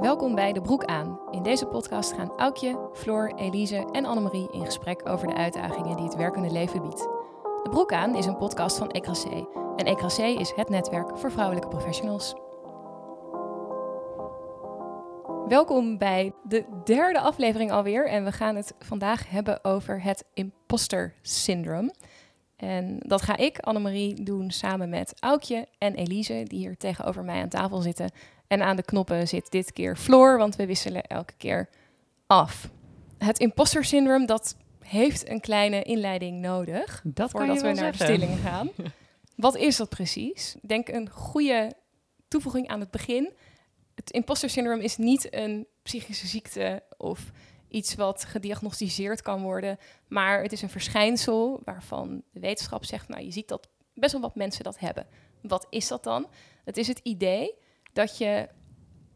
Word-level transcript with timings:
Welkom 0.00 0.34
bij 0.34 0.52
De 0.52 0.60
Broek 0.60 0.84
aan. 0.84 1.20
In 1.30 1.42
deze 1.42 1.66
podcast 1.66 2.12
gaan 2.12 2.32
Aukje, 2.36 2.90
Floor, 2.92 3.32
Elise 3.36 3.88
en 3.92 4.04
Annemarie 4.04 4.52
in 4.52 4.64
gesprek 4.64 5.08
over 5.08 5.26
de 5.26 5.34
uitdagingen 5.34 5.96
die 5.96 6.04
het 6.04 6.16
werkende 6.16 6.52
leven 6.52 6.82
biedt. 6.82 7.00
De 7.62 7.68
Broek 7.70 7.92
aan 7.92 8.14
is 8.14 8.26
een 8.26 8.36
podcast 8.36 8.78
van 8.78 8.90
Ecrasé. 8.90 9.46
En 9.76 9.84
Ecrasé 9.84 10.24
is 10.24 10.52
het 10.56 10.68
netwerk 10.68 11.18
voor 11.18 11.32
vrouwelijke 11.32 11.68
professionals. 11.68 12.34
Welkom 15.48 15.98
bij 15.98 16.32
de 16.42 16.64
derde 16.84 17.20
aflevering 17.20 17.70
alweer. 17.70 18.08
En 18.08 18.24
we 18.24 18.32
gaan 18.32 18.56
het 18.56 18.74
vandaag 18.78 19.30
hebben 19.30 19.64
over 19.64 20.02
het 20.02 20.24
imposter 20.34 21.14
syndroom. 21.22 21.90
En 22.60 22.96
dat 22.98 23.22
ga 23.22 23.36
ik, 23.36 23.58
Annemarie, 23.58 24.22
doen 24.22 24.50
samen 24.50 24.88
met 24.88 25.14
Aukje 25.20 25.66
en 25.78 25.94
Elise, 25.94 26.42
die 26.46 26.58
hier 26.58 26.76
tegenover 26.76 27.24
mij 27.24 27.40
aan 27.42 27.48
tafel 27.48 27.80
zitten. 27.80 28.10
En 28.46 28.62
aan 28.62 28.76
de 28.76 28.82
knoppen 28.82 29.28
zit 29.28 29.50
dit 29.50 29.72
keer 29.72 29.96
Floor, 29.96 30.38
want 30.38 30.56
we 30.56 30.66
wisselen 30.66 31.02
elke 31.02 31.32
keer 31.36 31.68
af. 32.26 32.70
Het 33.18 33.38
imposter 33.38 33.84
syndroom, 33.84 34.26
dat 34.26 34.56
heeft 34.82 35.28
een 35.28 35.40
kleine 35.40 35.82
inleiding 35.82 36.40
nodig 36.40 37.00
Dat 37.04 37.30
voordat 37.30 37.60
we 37.60 37.72
naar 37.72 37.74
de 37.74 37.96
zeggen. 37.96 38.16
stellingen 38.16 38.38
gaan. 38.48 38.70
Wat 39.36 39.56
is 39.56 39.76
dat 39.76 39.88
precies? 39.88 40.54
Ik 40.62 40.68
denk 40.68 40.88
een 40.88 41.10
goede 41.10 41.72
toevoeging 42.28 42.68
aan 42.68 42.80
het 42.80 42.90
begin. 42.90 43.32
Het 43.94 44.10
imposter 44.10 44.50
syndroom 44.50 44.80
is 44.80 44.96
niet 44.96 45.34
een 45.34 45.66
psychische 45.82 46.26
ziekte 46.26 46.82
of 46.96 47.30
iets 47.70 47.94
wat 47.94 48.24
gediagnosticeerd 48.24 49.22
kan 49.22 49.42
worden, 49.42 49.78
maar 50.08 50.42
het 50.42 50.52
is 50.52 50.62
een 50.62 50.70
verschijnsel 50.70 51.60
waarvan 51.64 52.22
de 52.32 52.40
wetenschap 52.40 52.84
zegt, 52.84 53.08
nou 53.08 53.22
je 53.22 53.30
ziet 53.30 53.48
dat 53.48 53.68
best 53.94 54.12
wel 54.12 54.20
wat 54.20 54.34
mensen 54.34 54.64
dat 54.64 54.78
hebben. 54.78 55.06
Wat 55.42 55.66
is 55.70 55.88
dat 55.88 56.04
dan? 56.04 56.26
Het 56.64 56.76
is 56.76 56.88
het 56.88 57.00
idee 57.02 57.54
dat 57.92 58.18
je 58.18 58.48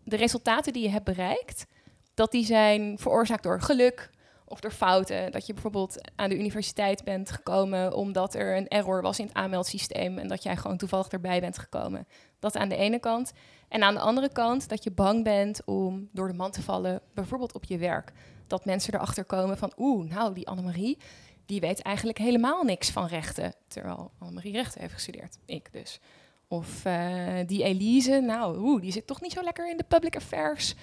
de 0.04 0.16
resultaten 0.16 0.72
die 0.72 0.82
je 0.82 0.88
hebt 0.88 1.04
bereikt, 1.04 1.66
dat 2.14 2.30
die 2.30 2.44
zijn 2.44 2.98
veroorzaakt 2.98 3.42
door 3.42 3.60
geluk 3.60 4.10
of 4.44 4.60
door 4.60 4.70
fouten. 4.70 5.32
Dat 5.32 5.46
je 5.46 5.52
bijvoorbeeld 5.52 6.10
aan 6.16 6.28
de 6.28 6.38
universiteit 6.38 7.04
bent 7.04 7.30
gekomen 7.30 7.94
omdat 7.94 8.34
er 8.34 8.56
een 8.56 8.68
error 8.68 9.02
was 9.02 9.18
in 9.18 9.26
het 9.26 9.34
aanmeldsysteem 9.34 10.18
en 10.18 10.28
dat 10.28 10.42
jij 10.42 10.56
gewoon 10.56 10.76
toevallig 10.76 11.08
erbij 11.08 11.40
bent 11.40 11.58
gekomen. 11.58 12.06
Dat 12.38 12.56
aan 12.56 12.68
de 12.68 12.76
ene 12.76 12.98
kant. 12.98 13.32
En 13.68 13.82
aan 13.82 13.94
de 13.94 14.00
andere 14.00 14.32
kant 14.32 14.68
dat 14.68 14.84
je 14.84 14.90
bang 14.90 15.24
bent 15.24 15.64
om 15.64 16.08
door 16.12 16.28
de 16.28 16.34
man 16.34 16.50
te 16.50 16.62
vallen, 16.62 17.00
bijvoorbeeld 17.14 17.54
op 17.54 17.64
je 17.64 17.78
werk. 17.78 18.12
Dat 18.46 18.64
mensen 18.64 18.94
erachter 18.94 19.24
komen 19.24 19.58
van, 19.58 19.72
oeh, 19.76 20.10
nou 20.10 20.34
die 20.34 20.48
Annemarie, 20.48 20.98
die 21.46 21.60
weet 21.60 21.82
eigenlijk 21.82 22.18
helemaal 22.18 22.62
niks 22.62 22.90
van 22.90 23.06
rechten. 23.06 23.54
Terwijl 23.68 24.10
Annemarie 24.18 24.52
rechten 24.52 24.80
heeft 24.80 24.92
gestudeerd. 24.92 25.38
Ik 25.44 25.68
dus. 25.72 26.00
Of 26.48 26.84
eh, 26.84 27.34
die 27.46 27.62
Elise, 27.62 28.20
nou, 28.20 28.58
oeh, 28.58 28.80
die 28.82 28.92
zit 28.92 29.06
toch 29.06 29.20
niet 29.20 29.32
zo 29.32 29.42
lekker 29.42 29.70
in 29.70 29.76
de 29.76 29.84
public 29.88 30.16
affairs. 30.16 30.74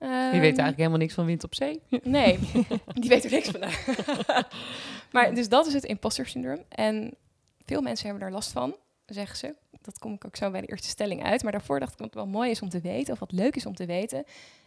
Je 0.00 0.06
weet 0.06 0.30
Ehm, 0.30 0.42
eigenlijk 0.42 0.76
helemaal 0.76 0.98
niks 0.98 1.14
van 1.14 1.24
wind 1.24 1.44
op 1.44 1.54
zee. 1.54 1.82
Nee, 2.02 2.38
die 2.94 3.08
weet 3.08 3.24
er 3.24 3.30
niks 3.30 3.48
van. 3.48 3.60
maar 5.12 5.34
dus 5.34 5.48
dat 5.48 5.66
is 5.66 5.72
het 5.72 5.84
imposter 5.84 6.26
syndroom. 6.26 6.64
En 6.68 7.14
veel 7.64 7.80
mensen 7.80 8.04
hebben 8.04 8.22
daar 8.22 8.32
last 8.32 8.52
van, 8.52 8.76
zeggen 9.06 9.36
ze. 9.36 9.54
Dat 9.82 9.98
kom 9.98 10.12
ik 10.12 10.24
ook 10.24 10.36
zo 10.36 10.50
bij 10.50 10.60
de 10.60 10.66
eerste 10.66 10.88
stelling 10.88 11.24
uit. 11.24 11.42
Maar 11.42 11.52
daarvoor 11.52 11.80
dacht 11.80 11.92
ik 11.92 11.98
wat 11.98 12.14
wel 12.14 12.26
mooi 12.26 12.50
is 12.50 12.62
om 12.62 12.68
te 12.68 12.80
weten, 12.80 13.12
of 13.12 13.18
wat 13.18 13.32
leuk 13.32 13.56
is 13.56 13.66
om 13.66 13.74
te 13.74 13.86
weten, 13.86 14.24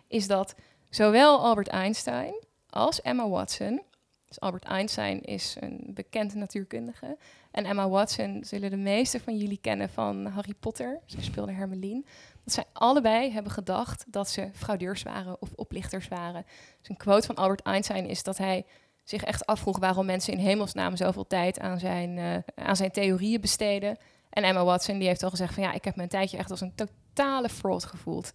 is 0.08 0.28
dat 0.28 0.56
zowel 0.96 1.40
Albert 1.40 1.68
Einstein 1.68 2.34
als 2.70 3.02
Emma 3.02 3.30
Watson. 3.30 3.82
Dus 4.28 4.40
Albert 4.40 4.64
Einstein 4.64 5.22
is 5.22 5.56
een 5.60 5.92
bekend 5.94 6.36
natuurkundige. 6.36 7.18
En 7.52 7.66
Emma 7.66 7.90
Watson 7.90 8.44
zullen 8.44 8.70
de 8.70 8.78
meeste 8.78 9.20
van 9.20 9.38
jullie 9.38 9.58
kennen 9.62 9.90
van 9.90 10.26
Harry 10.26 10.54
Potter. 10.60 11.00
Ze 11.06 11.22
speelde 11.22 11.52
Hermeline. 11.52 12.04
Dat 12.44 12.54
zij 12.54 12.64
allebei 12.74 13.32
hebben 13.32 13.52
gedacht 13.52 14.06
dat 14.08 14.30
ze 14.30 14.50
fraudeurs 14.54 15.04
waren 15.04 15.42
of 15.42 15.50
oplichters 15.56 16.08
waren. 16.08 16.46
Dus 16.80 16.90
een 16.90 16.98
quote 16.98 17.26
van 17.26 17.36
Albert 17.36 17.62
Einstein 17.62 18.06
is 18.06 18.24
dat 18.24 18.38
hij 18.38 18.66
zich 19.03 19.24
echt 19.24 19.46
afvroeg 19.46 19.80
waarom 19.80 20.06
mensen 20.06 20.34
in 20.34 20.40
hemelsnaam 20.40 20.96
zoveel 20.96 21.28
tijd 21.28 21.59
aan 21.59 21.80
zijn, 21.80 22.18
eh, 22.18 22.66
aan 22.66 22.76
zijn 22.76 22.92
theorieën 22.92 23.42
besteden. 23.42 23.98
En 24.30 24.44
Emma 24.44 24.64
Watson 24.64 24.98
die 24.98 25.08
heeft 25.08 25.24
al 25.24 25.30
gezegd 25.30 25.53
van 25.53 25.64
ja, 25.64 25.74
ik 25.74 25.84
heb 25.84 25.98
een 25.98 26.08
tijdje 26.08 26.38
echt 26.38 26.52
als 26.52 26.62
een 26.62 26.76
totale 26.76 27.50
fraud 27.50 27.84
gevoeld. 27.84 28.34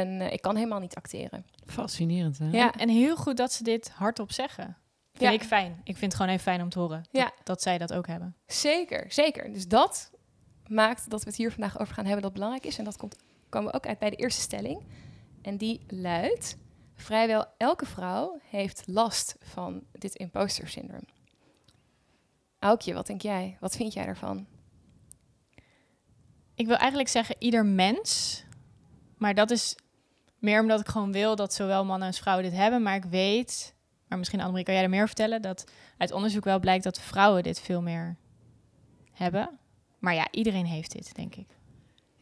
En 0.00 0.20
eh, 0.20 0.32
ik 0.32 0.40
kan 0.42 0.56
helemaal 0.56 0.80
niet 0.80 0.94
acteren. 0.94 1.46
Fascinerend, 1.66 2.38
hè? 2.38 2.48
Ja. 2.50 2.72
En, 2.72 2.78
en 2.80 2.88
heel 2.88 3.16
goed 3.16 3.36
dat 3.36 3.52
ze 3.52 3.62
dit 3.62 3.90
hardop 3.90 4.32
zeggen. 4.32 4.76
Vind 5.12 5.24
Ja. 5.24 5.30
ik 5.30 5.42
fijn. 5.42 5.80
Ik 5.84 5.96
vind 5.96 6.12
het 6.12 6.14
gewoon 6.14 6.30
even 6.30 6.42
fijn 6.42 6.62
om 6.62 6.68
te 6.68 6.78
horen 6.78 7.04
Ja. 7.10 7.24
dat, 7.24 7.32
dat 7.42 7.62
zij 7.62 7.78
dat 7.78 7.92
ook 7.92 8.06
hebben. 8.06 8.36
Zeker, 8.46 9.12
zeker. 9.12 9.52
Dus 9.52 9.68
dat 9.68 10.10
maakt 10.66 11.10
dat 11.10 11.20
we 11.22 11.26
het 11.28 11.38
hier 11.38 11.52
vandaag 11.52 11.78
over 11.80 11.94
gaan 11.94 12.04
hebben 12.04 12.22
dat 12.22 12.32
belangrijk 12.32 12.64
is. 12.66 12.78
En 12.78 12.84
dat 12.84 12.96
komt, 12.96 13.16
komen 13.48 13.70
we 13.70 13.76
ook 13.76 13.86
uit 13.86 13.98
bij 13.98 14.10
de 14.10 14.16
eerste 14.16 14.40
stelling. 14.40 14.82
En 15.42 15.56
die 15.56 15.80
luidt, 15.88 16.56
vrijwel 16.94 17.46
elke 17.56 17.86
vrouw 17.86 18.38
heeft 18.50 18.82
last 18.86 19.36
van 19.40 19.82
dit 19.92 20.14
imposter 20.14 20.68
syndroom. 20.68 21.04
Aukje, 22.58 22.94
wat 22.94 23.06
denk 23.06 23.22
jij? 23.22 23.56
Wat 23.60 23.76
vind 23.76 23.92
jij 23.92 24.04
daarvan? 24.06 24.46
Ik 26.54 26.66
wil 26.66 26.76
eigenlijk 26.76 27.08
zeggen 27.08 27.36
ieder 27.38 27.66
mens. 27.66 28.42
Maar 29.18 29.34
dat 29.34 29.50
is 29.50 29.76
meer 30.44 30.60
omdat 30.60 30.80
ik 30.80 30.88
gewoon 30.88 31.12
wil 31.12 31.36
dat 31.36 31.54
zowel 31.54 31.84
mannen 31.84 32.06
als 32.06 32.18
vrouwen 32.18 32.44
dit 32.44 32.54
hebben. 32.54 32.82
Maar 32.82 32.96
ik 32.96 33.04
weet, 33.04 33.74
maar 34.08 34.18
misschien 34.18 34.38
Annemarie 34.38 34.64
kan 34.64 34.74
jij 34.74 34.82
er 34.82 34.90
meer 34.90 35.06
vertellen, 35.06 35.42
dat 35.42 35.64
uit 35.98 36.12
onderzoek 36.12 36.44
wel 36.44 36.60
blijkt 36.60 36.84
dat 36.84 37.00
vrouwen 37.00 37.42
dit 37.42 37.60
veel 37.60 37.82
meer 37.82 38.16
hebben. 39.12 39.50
Maar 39.98 40.14
ja, 40.14 40.28
iedereen 40.30 40.66
heeft 40.66 40.92
dit, 40.92 41.14
denk 41.14 41.34
ik. 41.34 41.46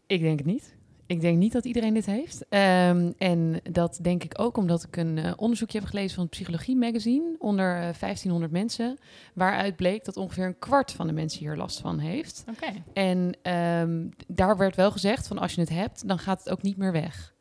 Ik 0.07 0.21
denk 0.21 0.39
het 0.39 0.47
niet. 0.47 0.75
Ik 1.07 1.21
denk 1.21 1.39
niet 1.39 1.53
dat 1.53 1.65
iedereen 1.65 1.95
dit 1.95 2.07
heeft. 2.07 2.49
Ehm, 2.49 3.13
en 3.19 3.61
dat 3.71 3.99
denk 4.03 4.25
ik 4.25 4.41
ook 4.41 4.57
omdat 4.57 4.83
ik 4.83 4.97
een 4.97 5.19
eh, 5.19 5.33
onderzoekje 5.37 5.79
heb 5.79 5.89
gelezen 5.89 6.15
van 6.15 6.23
het 6.23 6.33
Psychologie 6.33 6.77
Magazine 6.77 7.35
onder 7.39 7.75
eh, 7.75 7.81
1500 7.81 8.53
mensen, 8.53 8.99
waaruit 9.35 9.77
bleek 9.77 10.05
dat 10.05 10.17
ongeveer 10.17 10.47
een 10.47 10.59
kwart 10.59 10.93
van 10.93 11.07
de 11.07 11.13
mensen 11.13 11.39
hier 11.41 11.57
last 11.57 11.81
van 11.81 11.99
heeft. 11.99 12.45
Oké. 12.49 12.73
En 12.93 13.37
ehm, 13.43 14.09
daar 14.27 14.57
werd 14.57 14.77
wel 14.77 14.91
gezegd 14.91 15.27
van 15.27 15.39
als 15.39 15.55
je 15.55 15.61
het 15.61 15.71
hebt, 15.71 16.09
dan 16.09 16.19
gaat 16.19 16.39
het 16.39 16.51
ook 16.51 16.63
niet 16.63 16.77
meer 16.77 16.93
weg. 16.93 17.32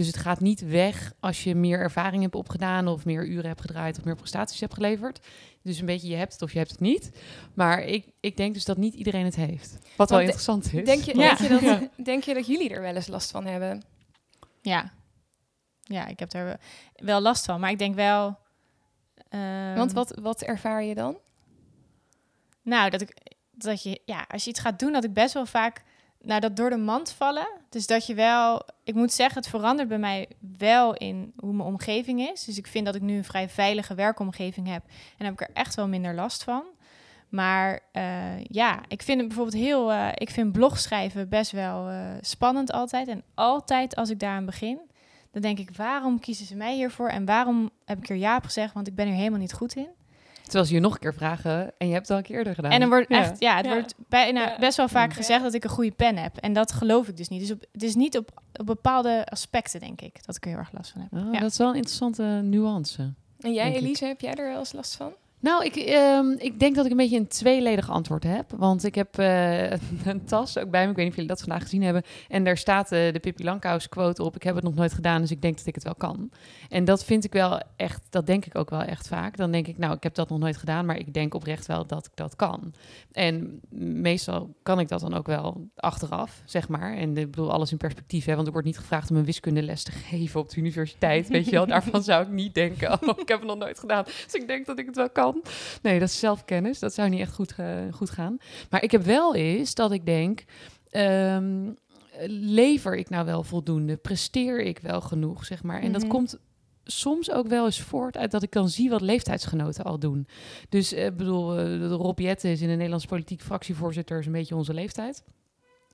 Dus 0.00 0.08
het 0.08 0.18
gaat 0.18 0.40
niet 0.40 0.60
weg 0.60 1.12
als 1.20 1.44
je 1.44 1.54
meer 1.54 1.78
ervaring 1.78 2.22
hebt 2.22 2.34
opgedaan 2.34 2.88
of 2.88 3.04
meer 3.04 3.26
uren 3.26 3.46
hebt 3.46 3.60
gedraaid 3.60 3.98
of 3.98 4.04
meer 4.04 4.16
prestaties 4.16 4.60
hebt 4.60 4.74
geleverd. 4.74 5.20
Dus 5.62 5.78
een 5.78 5.86
beetje 5.86 6.08
je 6.08 6.14
hebt 6.16 6.32
het 6.32 6.42
of 6.42 6.52
je 6.52 6.58
hebt 6.58 6.70
het 6.70 6.80
niet. 6.80 7.10
Maar 7.54 7.82
ik, 7.82 8.06
ik 8.20 8.36
denk 8.36 8.54
dus 8.54 8.64
dat 8.64 8.76
niet 8.76 8.94
iedereen 8.94 9.24
het 9.24 9.36
heeft. 9.36 9.78
Wat 9.96 10.10
wel 10.10 10.20
interessant 10.20 10.72
is. 10.72 10.84
Denk 10.84 11.02
je, 11.02 11.18
Ja. 11.18 11.34
denk, 11.34 11.50
je 11.52 11.58
dat, 11.96 12.06
denk 12.06 12.22
je 12.24 12.34
dat 12.34 12.46
jullie 12.46 12.70
er 12.70 12.80
wel 12.80 12.94
eens 12.94 13.06
last 13.06 13.30
van 13.30 13.46
hebben? 13.46 13.82
Ja. 14.62 14.92
Ja, 15.82 16.06
ik 16.06 16.18
heb 16.18 16.32
er 16.32 16.58
wel 16.94 17.20
last 17.20 17.44
van. 17.44 17.60
Maar 17.60 17.70
ik 17.70 17.78
denk 17.78 17.94
wel... 17.94 18.38
ehm, 19.28 19.74
Want 19.76 19.92
wat, 19.92 20.18
wat 20.22 20.42
ervaar 20.42 20.82
je 20.84 20.94
dan? 20.94 21.18
Nou, 22.62 22.90
dat 22.90 23.00
ik 23.00 23.16
dat 23.50 23.82
je, 23.82 24.00
ja, 24.04 24.24
als 24.28 24.44
je 24.44 24.50
iets 24.50 24.60
gaat 24.60 24.78
doen, 24.78 24.92
dat 24.92 25.04
ik 25.04 25.12
best 25.12 25.34
wel 25.34 25.46
vaak, 25.46 25.82
nou, 26.22 26.40
dat 26.40 26.56
door 26.56 26.70
de 26.70 26.76
mand 26.76 27.12
vallen. 27.12 27.48
Dus 27.68 27.86
dat 27.86 28.06
je 28.06 28.14
wel, 28.14 28.62
ik 28.84 28.94
moet 28.94 29.12
zeggen, 29.12 29.40
het 29.40 29.50
verandert 29.50 29.88
bij 29.88 29.98
mij 29.98 30.28
wel 30.58 30.94
in 30.94 31.32
hoe 31.36 31.52
mijn 31.52 31.68
omgeving 31.68 32.20
is. 32.20 32.44
Dus 32.44 32.58
ik 32.58 32.66
vind 32.66 32.86
dat 32.86 32.94
ik 32.94 33.02
nu 33.02 33.16
een 33.16 33.24
vrij 33.24 33.48
veilige 33.48 33.94
werkomgeving 33.94 34.68
heb 34.68 34.82
en 35.18 35.24
heb 35.24 35.32
ik 35.32 35.40
er 35.40 35.50
echt 35.52 35.74
wel 35.74 35.88
minder 35.88 36.14
last 36.14 36.44
van. 36.44 36.64
Maar 37.28 37.80
eh, 37.92 38.44
ja, 38.44 38.80
ik 38.88 39.02
vind 39.02 39.18
het 39.18 39.28
bijvoorbeeld 39.28 39.62
heel, 39.62 39.92
eh, 39.92 40.08
ik 40.14 40.30
vind 40.30 40.52
blogschrijven 40.52 41.28
best 41.28 41.50
wel 41.50 41.88
eh, 41.88 42.00
spannend 42.20 42.72
altijd. 42.72 43.08
En 43.08 43.22
altijd 43.34 43.96
als 43.96 44.10
ik 44.10 44.18
daaraan 44.18 44.44
begin, 44.44 44.78
dan 45.30 45.42
denk 45.42 45.58
ik, 45.58 45.76
waarom 45.76 46.20
kiezen 46.20 46.46
ze 46.46 46.56
mij 46.56 46.74
hiervoor? 46.74 47.08
En 47.08 47.24
waarom 47.24 47.70
heb 47.84 47.98
ik 47.98 48.08
er 48.08 48.16
ja 48.16 48.36
op 48.36 48.44
gezegd? 48.44 48.74
Want 48.74 48.86
ik 48.86 48.94
ben 48.94 49.06
er 49.06 49.12
helemaal 49.12 49.38
niet 49.38 49.52
goed 49.52 49.74
in. 49.74 49.88
Terwijl 50.50 50.64
ze 50.68 50.74
je 50.74 50.80
nog 50.80 50.92
een 50.94 50.98
keer 51.00 51.14
vragen 51.14 51.72
en 51.78 51.86
je 51.86 51.92
hebt 51.92 52.02
het 52.08 52.10
al 52.10 52.16
een 52.16 52.22
keer 52.22 52.36
eerder 52.36 52.54
gedaan. 52.54 52.70
En 52.70 52.80
dan 52.80 52.88
wordt 52.88 53.08
Ja. 53.08 53.18
echt, 53.18 53.40
ja, 53.40 53.56
het 53.56 53.64
Ja. 53.66 53.72
wordt 53.72 53.94
bijna 54.08 54.40
Ja. 54.40 54.56
best 54.58 54.76
wel 54.76 54.88
vaak 54.88 55.08
Ja. 55.08 55.14
gezegd 55.16 55.42
dat 55.42 55.54
ik 55.54 55.64
een 55.64 55.70
goede 55.70 55.90
pen 55.90 56.16
heb. 56.16 56.36
En 56.36 56.52
dat 56.52 56.72
geloof 56.72 57.08
ik 57.08 57.16
dus 57.16 57.28
niet. 57.28 57.40
Dus 57.40 57.50
op, 57.50 57.64
het 57.72 57.82
is 57.82 57.94
niet 57.94 58.16
op, 58.18 58.42
op 58.56 58.66
bepaalde 58.66 59.26
aspecten, 59.26 59.80
denk 59.80 60.00
ik, 60.00 60.26
dat 60.26 60.36
ik 60.36 60.42
er 60.44 60.50
heel 60.50 60.58
erg 60.58 60.72
last 60.72 60.90
van 60.90 61.00
heb. 61.00 61.12
Oh, 61.24 61.32
ja. 61.32 61.40
Dat 61.40 61.50
is 61.50 61.58
wel 61.58 61.68
een 61.68 61.74
interessante 61.74 62.22
nuance. 62.42 63.12
En 63.40 63.52
jij. 63.52 63.74
Elise, 63.74 64.04
heb 64.04 64.20
jij 64.20 64.34
er 64.34 64.48
wel 64.48 64.58
eens 64.58 64.72
last 64.72 64.94
van? 64.96 65.12
Nou, 65.40 65.64
ik, 65.64 65.76
ehm, 65.76 66.30
ik 66.30 66.60
denk 66.60 66.74
dat 66.74 66.84
ik 66.84 66.90
een 66.90 66.96
beetje 66.96 67.18
een 67.18 67.28
tweeledig 67.28 67.90
antwoord 67.90 68.24
heb. 68.24 68.50
Want 68.56 68.84
ik 68.84 68.94
heb 68.94 69.18
eh, 69.18 69.70
een 70.04 70.24
tas 70.24 70.58
ook 70.58 70.70
bij 70.70 70.84
me. 70.84 70.90
Ik 70.90 70.96
weet 70.96 71.04
niet 71.04 71.08
of 71.08 71.14
jullie 71.14 71.30
dat 71.30 71.40
vandaag 71.40 71.62
gezien 71.62 71.82
hebben. 71.82 72.02
En 72.28 72.44
daar 72.44 72.56
staat 72.56 72.92
eh, 72.92 73.12
de 73.12 73.18
Pippi 73.20 73.44
Langkous 73.44 73.88
quote 73.88 74.22
op. 74.22 74.36
Ik 74.36 74.42
heb 74.42 74.54
het 74.54 74.64
nog 74.64 74.74
nooit 74.74 74.92
gedaan, 74.92 75.20
dus 75.20 75.30
ik 75.30 75.42
denk 75.42 75.56
dat 75.56 75.66
ik 75.66 75.74
het 75.74 75.84
wel 75.84 75.94
kan. 75.94 76.30
En 76.68 76.84
dat 76.84 77.04
vind 77.04 77.24
ik 77.24 77.32
wel 77.32 77.62
echt, 77.76 78.02
dat 78.10 78.26
denk 78.26 78.46
ik 78.46 78.58
ook 78.58 78.70
wel 78.70 78.82
echt 78.82 79.08
vaak. 79.08 79.36
Dan 79.36 79.50
denk 79.50 79.66
ik, 79.66 79.78
nou, 79.78 79.94
ik 79.94 80.02
heb 80.02 80.14
dat 80.14 80.28
nog 80.28 80.38
nooit 80.38 80.56
gedaan, 80.56 80.86
maar 80.86 80.98
ik 80.98 81.14
denk 81.14 81.34
oprecht 81.34 81.66
wel 81.66 81.86
dat 81.86 82.06
ik 82.06 82.12
dat 82.14 82.36
kan. 82.36 82.74
En 83.12 83.60
meestal 84.00 84.54
kan 84.62 84.80
ik 84.80 84.88
dat 84.88 85.00
dan 85.00 85.14
ook 85.14 85.26
wel 85.26 85.68
achteraf, 85.76 86.42
zeg 86.44 86.68
maar. 86.68 86.96
En 86.96 87.16
ik 87.16 87.30
bedoel, 87.30 87.52
alles 87.52 87.72
in 87.72 87.78
perspectief, 87.78 88.24
hè. 88.24 88.34
Want 88.34 88.46
er 88.46 88.52
wordt 88.52 88.66
niet 88.66 88.78
gevraagd 88.78 89.10
om 89.10 89.16
een 89.16 89.24
wiskundeles 89.24 89.82
te 89.82 89.92
geven 89.92 90.40
op 90.40 90.50
de 90.50 90.56
universiteit. 90.56 91.28
Weet 91.28 91.44
je 91.44 91.50
wel, 91.50 91.66
daarvan 91.76 92.02
zou 92.02 92.22
ik 92.22 92.30
niet 92.30 92.54
denken, 92.54 92.92
oh, 92.92 93.18
ik 93.18 93.28
heb 93.28 93.38
het 93.38 93.48
nog 93.48 93.58
nooit 93.58 93.78
gedaan. 93.78 94.04
Dus 94.04 94.34
ik 94.34 94.46
denk 94.46 94.66
dat 94.66 94.78
ik 94.78 94.86
het 94.86 94.96
wel 94.96 95.10
kan. 95.10 95.29
Nee, 95.82 95.98
dat 95.98 96.08
is 96.08 96.18
zelfkennis. 96.18 96.78
Dat 96.78 96.94
zou 96.94 97.08
niet 97.08 97.20
echt 97.20 97.34
goed, 97.34 97.54
eh, 97.56 97.66
goed 97.90 98.10
gaan. 98.10 98.36
Maar 98.70 98.82
ik 98.82 98.90
heb 98.90 99.02
wel 99.02 99.34
eens 99.34 99.74
dat 99.74 99.92
ik 99.92 100.06
denk... 100.06 100.44
ehm, 100.90 101.70
lever 102.26 102.96
ik 102.96 103.10
nou 103.10 103.24
wel 103.26 103.42
voldoende? 103.42 103.96
Presteer 103.96 104.60
ik 104.60 104.78
wel 104.78 105.00
genoeg, 105.00 105.44
zeg 105.44 105.62
maar? 105.62 105.80
En 105.80 105.92
dat 105.92 106.00
Mhm. 106.02 106.10
komt 106.10 106.38
soms 106.84 107.30
ook 107.30 107.46
wel 107.46 107.64
eens 107.64 107.80
voort 107.80 108.16
uit 108.16 108.30
dat 108.30 108.42
ik 108.42 108.50
kan 108.50 108.68
zien 108.68 108.90
wat 108.90 109.00
leeftijdsgenoten 109.00 109.84
al 109.84 109.98
doen. 109.98 110.26
Dus 110.68 110.92
ik 110.92 111.16
bedoel, 111.16 111.50
eh, 111.58 111.64
de 111.64 111.88
Rob 111.88 112.18
Jette 112.18 112.50
is 112.50 112.60
in 112.60 112.68
de 112.68 112.74
Nederlandse 112.74 113.08
politiek 113.08 113.42
fractievoorzitter, 113.42 114.18
is 114.18 114.26
een 114.26 114.32
beetje 114.32 114.56
onze 114.56 114.74
leeftijd. 114.74 115.24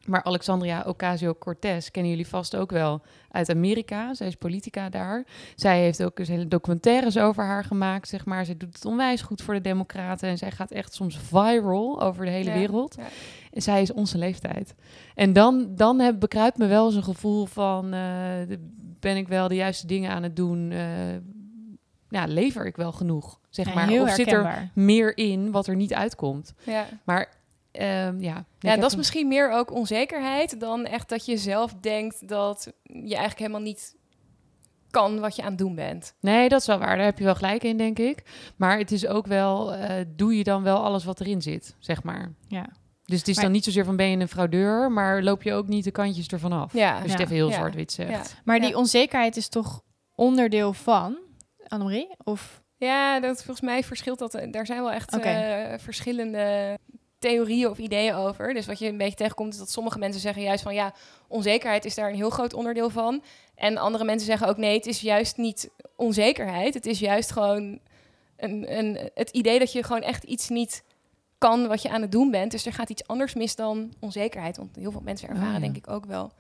Maar 0.07 0.23
Alexandria 0.25 0.83
Ocasio-Cortez 0.87 1.89
kennen 1.91 2.11
jullie 2.11 2.27
vast 2.29 2.57
ook 2.57 2.71
wel 2.71 3.03
uit 3.31 3.51
Amerika. 3.51 4.15
Zij 4.15 4.27
is 4.27 4.35
politica 4.35 4.89
daar. 4.89 5.25
Zij 5.55 5.81
heeft 5.81 6.03
ook 6.05 6.19
eens 6.19 6.29
hele 6.29 6.49
documentaires 6.49 7.19
over 7.19 7.45
haar 7.45 7.65
gemaakt, 7.65 8.09
zeg 8.09 8.25
maar. 8.25 8.45
Zij 8.45 8.57
doet 8.57 8.75
het 8.75 8.85
onwijs 8.85 9.23
goed 9.23 9.43
voor 9.43 9.55
de 9.55 9.61
democraten. 9.61 10.29
En 10.29 10.39
zij 10.39 10.51
gaat 10.51 10.71
echt 10.71 10.95
soms 10.95 11.19
viral 11.19 12.03
over 12.03 12.25
de 12.25 12.31
hele 12.31 12.51
Ja, 12.51 12.57
wereld. 12.57 12.95
ja. 12.99 13.07
En 13.53 13.63
zij 13.63 13.83
is 13.83 13.93
onze 13.93 14.19
leeftijd. 14.19 14.75
En 15.15 15.33
dan, 15.33 15.69
dan 15.75 15.99
heb, 15.99 16.21
bekruipt 16.21 16.59
me 16.59 16.67
wel 16.67 16.87
eens 16.87 16.95
een 16.95 17.05
gevoel 17.05 17.47
van... 17.47 17.93
eh, 17.93 18.57
ben 19.01 19.17
ik 19.17 19.29
wel 19.29 19.49
de 19.49 19.55
juiste 19.55 19.87
dingen 19.87 20.11
aan 20.11 20.23
het 20.23 20.37
doen? 20.37 20.71
eh, 20.71 20.79
ja, 22.09 22.25
lever 22.27 22.67
ik 22.67 22.77
wel 22.77 22.93
genoeg, 22.93 23.41
zeg 23.51 23.75
maar? 23.75 24.01
of 24.01 24.11
zit 24.11 24.33
er 24.33 24.71
meer 24.75 25.17
in 25.19 25.51
wat 25.51 25.67
er 25.67 25.77
niet 25.77 25.95
uitkomt? 25.95 26.55
Ja. 26.65 26.85
Maar 27.05 27.29
ehm, 27.77 28.21
ja... 28.21 28.45
Ja, 28.59 28.75
dat 28.77 28.85
is 28.85 28.93
een- 28.93 28.99
misschien 28.99 29.29
meer 29.29 29.51
ook 29.51 29.71
onzekerheid 29.73 30.61
dan 30.61 30.85
echt 30.87 31.09
dat 31.09 31.25
je 31.27 31.37
zelf 31.37 31.75
denkt 31.81 32.29
dat 32.29 32.73
je 32.83 32.93
eigenlijk 33.15 33.39
helemaal 33.39 33.61
niet 33.61 33.97
kan 34.91 35.21
wat 35.21 35.37
je 35.37 35.43
aan 35.43 35.49
het 35.49 35.59
doen 35.59 35.75
bent. 35.75 36.15
Nee, 36.21 36.49
dat 36.49 36.61
is 36.61 36.67
wel 36.67 36.79
waar. 36.79 36.97
Daar 36.97 37.05
heb 37.05 37.19
je 37.19 37.25
wel 37.25 37.35
gelijk 37.35 37.63
in, 37.63 37.77
denk 37.77 37.99
ik. 37.99 38.23
Maar 38.57 38.79
het 38.79 38.93
is 38.93 39.07
ook 39.07 39.27
wel... 39.27 39.75
eh, 39.75 40.05
doe 40.17 40.37
je 40.37 40.45
dan 40.45 40.63
wel 40.63 40.85
alles 40.85 41.05
wat 41.05 41.21
erin 41.21 41.43
zit, 41.43 41.75
zeg 41.79 42.03
maar? 42.03 42.33
Ja. 42.49 42.67
Dus 43.05 43.19
het 43.19 43.29
is 43.29 43.35
Maar- 43.35 43.45
dan 43.45 43.53
niet 43.53 43.65
zozeer 43.65 43.85
van 43.85 43.97
ben 43.97 44.11
je 44.11 44.17
een 44.17 44.29
fraudeur... 44.29 44.93
maar 44.93 45.23
loop 45.23 45.43
je 45.43 45.53
ook 45.53 45.69
niet 45.69 45.85
de 45.85 45.91
kantjes 45.91 46.27
ervan 46.29 46.53
af. 46.53 46.73
Ja, 46.73 46.93
Als 46.93 47.03
je 47.03 47.07
Ja. 47.07 47.13
het 47.13 47.23
even 47.23 47.35
heel 47.35 47.49
Ja. 47.49 47.55
zwart-wit 47.55 47.93
zegt. 47.93 48.11
ja. 48.11 48.23
Maar 48.45 48.57
Ja. 48.57 48.67
die 48.67 48.77
onzekerheid 48.77 49.37
is 49.37 49.49
toch 49.49 49.83
onderdeel 50.15 50.73
van, 50.73 51.19
Annemarie? 51.69 52.09
Of 52.25 52.65
Ja, 52.79 53.21
dat, 53.21 53.37
volgens 53.37 53.61
mij 53.61 53.83
verschilt 53.85 54.19
dat. 54.19 54.41
Daar 54.51 54.67
zijn 54.67 54.81
wel 54.83 54.93
echt 54.93 55.17
eh, 55.19 55.75
verschillende 55.79 56.79
theorieën 57.19 57.71
of 57.71 57.79
ideeën 57.79 58.15
over. 58.15 58.55
Dus 58.55 58.67
wat 58.67 58.79
je 58.79 58.89
een 58.89 58.97
beetje 58.97 59.17
tegenkomt 59.17 59.53
is 59.53 59.59
dat 59.59 59.71
sommige 59.71 59.99
mensen 59.99 60.21
zeggen 60.21 60.43
juist 60.43 60.63
van 60.63 60.75
ja, 60.75 60.95
onzekerheid 61.29 61.85
is 61.85 61.95
daar 61.95 62.09
een 62.09 62.17
heel 62.17 62.31
groot 62.31 62.55
onderdeel 62.55 62.91
van. 62.91 63.23
En 63.55 63.77
andere 63.77 64.05
mensen 64.05 64.27
zeggen 64.27 64.49
ook 64.49 64.57
nee, 64.57 64.77
het 64.77 64.87
is 64.87 65.01
juist 65.01 65.37
niet 65.37 65.71
onzekerheid. 65.97 66.75
Het 66.75 66.87
is 66.87 66.99
juist 66.99 67.31
gewoon 67.31 67.79
een, 68.37 68.79
een, 68.79 69.11
het 69.15 69.31
idee 69.31 69.59
dat 69.59 69.73
je 69.73 69.83
gewoon 69.83 70.03
echt 70.03 70.25
iets 70.25 70.49
niet 70.49 70.83
kan 71.39 71.67
wat 71.67 71.83
je 71.83 71.91
aan 71.91 72.03
het 72.03 72.13
doen 72.13 72.31
bent. 72.31 72.51
Dus 72.51 72.67
er 72.67 72.73
gaat 72.73 72.91
iets 72.91 73.07
anders 73.07 73.35
mis 73.35 73.57
dan 73.57 73.93
onzekerheid. 74.01 74.57
Want 74.57 74.77
heel 74.77 74.91
veel 74.91 75.01
mensen 75.05 75.29
ervaren 75.29 75.49
Ah, 75.49 75.55
ja. 75.55 75.61
denk 75.61 75.77
ik 75.77 75.91
ook 75.91 76.05
wel 76.07 76.33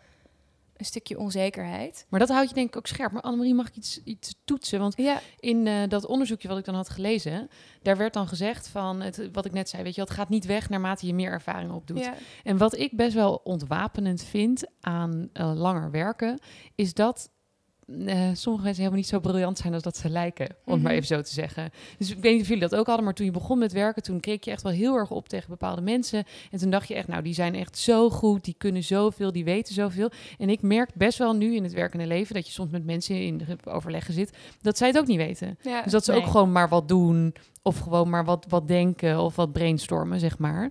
een 0.76 0.84
stukje 0.84 1.19
onzekerheid. 1.19 2.06
Maar 2.08 2.20
dat 2.20 2.28
houdt 2.28 2.49
je 2.49 2.55
denk 2.55 2.69
ik 2.69 2.76
ook 2.76 2.87
scherp. 2.87 3.12
Maar 3.12 3.23
Annemarie, 3.23 3.55
mag 3.55 3.69
ik 3.69 3.76
iets, 3.76 4.02
iets 4.05 4.34
toetsen? 4.44 4.78
Want 4.78 4.96
Ja, 4.96 5.20
in 5.38 5.67
eh, 5.67 5.88
dat 5.88 6.06
onderzoekje 6.06 6.49
wat 6.49 6.58
ik 6.58 6.64
dan 6.64 6.75
had 6.75 6.88
gelezen... 6.88 7.49
daar 7.82 7.96
werd 7.96 8.12
dan 8.12 8.28
gezegd 8.28 8.69
van, 8.69 9.00
het, 9.00 9.28
wat 9.32 9.44
ik 9.44 9.52
net 9.52 9.69
zei... 9.69 9.82
weet 9.82 9.94
je, 9.94 10.00
het 10.00 10.11
gaat 10.11 10.28
niet 10.28 10.44
weg 10.46 10.69
naarmate 10.69 11.06
je 11.06 11.14
meer 11.14 11.31
ervaring 11.31 11.73
opdoet. 11.73 11.99
ja. 11.99 12.14
En 12.43 12.58
wat 12.58 12.76
ik 12.76 12.96
best 12.96 13.14
wel 13.14 13.40
ontwapenend 13.44 14.23
vind 14.23 14.64
aan 14.81 15.28
eh, 15.32 15.52
langer 15.55 15.90
werken... 15.90 16.38
is 16.75 16.94
dat 16.94 17.31
eh, 17.87 18.29
sommige 18.33 18.65
mensen 18.65 18.83
helemaal 18.83 18.93
niet 18.93 19.06
zo 19.06 19.21
briljant 19.21 19.59
zijn 19.59 19.75
als 19.75 19.83
dat 19.83 19.97
ze 19.97 20.11
lijken. 20.11 20.47
Om 20.65 20.73
maar 20.73 20.79
Mhm. 20.79 20.91
even 21.03 21.06
zo 21.06 21.23
te 21.23 21.33
zeggen. 21.33 21.71
Dus 21.99 22.11
ik 22.11 22.19
weet 22.21 22.33
niet 22.33 22.41
of 22.43 22.49
jullie 22.49 22.69
dat 22.69 22.75
ook 22.79 22.87
hadden... 22.87 23.05
maar 23.05 23.15
toen 23.15 23.27
je 23.27 23.33
begon 23.33 23.59
met 23.59 23.73
werken... 23.73 24.03
toen 24.03 24.21
keek 24.21 24.44
je 24.44 24.50
echt 24.50 24.62
wel 24.62 24.73
heel 24.73 24.97
erg 24.97 25.11
op 25.11 25.29
tegen 25.29 25.50
bepaalde 25.50 25.81
mensen. 25.83 26.25
En 26.50 26.59
toen 26.59 26.71
dacht 26.71 26.88
je 26.88 26.94
echt, 26.94 27.09
nou, 27.09 27.23
die 27.23 27.35
zijn 27.35 27.55
echt 27.55 27.79
zo 27.79 28.11
goed... 28.11 28.44
die 28.44 28.55
kunnen 28.59 28.83
zoveel, 28.85 29.33
die 29.33 29.44
weten 29.44 29.75
zoveel. 29.75 30.11
En 30.38 30.49
ik 30.50 30.62
merk 30.62 30.91
best 30.94 31.19
wel 31.19 31.33
nu 31.35 31.55
in 31.55 31.62
het 31.62 31.73
werkende 31.73 32.06
leven... 32.06 32.35
dat 32.35 32.47
je 32.47 32.53
soms 32.53 32.71
met 32.71 32.85
mensen 32.85 33.23
in 33.23 33.43
overleggen 33.65 34.15
zit... 34.15 34.37
dat 34.61 34.79
zij 34.79 34.88
het 34.88 34.99
ook 34.99 35.06
niet 35.06 35.17
weten. 35.17 35.59
ja. 35.62 35.83
Dus 35.83 35.93
dat 35.93 36.05
ze 36.05 36.11
Nee. 36.12 36.21
ook 36.21 36.27
gewoon 36.27 36.53
maar 36.53 36.69
wat 36.69 36.88
doen. 36.88 37.35
Of 37.62 37.79
gewoon 37.79 38.11
maar 38.11 38.25
wat, 38.25 38.47
wat 38.49 38.69
denken 38.69 39.21
of 39.21 39.37
wat 39.37 39.53
brainstormen, 39.53 40.21
zeg 40.21 40.38
maar. 40.38 40.71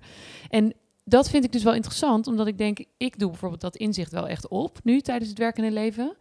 En 0.50 0.74
dat 1.04 1.30
vind 1.30 1.44
ik 1.44 1.52
dus 1.52 1.64
wel 1.64 1.74
interessant, 1.74 2.28
omdat 2.28 2.48
ik 2.48 2.58
denk, 2.58 2.80
ik 2.98 3.20
doe 3.20 3.30
bijvoorbeeld 3.30 3.62
dat 3.62 3.76
inzicht 3.76 4.12
wel 4.12 4.28
echt 4.28 4.48
op 4.48 4.80
nu 4.84 5.02
tijdens 5.02 5.30
het 5.30 5.38
werkende 5.40 5.72
leven. 5.72 6.16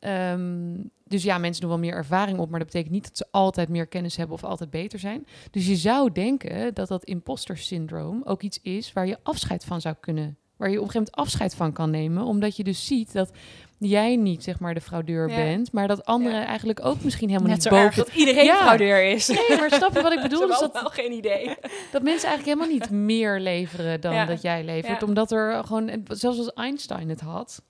Ehm, 0.00 0.74
dus 1.04 1.22
ja, 1.22 1.38
mensen 1.38 1.60
doen 1.60 1.70
wel 1.70 1.78
meer 1.78 1.94
ervaring 1.94 2.38
op, 2.38 2.50
maar 2.50 2.58
dat 2.58 2.68
betekent 2.68 2.92
niet 2.94 3.04
dat 3.04 3.16
ze 3.16 3.26
altijd 3.30 3.68
meer 3.68 3.86
kennis 3.86 4.16
hebben 4.16 4.34
of 4.36 4.44
altijd 4.44 4.70
beter 4.70 4.98
zijn. 4.98 5.26
Dus 5.50 5.66
je 5.66 5.76
zou 5.76 6.12
denken 6.12 6.74
dat 6.74 6.88
dat 6.88 7.04
imposter 7.04 7.56
syndroom 7.58 8.20
ook 8.24 8.42
iets 8.42 8.60
is 8.62 8.92
waar 8.92 9.06
je 9.06 9.18
afscheid 9.22 9.64
van 9.64 9.80
zou 9.80 9.94
kunnen, 10.00 10.36
waar 10.56 10.70
je 10.70 10.76
op 10.80 10.84
een 10.84 10.90
gegeven 10.90 11.12
moment 11.14 11.28
afscheid 11.32 11.54
van 11.54 11.72
kan 11.72 11.90
nemen, 11.90 12.24
omdat 12.24 12.56
je 12.56 12.64
dus 12.64 12.86
ziet 12.86 13.12
dat 13.12 13.30
jij 13.78 14.16
niet 14.16 14.42
zeg 14.44 14.60
maar 14.60 14.74
de 14.74 14.80
fraudeur 14.80 15.28
Ja. 15.28 15.34
bent, 15.36 15.72
maar 15.72 15.88
dat 15.88 16.04
anderen 16.04 16.38
Ja. 16.40 16.46
eigenlijk 16.46 16.84
ook 16.84 17.02
misschien 17.04 17.28
helemaal 17.28 17.48
Net 17.48 17.56
niet 17.58 17.66
zo 17.66 17.70
boven 17.70 17.86
erg. 17.86 17.96
dat 17.96 18.14
iedereen 18.14 18.44
Ja. 18.44 18.56
fraudeur 18.62 19.04
is. 19.04 19.28
Nee, 19.28 19.58
maar 19.58 19.70
snap 19.72 19.94
je 19.94 20.02
wat 20.02 20.12
ik 20.12 20.22
bedoel? 20.28 20.46
Dus 20.46 20.58
dat, 20.58 20.72
wel 20.72 20.84
geen 20.90 21.12
idee. 21.12 21.46
dat 21.92 22.02
mensen 22.02 22.28
eigenlijk 22.28 22.44
helemaal 22.44 22.68
niet 22.78 22.90
meer 22.90 23.40
leveren 23.40 24.00
dan 24.00 24.26
dat 24.26 24.42
jij 24.42 24.64
levert. 24.64 25.02
Omdat 25.02 25.32
er 25.32 25.64
gewoon, 25.64 25.90
zelfs 26.08 26.38
als 26.38 26.52
Einstein 26.52 27.08
het 27.08 27.20
had, 27.20 27.62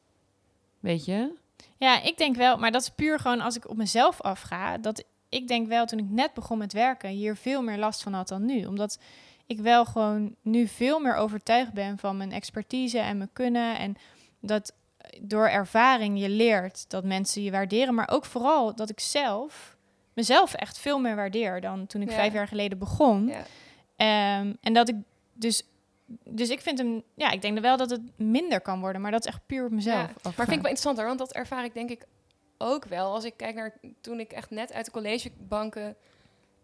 weet 0.81 1.05
je? 1.05 1.39
Ja, 1.81 2.03
ik 2.03 2.19
denk 2.19 2.37
wel, 2.37 2.57
maar 2.57 2.71
dat 2.71 2.83
is 2.83 2.89
puur 2.89 3.19
gewoon 3.19 3.41
als 3.41 3.57
ik 3.57 3.69
op 3.69 3.77
mezelf 3.77 4.21
afga. 4.21 4.79
Dat 4.79 5.05
ik 5.29 5.49
denk 5.49 5.69
wel 5.69 5.87
toen 5.87 5.99
ik 5.99 6.09
net 6.09 6.35
begon 6.35 6.59
met 6.59 6.73
werken 6.73 7.09
hier 7.11 7.37
veel 7.37 7.63
meer 7.63 7.79
last 7.79 8.03
van 8.03 8.13
had 8.13 8.29
dan 8.29 8.45
nu. 8.45 8.65
Omdat 8.65 8.99
ik 9.47 9.59
wel 9.59 9.85
gewoon 9.85 10.35
nu 10.43 10.67
veel 10.67 11.01
meer 11.01 11.15
overtuigd 11.15 11.73
ben 11.73 11.99
van 11.99 12.17
mijn 12.17 12.33
expertise 12.33 12.99
en 12.99 13.17
mijn 13.17 13.31
kunnen. 13.33 13.79
En 13.79 13.97
dat 14.41 14.73
door 15.21 15.49
ervaring 15.49 16.21
je 16.21 16.29
leert 16.29 16.91
dat 16.91 17.05
mensen 17.05 17.43
je 17.43 17.51
waarderen. 17.51 17.95
Maar 17.95 18.11
ook 18.11 18.25
vooral 18.25 18.75
dat 18.75 18.91
ik 18.91 19.01
zelf 19.01 19.77
mezelf 20.15 20.55
echt 20.55 20.79
veel 20.79 20.99
meer 20.99 21.17
waardeer 21.17 21.61
dan 21.61 21.87
toen 21.87 22.03
ik 22.03 22.09
Ja. 22.09 22.15
vijf 22.15 22.33
jaar 22.33 22.49
geleden 22.49 22.79
begon. 22.79 23.27
Ja. 23.27 23.43
Ehm, 23.97 24.53
en 24.61 24.73
dat 24.73 24.89
ik 24.89 24.97
dus. 25.33 25.63
Dus 26.25 26.51
ik 26.51 26.61
vind 26.61 26.79
hem, 26.79 27.03
ja, 27.15 27.31
ik 27.31 27.43
denk 27.43 27.59
wel 27.59 27.77
dat 27.77 27.91
het 27.91 28.01
minder 28.17 28.61
kan 28.61 28.81
worden, 28.81 29.01
maar 29.01 29.11
dat 29.11 29.21
is 29.21 29.33
echt 29.33 29.47
puur 29.47 29.65
op 29.65 29.71
mezelf. 29.71 29.97
Ja, 29.97 30.11
Maar 30.23 30.33
vind 30.33 30.39
ik 30.39 30.47
wel 30.47 30.57
interessanter, 30.57 31.07
want 31.07 31.19
dat 31.19 31.33
ervaar 31.33 31.65
ik 31.65 31.75
denk 31.75 31.91
ik 31.91 32.07
ook 32.59 32.85
wel. 32.85 33.13
Als 33.13 33.25
ik 33.25 33.37
kijk 33.37 33.55
naar 33.55 33.77
toen 34.01 34.21
ik 34.21 34.33
echt 34.33 34.51
net 34.51 34.73
uit 34.73 34.85
de 34.85 34.91
collegebanken 34.91 35.97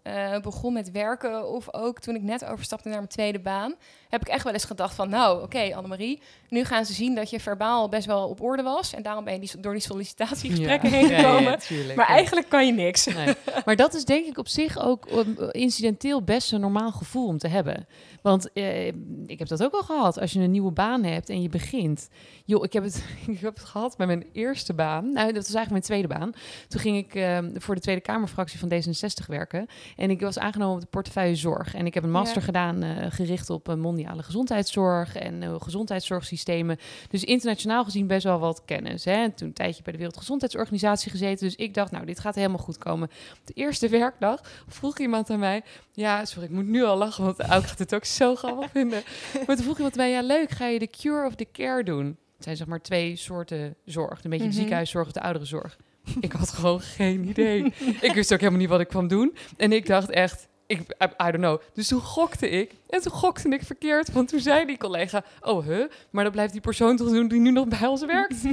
eh, 0.06 0.40
begon 0.40 0.72
met 0.72 0.90
werken... 0.90 1.48
of 1.48 1.74
ook 1.74 2.00
toen 2.00 2.14
ik 2.14 2.22
net 2.22 2.44
overstapte 2.44 2.88
naar 2.88 2.96
mijn 2.96 3.08
tweede 3.08 3.38
baan... 3.38 3.74
heb 4.08 4.20
ik 4.20 4.28
echt 4.28 4.44
wel 4.44 4.52
eens 4.52 4.64
gedacht 4.64 4.94
van... 4.94 5.08
nou, 5.08 5.42
oké, 5.42 5.74
Annemarie, 5.74 6.20
nu 6.48 6.64
gaan 6.64 6.84
ze 6.84 6.92
zien 6.92 7.14
dat 7.14 7.30
je 7.30 7.40
verbaal 7.40 7.88
best 7.88 8.06
wel 8.06 8.28
op 8.28 8.40
orde 8.40 8.62
was... 8.62 8.94
en 8.94 9.02
daarom 9.02 9.24
ben 9.24 9.32
je 9.32 9.40
die, 9.40 9.60
door 9.60 9.72
die 9.72 9.82
sollicitatiegesprekken 9.82 10.90
heen 10.90 11.08
gekomen. 11.08 11.58
maar 11.96 12.06
eigenlijk 12.06 12.48
kan 12.48 12.66
je 12.66 12.72
niks. 12.72 13.06
Nee. 13.06 13.34
Maar 13.64 13.76
dat 13.76 13.94
is 13.94 14.04
denk 14.04 14.26
ik 14.26 14.38
op 14.38 14.48
zich 14.48 14.78
ook 14.78 15.10
um, 15.10 15.36
incidenteel 15.50 16.22
best 16.22 16.52
een 16.52 16.60
normaal 16.60 16.92
gevoel 16.92 17.26
om 17.26 17.38
te 17.38 17.48
hebben. 17.48 17.86
Want 18.22 18.52
eh, 18.52 18.86
ik 19.26 19.38
heb 19.38 19.48
dat 19.48 19.62
ook 19.62 19.72
al 19.72 19.82
gehad. 19.82 20.20
Als 20.20 20.32
je 20.32 20.40
een 20.40 20.50
nieuwe 20.50 20.72
baan 20.72 21.04
hebt 21.04 21.28
en 21.28 21.42
je 21.42 21.48
begint. 21.48 22.08
Joh, 22.44 22.64
ik 22.64 22.72
heb 22.72 22.82
het, 22.84 23.04
ik 23.26 23.40
heb 23.40 23.54
het 23.54 23.64
gehad 23.64 23.96
bij 23.96 24.06
mijn 24.06 24.26
eerste 24.32 24.74
baan. 24.74 25.12
Nou, 25.12 25.32
dat 25.32 25.46
was 25.46 25.54
eigenlijk 25.54 25.70
mijn 25.70 25.82
tweede 25.82 26.08
baan. 26.08 26.32
Toen 26.68 26.80
ging 26.80 26.96
ik 26.96 27.14
eh, 27.14 27.38
voor 27.54 27.74
de 27.74 27.80
Tweede 27.80 28.00
Kamerfractie 28.00 28.58
van 28.58 28.72
D66 28.72 29.26
werken. 29.26 29.66
En 29.96 30.10
ik 30.10 30.20
was 30.20 30.38
aangenomen 30.38 30.74
op 30.74 30.80
de 30.80 30.86
portefeuille 30.86 31.34
zorg. 31.34 31.74
En 31.74 31.86
ik 31.86 31.94
heb 31.94 32.02
een 32.02 32.10
master 32.10 32.38
Ja. 32.38 32.44
gedaan 32.44 32.82
eh, 32.82 33.06
gericht 33.10 33.50
op 33.50 33.68
eh, 33.68 33.74
mondiale 33.74 34.22
gezondheidszorg 34.22 35.16
en 35.16 35.42
eh, 35.42 35.54
gezondheidszorgsystemen. 35.58 36.78
Dus 37.10 37.24
internationaal 37.24 37.84
gezien 37.84 38.06
best 38.06 38.24
wel 38.24 38.38
wat 38.38 38.62
kennis. 38.64 39.04
Hè? 39.04 39.12
En 39.12 39.34
toen 39.34 39.48
een 39.48 39.54
tijdje 39.54 39.82
bij 39.82 39.92
de 39.92 39.98
Wereldgezondheidsorganisatie 39.98 41.10
gezeten. 41.10 41.46
Dus 41.46 41.56
ik 41.56 41.74
dacht, 41.74 41.90
nou, 41.90 42.06
dit 42.06 42.20
gaat 42.20 42.34
helemaal 42.34 42.58
goed 42.58 42.78
komen. 42.78 43.08
Op 43.40 43.46
de 43.46 43.52
eerste 43.52 43.88
werkdag 43.88 44.40
vroeg 44.68 44.98
iemand 44.98 45.30
aan 45.30 45.38
mij... 45.38 45.62
Ja, 45.92 46.24
sorry, 46.24 46.44
ik 46.48 46.54
moet 46.54 46.66
nu 46.66 46.84
al 46.84 46.96
lachen, 46.96 47.24
want 47.24 47.40
Auk 47.40 47.64
gaat 47.66 47.78
het 47.78 47.94
ook 47.94 48.04
zo 48.04 48.34
grappig 48.34 48.70
vinden. 48.80 49.02
Maar 49.46 49.56
toen 49.56 49.64
vroeg 49.64 49.76
iemand 49.76 49.92
aan 49.98 50.00
mij, 50.00 50.10
ja, 50.10 50.22
leuk, 50.22 50.50
ga 50.50 50.66
je 50.66 50.78
de 50.78 50.86
cure 50.90 51.26
of 51.26 51.34
the 51.34 51.46
care 51.52 51.82
doen? 51.84 52.06
Het 52.06 52.44
zijn 52.44 52.56
zeg 52.56 52.66
maar 52.66 52.80
twee 52.82 53.16
soorten 53.16 53.74
zorg. 53.84 54.24
Een 54.24 54.30
beetje 54.30 54.44
de 54.44 54.50
Mhm. 54.50 54.58
ziekenhuiszorg 54.58 55.06
of 55.06 55.12
de 55.12 55.20
ouderenzorg. 55.20 55.76
Ik 56.20 56.32
had 56.32 56.50
gewoon 56.50 56.80
geen 56.80 57.28
idee. 57.28 57.72
Ik 58.00 58.12
wist 58.14 58.32
ook 58.32 58.38
helemaal 58.38 58.60
niet 58.60 58.68
wat 58.68 58.80
ik 58.80 58.88
kwam 58.88 59.08
doen. 59.08 59.36
En 59.56 59.72
ik 59.72 59.86
dacht 59.86 60.10
echt, 60.10 60.48
ik, 60.66 60.80
I, 60.80 61.04
I 61.04 61.30
don't 61.30 61.36
know. 61.36 61.60
Dus 61.74 61.88
toen 61.88 62.00
gokte 62.00 62.48
ik. 62.50 62.70
En 62.88 63.00
toen 63.02 63.12
gokte 63.12 63.48
ik 63.48 63.62
verkeerd. 63.62 64.12
Want 64.12 64.28
toen 64.28 64.40
zei 64.40 64.66
die 64.66 64.76
collega, 64.76 65.24
oh 65.40 65.66
huh, 65.66 65.84
maar 66.10 66.24
dat 66.24 66.32
blijft 66.32 66.52
die 66.52 66.60
persoon 66.60 66.96
toch 66.96 67.08
doen 67.10 67.28
die 67.28 67.40
nu 67.40 67.50
nog 67.50 67.68
bij 67.68 67.86
ons 67.88 68.04
werkt. 68.04 68.44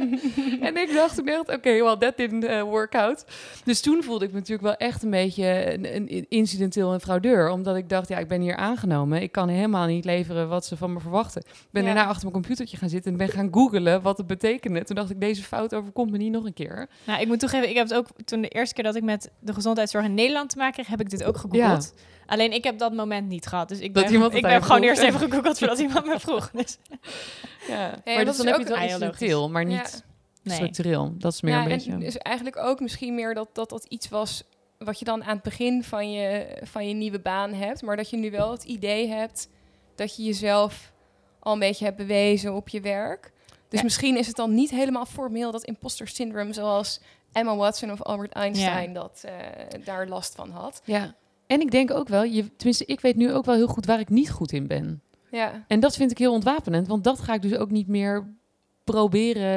en 0.60 0.76
ik 0.76 0.90
dacht 0.94 1.16
toen 1.16 1.28
echt, 1.28 1.48
oké, 1.48 1.82
well, 1.82 1.96
that 1.96 2.16
didn't 2.16 2.44
uh, 2.44 2.62
work 2.62 2.94
out. 2.94 3.24
Dus 3.64 3.80
toen 3.80 4.02
voelde 4.02 4.24
ik 4.24 4.30
me 4.30 4.36
natuurlijk 4.38 4.62
wel 4.68 4.76
echt 4.88 5.02
een 5.02 5.10
beetje 5.10 5.72
een, 5.74 5.94
een 5.94 6.26
incidenteel 6.28 6.92
en 6.92 7.00
fraudeur. 7.00 7.50
Omdat 7.50 7.76
ik 7.76 7.88
dacht, 7.88 8.08
ja, 8.08 8.18
ik 8.18 8.28
ben 8.28 8.40
hier 8.40 8.56
aangenomen. 8.56 9.22
Ik 9.22 9.32
kan 9.32 9.48
helemaal 9.48 9.86
niet 9.86 10.04
leveren 10.04 10.48
wat 10.48 10.66
ze 10.66 10.76
van 10.76 10.92
me 10.92 11.00
verwachten. 11.00 11.42
Ik 11.46 11.48
ben 11.70 11.82
Ja. 11.82 11.88
daarna 11.88 12.04
achter 12.06 12.20
mijn 12.20 12.32
computertje 12.42 12.76
gaan 12.76 12.88
zitten 12.88 13.10
en 13.12 13.18
ben 13.18 13.28
gaan 13.28 13.48
googlen 13.50 14.02
wat 14.02 14.18
het 14.18 14.26
betekende. 14.26 14.84
Toen 14.84 14.96
dacht 14.96 15.10
ik, 15.10 15.20
deze 15.20 15.42
fout 15.42 15.74
overkomt 15.74 16.10
me 16.10 16.16
niet 16.18 16.32
nog 16.32 16.44
een 16.44 16.54
keer. 16.54 16.88
Nou, 17.04 17.20
ik 17.20 17.26
moet 17.26 17.38
toegeven, 17.40 17.68
ik 17.68 17.76
heb 17.76 17.88
het 17.88 17.96
ook 17.98 18.06
toen 18.24 18.40
de 18.40 18.48
eerste 18.48 18.74
keer 18.74 18.84
dat 18.84 18.96
ik 18.96 19.02
met 19.02 19.30
de 19.40 19.54
gezondheidszorg 19.54 20.04
in 20.04 20.14
Nederland 20.14 20.50
te 20.50 20.56
maken 20.56 20.72
kreeg, 20.72 20.86
heb 20.86 21.00
ik 21.00 21.10
dit 21.10 21.24
ook 21.24 21.34
gegoogeld. 21.36 21.55
Gegoogeld. 21.64 21.94
Alleen 22.26 22.52
ik 22.52 22.64
heb 22.64 22.78
dat 22.78 22.92
moment 22.92 23.28
niet 23.28 23.46
gehad. 23.46 23.68
Dus 23.68 23.78
ik 23.80 23.94
Dat 23.94 24.04
ben, 24.04 24.12
iemand 24.12 24.34
ik 24.34 24.46
je 24.50 24.62
gewoon 24.62 24.82
eerst 24.82 25.02
even 25.02 25.20
gegoogeld 25.20 25.58
voordat 25.58 25.78
iemand 25.78 26.06
me 26.06 26.20
vroeg. 26.20 26.50
Dus, 26.50 26.78
Ja, 27.68 28.00
maar 28.04 28.24
dus 28.24 28.28
is 28.38 28.44
dan 28.44 28.46
heb 28.46 29.18
je 29.18 29.26
wel 29.26 29.50
maar 29.50 29.64
niet 29.64 30.04
Ja. 30.42 30.52
structureel. 30.54 31.14
Dat 31.18 31.32
is 31.32 31.40
meer 31.40 31.54
ja, 31.54 31.62
een 31.62 31.68
beetje... 31.68 31.92
En 31.92 32.00
dus 32.00 32.18
eigenlijk 32.18 32.56
ook 32.56 32.80
misschien 32.80 33.14
meer 33.14 33.34
dat, 33.34 33.48
dat 33.52 33.68
dat 33.70 33.84
iets 33.84 34.08
was 34.08 34.42
wat 34.78 34.98
je 34.98 35.04
dan 35.04 35.24
aan 35.24 35.34
het 35.34 35.42
begin 35.42 35.84
van 35.84 36.12
je, 36.12 36.56
van 36.62 36.88
je 36.88 36.94
nieuwe 36.94 37.20
baan 37.20 37.52
hebt. 37.52 37.82
Maar 37.82 37.96
dat 37.96 38.10
je 38.10 38.16
nu 38.16 38.30
wel 38.30 38.50
het 38.50 38.64
idee 38.64 39.08
hebt 39.08 39.48
dat 39.94 40.16
je 40.16 40.22
jezelf 40.22 40.92
al 41.38 41.52
een 41.52 41.58
beetje 41.58 41.84
hebt 41.84 41.96
bewezen 41.96 42.54
op 42.54 42.68
je 42.68 42.80
werk. 42.80 43.32
Dus 43.68 43.78
Ja. 43.78 43.84
misschien 43.84 44.16
is 44.18 44.26
het 44.26 44.36
dan 44.36 44.54
niet 44.54 44.70
helemaal 44.70 45.06
formeel 45.06 45.50
dat 45.50 45.64
imposter 45.64 46.08
syndrome 46.08 46.52
zoals 46.52 47.00
Emma 47.32 47.56
Watson 47.56 47.92
of 47.92 48.02
Albert 48.02 48.32
Einstein 48.32 48.92
dat 48.92 49.22
eh, 49.24 49.32
daar 49.84 50.08
last 50.08 50.34
van 50.34 50.50
had. 50.50 50.80
Ja. 50.84 51.14
En 51.46 51.60
ik 51.60 51.70
denk 51.70 51.90
ook 51.90 52.08
wel, 52.08 52.24
je, 52.24 52.56
tenminste, 52.56 52.84
ik 52.84 53.00
weet 53.00 53.16
nu 53.16 53.32
ook 53.32 53.44
wel 53.44 53.54
heel 53.54 53.66
goed 53.66 53.86
waar 53.86 54.00
ik 54.00 54.08
niet 54.08 54.30
goed 54.30 54.52
in 54.52 54.66
ben. 54.66 55.00
Ja, 55.30 55.64
En 55.68 55.80
dat 55.80 55.96
vind 55.96 56.10
ik 56.10 56.18
heel 56.18 56.32
ontwapenend, 56.32 56.86
want 56.86 57.04
dat 57.04 57.20
ga 57.20 57.34
ik 57.34 57.42
dus 57.42 57.56
ook 57.56 57.70
niet 57.70 57.88
meer 57.88 58.34
proberen 58.84 59.50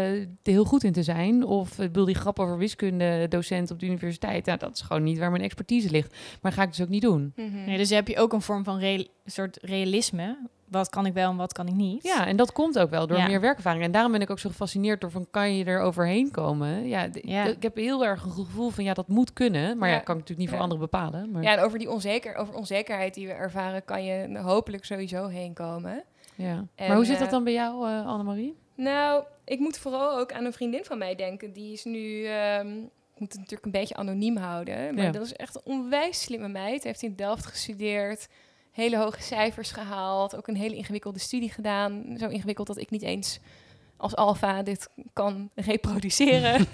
er 0.43 0.51
heel 0.51 0.65
goed 0.65 0.83
in 0.83 0.93
te 0.93 1.03
zijn. 1.03 1.43
Of 1.43 1.71
ik 1.71 1.77
bedoel, 1.77 2.05
die 2.05 2.15
grap 2.15 2.39
over 2.39 2.57
wiskunde 2.57 3.25
docent 3.29 3.71
op 3.71 3.79
de 3.79 3.85
universiteit, 3.85 4.45
nou, 4.45 4.57
dat 4.57 4.75
is 4.75 4.81
gewoon 4.81 5.03
niet 5.03 5.17
waar 5.17 5.31
mijn 5.31 5.43
expertise 5.43 5.89
ligt. 5.89 6.15
Maar 6.41 6.51
ga 6.51 6.61
ik 6.61 6.69
dus 6.69 6.81
ook 6.81 6.89
niet 6.89 7.01
doen. 7.01 7.33
Mhm. 7.35 7.65
Nee, 7.65 7.77
dus 7.77 7.89
heb 7.89 8.07
je 8.07 8.17
ook 8.17 8.33
een 8.33 8.41
vorm 8.41 8.63
van 8.63 8.77
real, 8.77 9.03
soort 9.25 9.57
realisme. 9.61 10.37
Wat 10.69 10.89
kan 10.89 11.05
ik 11.05 11.13
wel 11.13 11.29
en 11.31 11.37
wat 11.37 11.53
kan 11.53 11.67
ik 11.67 11.73
niet? 11.73 12.03
Ja, 12.03 12.27
en 12.27 12.35
dat 12.35 12.51
komt 12.51 12.79
ook 12.79 12.89
wel 12.89 13.07
door 13.07 13.17
Ja. 13.17 13.27
meer 13.27 13.41
werkervaring. 13.41 13.83
En 13.83 13.91
daarom 13.91 14.11
ben 14.11 14.21
ik 14.21 14.29
ook 14.29 14.39
zo 14.39 14.49
gefascineerd 14.49 15.01
door 15.01 15.11
van, 15.11 15.27
kan 15.31 15.55
je 15.55 15.65
er 15.65 15.79
overheen 15.81 16.31
komen? 16.31 16.87
Ja, 16.87 17.03
ik 17.47 17.61
heb 17.63 17.75
heel 17.75 18.05
erg 18.05 18.23
een 18.23 18.31
gevoel 18.31 18.69
van, 18.69 18.83
ja, 18.83 18.93
dat 18.93 19.07
moet 19.07 19.33
kunnen. 19.33 19.77
Maar 19.77 19.89
ja, 19.89 19.95
Ja. 19.95 19.99
kan 20.01 20.15
ik 20.17 20.19
natuurlijk 20.21 20.39
niet 20.39 20.47
voor 20.49 20.57
Ja. 20.57 20.63
anderen 20.63 20.83
bepalen. 20.91 21.31
Maar, 21.31 21.43
ja, 21.43 21.57
en 21.57 21.63
over 21.63 21.79
die 21.79 21.89
onzeker, 21.89 22.35
over 22.35 22.53
onzekerheid 22.53 23.13
die 23.13 23.27
we 23.27 23.33
ervaren, 23.33 23.85
kan 23.85 24.03
je 24.03 24.39
hopelijk 24.39 24.85
sowieso 24.85 25.27
heen 25.27 25.53
komen. 25.53 26.03
ja. 26.35 26.65
En, 26.75 26.87
maar 26.87 26.95
hoe 26.95 27.05
zit 27.05 27.15
eh, 27.15 27.21
dat 27.21 27.29
dan 27.29 27.43
bij 27.43 27.53
jou, 27.53 27.87
eh 27.89 28.05
Annemarie? 28.07 28.57
Nou, 28.75 29.23
ik 29.45 29.59
moet 29.59 29.77
vooral 29.77 30.17
ook 30.19 30.31
aan 30.33 30.45
een 30.45 30.53
vriendin 30.53 30.83
van 30.85 30.97
mij 30.97 31.15
denken. 31.15 31.53
Die 31.53 31.73
is 31.73 31.83
nu, 31.83 32.25
ehm, 32.25 32.67
ik 33.13 33.19
moet 33.19 33.29
het 33.31 33.37
natuurlijk 33.37 33.65
een 33.65 33.71
beetje 33.71 33.95
anoniem 33.95 34.37
houden. 34.37 34.95
Maar 34.95 35.03
Ja. 35.03 35.11
dat 35.11 35.25
is 35.25 35.33
echt 35.33 35.55
een 35.55 35.61
onwijs 35.73 36.21
slimme 36.21 36.47
meid. 36.47 36.83
Heeft 36.83 37.01
in 37.01 37.15
Delft 37.15 37.45
gestudeerd. 37.45 38.27
Hele 38.71 38.97
hoge 38.97 39.21
cijfers 39.21 39.71
gehaald. 39.71 40.35
Ook 40.35 40.47
een 40.47 40.55
hele 40.55 40.75
ingewikkelde 40.75 41.19
studie 41.19 41.51
gedaan. 41.51 42.15
Zo 42.19 42.27
ingewikkeld 42.27 42.67
dat 42.67 42.77
ik 42.77 42.89
niet 42.89 43.01
eens 43.01 43.39
als 43.97 44.15
alfa 44.15 44.63
dit 44.63 44.89
kan 45.13 45.49
reproduceren. 45.55 46.65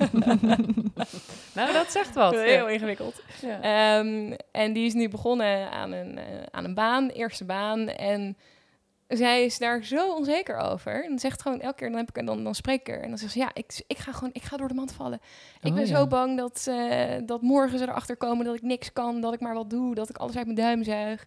Nou, 1.53 1.73
dat 1.73 1.91
zegt 1.91 2.15
wat. 2.15 2.33
Heel 2.41 2.67
ingewikkeld. 2.69 3.21
Ja. 3.41 3.61
Ehm, 3.61 4.33
en 4.51 4.73
die 4.73 4.85
is 4.85 4.93
nu 4.93 5.09
begonnen 5.09 5.71
aan 5.71 5.91
een, 5.91 6.17
eh, 6.17 6.25
aan 6.51 6.63
een 6.63 6.73
baan, 6.73 7.07
eerste 7.09 7.45
baan. 7.45 7.87
En 7.87 8.37
zij 9.07 9.45
is 9.45 9.57
daar 9.57 9.83
zo 9.83 10.13
onzeker 10.13 10.57
over. 10.57 11.05
En 11.05 11.19
zegt 11.19 11.41
gewoon 11.41 11.61
elke 11.61 11.75
keer, 11.75 11.89
dan, 11.89 11.97
heb 11.97 12.17
ik, 12.17 12.25
dan, 12.25 12.43
dan 12.43 12.55
spreek 12.55 12.79
ik 12.79 12.89
er. 12.89 13.01
En 13.01 13.09
dan 13.09 13.17
zegt 13.17 13.31
ze, 13.31 13.39
ja, 13.39 13.49
ik, 13.53 13.83
ik 13.87 13.97
ga 13.97 14.11
gewoon, 14.11 14.29
ik 14.33 14.43
ga 14.43 14.57
door 14.57 14.67
de 14.67 14.73
mand 14.73 14.93
vallen. 14.93 15.19
Ik 15.61 15.69
Oh, 15.69 15.75
ben 15.75 15.87
ja. 15.87 15.95
zo 15.97 16.07
bang 16.07 16.37
dat, 16.37 16.65
eh, 16.69 17.15
dat 17.25 17.41
morgen 17.41 17.77
ze 17.79 17.83
erachter 17.87 18.17
komen 18.17 18.45
dat 18.45 18.55
ik 18.55 18.61
niks 18.61 18.93
kan, 18.93 19.21
dat 19.21 19.33
ik 19.33 19.39
maar 19.39 19.53
wat 19.53 19.69
doe, 19.69 19.95
dat 19.95 20.09
ik 20.09 20.17
alles 20.17 20.35
uit 20.37 20.45
mijn 20.45 20.57
duim 20.57 20.83
zuig. 20.83 21.25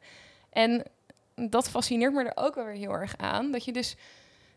En 0.50 0.82
dat 1.34 1.70
fascineert 1.70 2.12
me 2.12 2.24
er 2.24 2.44
ook 2.44 2.54
wel 2.54 2.64
weer 2.64 2.74
heel 2.74 2.92
erg 2.92 3.16
aan. 3.16 3.50
Dat 3.52 3.64
je 3.64 3.72
dus 3.72 3.96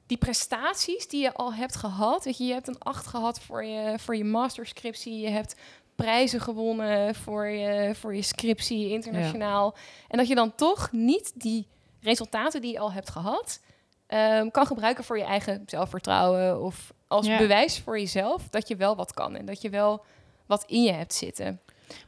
die 0.05 0.17
prestaties 0.17 1.07
die 1.07 1.21
je 1.21 1.33
al 1.33 1.53
hebt 1.53 1.75
gehad, 1.75 2.24
weet 2.24 2.38
je, 2.38 2.43
je 2.45 2.53
hebt 2.53 2.67
een 2.67 2.79
acht 2.79 3.07
gehad 3.07 3.39
voor 3.39 3.63
je, 3.65 4.00
voor 4.00 4.15
je 4.15 4.24
masterscriptie, 4.24 5.19
je 5.19 5.29
hebt 5.29 5.55
prijzen 5.95 6.41
gewonnen 6.41 7.15
voor 7.15 7.48
je, 7.48 7.95
voor 7.95 8.15
je 8.15 8.21
scriptie 8.21 8.89
internationaal. 8.89 9.75
En 10.07 10.17
dat 10.17 10.27
je 10.27 10.36
dan 10.36 10.55
toch 10.55 10.91
niet 10.91 11.31
die 11.36 11.67
resultaten 12.01 12.62
die 12.62 12.71
je 12.71 12.79
al 12.79 12.91
hebt 12.91 13.10
gehad, 13.10 13.60
ehm, 14.07 14.50
kan 14.50 14.65
gebruiken 14.65 15.03
voor 15.03 15.17
je 15.17 15.24
eigen 15.24 15.63
zelfvertrouwen 15.65 16.62
of 16.62 16.93
als 17.07 17.25
Ja. 17.25 17.38
bewijs 17.38 17.79
voor 17.79 18.00
jezelf 18.00 18.50
dat 18.50 18.67
je 18.67 18.75
wel 18.75 18.95
wat 18.95 19.13
kan 19.13 19.36
en 19.36 19.45
dat 19.45 19.62
je 19.62 19.69
wel 19.69 20.05
wat 20.45 20.63
in 20.67 20.83
je 20.83 20.91
hebt 20.91 21.13
zitten. 21.13 21.60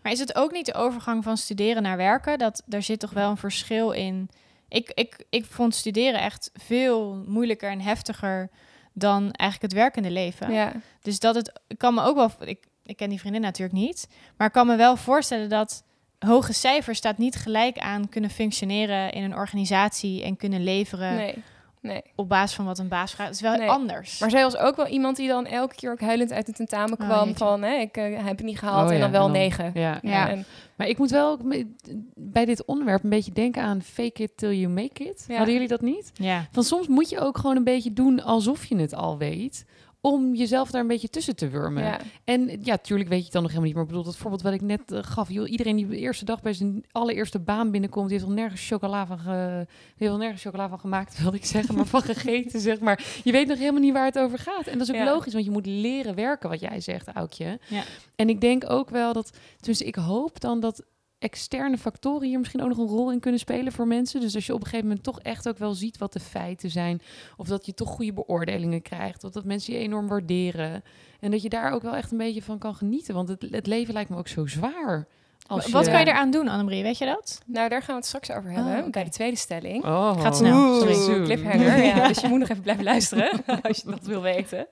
Maar 0.01 0.11
is 0.11 0.19
het 0.19 0.35
ook 0.35 0.51
niet 0.51 0.65
de 0.65 0.73
overgang 0.73 1.23
van 1.23 1.37
studeren 1.37 1.83
naar 1.83 1.97
werken? 1.97 2.37
Dat 2.37 2.63
daar 2.65 2.83
zit 2.83 2.99
toch 2.99 3.11
wel 3.11 3.29
een 3.29 3.37
verschil 3.37 3.91
in. 3.91 4.29
Ik, 4.67 4.91
ik, 4.93 5.25
ik 5.29 5.45
vond 5.45 5.75
studeren 5.75 6.21
echt 6.21 6.51
veel 6.53 7.23
moeilijker 7.27 7.69
en 7.69 7.81
heftiger 7.81 8.49
dan 8.93 9.31
eigenlijk 9.31 9.73
het 9.73 9.81
werkende 9.81 10.11
leven. 10.11 10.51
Ja. 10.51 10.71
Dus 11.01 11.19
dat 11.19 11.35
het, 11.35 11.51
kan 11.77 11.93
me 11.93 12.03
ook 12.03 12.15
wel, 12.15 12.31
ik, 12.39 12.67
ik 12.85 12.97
ken 12.97 13.09
die 13.09 13.19
vriendin 13.19 13.41
natuurlijk 13.41 13.77
niet, 13.77 14.07
maar 14.37 14.47
ik 14.47 14.53
kan 14.53 14.67
me 14.67 14.75
wel 14.75 14.95
voorstellen 14.95 15.49
dat 15.49 15.83
hoge 16.19 16.53
cijfers 16.53 16.97
staat 16.97 17.17
niet 17.17 17.35
gelijk 17.35 17.77
aan 17.77 18.09
kunnen 18.09 18.29
functioneren 18.29 19.11
in 19.11 19.23
een 19.23 19.35
organisatie 19.35 20.23
en 20.23 20.37
kunnen 20.37 20.63
leveren 20.63 21.15
Nee. 21.15 21.43
Nee. 21.83 22.01
op 22.15 22.29
basis 22.29 22.55
van 22.55 22.65
wat 22.65 22.79
een 22.79 22.87
baas 22.87 23.11
vraagt. 23.11 23.29
Het 23.29 23.39
is 23.39 23.45
wel 23.49 23.57
Nee. 23.57 23.69
anders. 23.69 24.19
Maar 24.19 24.29
zij 24.29 24.43
was 24.43 24.57
ook 24.57 24.75
wel 24.75 24.87
iemand 24.87 25.15
die 25.15 25.27
dan 25.27 25.45
elke 25.45 25.75
keer 25.75 25.91
ook 25.91 25.99
huilend 26.01 26.31
uit 26.31 26.47
het 26.47 26.55
tentamen 26.55 26.99
Oh, 26.99 27.05
kwam 27.05 27.27
jeetje. 27.27 27.45
van, 27.45 27.61
hè, 27.61 27.75
ik 27.75 27.97
eh, 27.97 28.03
heb 28.25 28.37
het 28.37 28.43
niet 28.45 28.59
gehaald 28.59 28.85
Oh 28.85 28.89
en 28.91 28.95
ja, 28.95 29.01
dan 29.01 29.11
wel 29.11 29.25
en 29.25 29.31
dan- 29.31 29.41
negen. 29.41 29.71
Ja. 29.73 29.99
Ja. 30.01 30.29
En, 30.29 30.45
Maar 30.75 30.87
ik 30.87 30.97
moet 30.97 31.11
wel 31.11 31.39
bij 32.15 32.45
dit 32.45 32.65
onderwerp 32.65 33.03
een 33.03 33.09
beetje 33.09 33.31
denken 33.31 33.61
aan 33.63 33.81
fake 33.81 34.23
it 34.23 34.31
till 34.37 34.51
you 34.59 34.67
make 34.73 35.03
it. 35.03 35.25
Ja. 35.27 35.35
Hadden 35.35 35.53
jullie 35.53 35.69
dat 35.69 35.81
niet? 35.81 36.11
ja. 36.13 36.47
Van 36.51 36.63
soms 36.63 36.87
moet 36.87 37.09
je 37.09 37.19
ook 37.19 37.37
gewoon 37.37 37.55
een 37.55 37.63
beetje 37.63 37.93
doen 37.93 38.23
alsof 38.23 38.65
je 38.65 38.75
het 38.75 38.95
al 38.95 39.17
weet. 39.17 39.65
Om 40.05 40.35
jezelf 40.35 40.71
daar 40.71 40.81
een 40.81 40.87
beetje 40.87 41.09
tussen 41.09 41.35
te 41.35 41.49
wurmen. 41.49 41.83
ja. 41.83 41.99
En 42.23 42.59
ja, 42.61 42.77
tuurlijk 42.77 43.09
weet 43.09 43.17
je 43.17 43.23
het 43.23 43.33
dan 43.33 43.41
nog 43.41 43.51
helemaal 43.51 43.69
niet. 43.71 43.73
Maar 43.73 43.83
ik 43.83 43.89
bedoel, 43.89 44.03
dat 44.11 44.17
voorbeeld 44.17 44.41
wat 44.41 44.53
ik 44.53 44.61
net 44.61 44.91
eh, 44.91 44.99
gaf. 45.03 45.29
Joh, 45.29 45.49
iedereen 45.49 45.75
die 45.75 45.87
de 45.87 45.97
eerste 45.97 46.25
dag 46.25 46.41
bij 46.41 46.53
zijn 46.53 46.83
allereerste 46.91 47.39
baan 47.39 47.71
binnenkomt... 47.71 48.09
die 48.09 48.17
heeft 48.17 48.29
al 48.29 48.35
nergens 48.35 48.67
chocola 48.67 49.05
van, 49.05 49.19
ge, 49.19 49.65
die 49.97 50.07
heeft 50.07 50.19
nergens 50.19 50.41
chocola 50.41 50.69
van 50.69 50.79
gemaakt, 50.79 51.17
wilde 51.21 51.37
ik 51.37 51.45
zeggen. 51.45 51.75
Maar 51.75 51.85
van 51.85 52.01
gegeten, 52.01 52.59
zeg 52.59 52.79
maar. 52.79 53.05
Je 53.23 53.31
weet 53.31 53.47
nog 53.47 53.57
helemaal 53.57 53.81
niet 53.81 53.93
waar 53.93 54.05
het 54.05 54.19
over 54.19 54.39
gaat. 54.39 54.67
En 54.67 54.77
dat 54.77 54.87
is 54.87 54.93
ook 54.93 54.99
Ja. 54.99 55.11
logisch, 55.11 55.33
want 55.33 55.45
je 55.45 55.51
moet 55.51 55.65
leren 55.65 56.15
werken, 56.15 56.49
wat 56.49 56.59
jij 56.59 56.79
zegt, 56.81 57.07
Aukje. 57.07 57.59
Ja. 57.67 57.83
En 58.15 58.29
ik 58.29 58.41
denk 58.41 58.69
ook 58.69 58.89
wel 58.89 59.13
dat... 59.13 59.37
Dus 59.59 59.81
ik 59.81 59.95
hoop 59.95 60.39
dan 60.39 60.59
dat 60.59 60.83
externe 61.23 61.77
factoren 61.77 62.27
hier 62.27 62.39
misschien 62.39 62.61
ook 62.61 62.67
nog 62.67 62.77
een 62.77 62.87
rol 62.87 63.11
in 63.11 63.19
kunnen 63.19 63.39
spelen 63.39 63.71
voor 63.71 63.87
mensen. 63.87 64.21
Dus 64.21 64.35
als 64.35 64.45
je 64.45 64.53
op 64.53 64.59
een 64.59 64.65
gegeven 64.65 64.87
moment 64.87 65.03
toch 65.03 65.19
echt 65.19 65.47
ook 65.47 65.57
wel 65.57 65.73
ziet 65.73 65.97
wat 65.97 66.13
de 66.13 66.19
feiten 66.19 66.69
zijn... 66.69 67.01
of 67.37 67.47
dat 67.47 67.65
je 67.65 67.73
toch 67.73 67.89
goede 67.89 68.13
beoordelingen 68.13 68.81
krijgt... 68.81 69.23
of 69.23 69.31
dat 69.31 69.45
mensen 69.45 69.73
je 69.73 69.79
enorm 69.79 70.07
waarderen... 70.07 70.83
En 71.19 71.31
dat 71.31 71.41
je 71.41 71.49
daar 71.49 71.71
ook 71.71 71.81
wel 71.81 71.95
echt 71.95 72.11
een 72.11 72.17
beetje 72.17 72.41
van 72.41 72.57
kan 72.57 72.75
genieten. 72.75 73.13
Want 73.13 73.27
het, 73.27 73.45
het 73.51 73.67
leven 73.67 73.93
lijkt 73.93 74.09
me 74.09 74.17
ook 74.17 74.27
zo 74.27 74.47
zwaar. 74.47 75.07
Als 75.47 75.69
Wat 75.69 75.89
kan 75.89 75.99
je 75.99 76.07
eraan 76.07 76.31
doen, 76.31 76.47
Annemarie? 76.47 76.83
Weet 76.83 76.97
je 76.97 77.05
dat? 77.05 77.41
Nou, 77.45 77.69
daar 77.69 77.79
gaan 77.79 77.89
we 77.89 77.95
het 77.95 78.05
straks 78.05 78.31
over 78.31 78.51
hebben, 78.51 78.83
Oh, 78.83 78.89
bij 78.89 79.03
de 79.03 79.09
tweede 79.09 79.37
stelling. 79.37 79.85
Oh. 79.85 80.21
Gaat 80.21 80.37
snel. 80.37 80.79
Sorry. 80.79 81.23
Cliffhanger. 81.23 81.83
ja, 81.95 82.07
dus 82.07 82.19
je 82.19 82.27
moet 82.27 82.39
nog 82.39 82.49
even 82.49 82.61
blijven 82.61 82.83
luisteren 82.83 83.45
als 83.67 83.77
je 83.77 83.91
dat 83.91 84.05
wil 84.05 84.21
weten. 84.21 84.67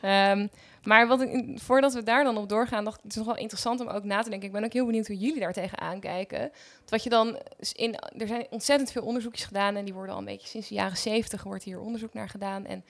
Ehm, 0.00 0.46
maar 0.84 1.06
wat 1.06 1.20
ik, 1.20 1.58
voordat 1.60 1.94
we 1.94 2.02
daar 2.02 2.24
dan 2.24 2.36
op 2.36 2.48
doorgaan, 2.48 2.84
dacht 2.84 2.96
ik, 2.96 3.02
het 3.02 3.12
is 3.12 3.18
nog 3.18 3.26
wel 3.26 3.36
interessant 3.36 3.80
om 3.80 3.88
ook 3.88 4.04
na 4.04 4.22
te 4.22 4.30
denken. 4.30 4.46
Ik 4.46 4.54
ben 4.54 4.64
ook 4.64 4.72
heel 4.72 4.86
benieuwd 4.86 5.06
hoe 5.06 5.16
jullie 5.16 5.40
daar 5.40 5.52
tegenaan 5.52 6.00
kijken. 6.00 6.50
Wat 6.88 7.02
je 7.02 7.10
dan 7.10 7.38
in, 7.72 7.94
er 8.16 8.26
zijn 8.26 8.46
ontzettend 8.50 8.92
veel 8.92 9.02
onderzoekjes 9.02 9.44
gedaan 9.44 9.76
en 9.76 9.84
die 9.84 9.94
worden 9.94 10.14
al 10.14 10.20
een 10.20 10.26
beetje 10.26 10.48
sinds 10.48 10.68
de 10.68 10.74
jaren 10.74 10.96
zeventig 10.96 11.42
wordt 11.42 11.64
hier 11.64 11.80
onderzoek 11.80 12.14
naar 12.14 12.28
gedaan. 12.28 12.66
En 12.66 12.84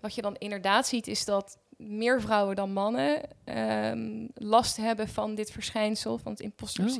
wat 0.00 0.14
je 0.14 0.22
dan 0.22 0.36
inderdaad 0.36 0.86
ziet 0.86 1.06
is 1.06 1.24
dat 1.24 1.58
meer 1.76 2.20
vrouwen 2.20 2.56
dan 2.56 2.72
mannen 2.72 3.20
ehm, 3.44 4.26
last 4.34 4.76
hebben 4.76 5.08
van 5.08 5.34
dit 5.34 5.50
verschijnsel, 5.50 6.18
van 6.18 6.32
het 6.32 6.40
imposter 6.40 6.84
Oh. 6.84 6.90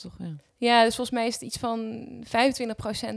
Toch, 0.00 0.14
ja. 0.18 0.32
Ja, 0.56 0.84
dus 0.84 0.94
volgens 0.94 1.16
mij 1.16 1.26
is 1.26 1.32
het 1.34 1.42
iets 1.42 1.56
van 1.56 2.06
25% 2.24 2.28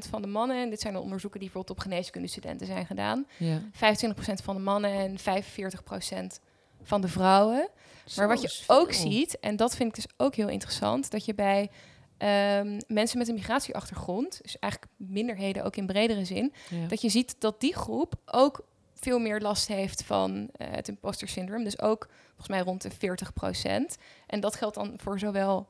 van 0.09 0.21
de 0.21 0.27
mannen. 0.27 0.61
En 0.61 0.69
dit 0.69 0.79
zijn 0.81 0.93
de 0.93 1.00
onderzoeken 1.00 1.39
die 1.39 1.50
bijvoorbeeld 1.50 1.77
op 1.77 1.83
geneeskundestudenten 1.83 2.67
zijn 2.67 2.85
gedaan. 2.85 3.25
ja. 3.38 3.61
25% 3.73 4.43
van 4.43 4.55
de 4.55 4.61
mannen 4.61 4.91
en 4.91 5.17
45% 5.19 6.39
van 6.83 7.01
de 7.01 7.07
vrouwen. 7.07 7.69
Maar 8.15 8.27
wat 8.27 8.41
je 8.41 8.63
ook 8.67 8.93
veel. 8.93 9.11
ziet, 9.11 9.39
en 9.39 9.55
dat 9.55 9.75
vind 9.75 9.89
ik 9.89 9.95
dus 10.03 10.13
ook 10.17 10.35
heel 10.35 10.47
interessant, 10.50 11.11
dat 11.11 11.25
je 11.25 11.33
bij 11.35 11.69
ehm, 12.17 12.79
mensen 12.88 13.17
met 13.17 13.27
een 13.27 13.33
migratieachtergrond, 13.33 14.39
dus 14.41 14.59
eigenlijk 14.59 14.93
minderheden 14.97 15.63
ook 15.63 15.75
in 15.75 15.85
bredere 15.85 16.25
zin, 16.25 16.53
Ja. 16.69 16.88
dat 16.88 17.01
je 17.01 17.09
ziet 17.09 17.35
dat 17.39 17.59
die 17.59 17.75
groep 17.75 18.13
ook 18.25 18.65
veel 18.93 19.19
meer 19.19 19.39
last 19.39 19.67
heeft 19.67 20.03
van 20.03 20.50
eh, 20.51 20.67
het 20.71 20.88
imposter 20.88 21.27
syndrome. 21.27 21.63
Dus 21.63 21.81
ook 21.81 22.07
volgens 22.27 22.47
mij 22.47 22.59
rond 22.59 22.81
de 22.81 22.89
40%. 22.91 23.97
En 24.27 24.39
dat 24.39 24.55
geldt 24.55 24.75
dan 24.75 24.93
voor 24.97 25.19
zowel 25.19 25.67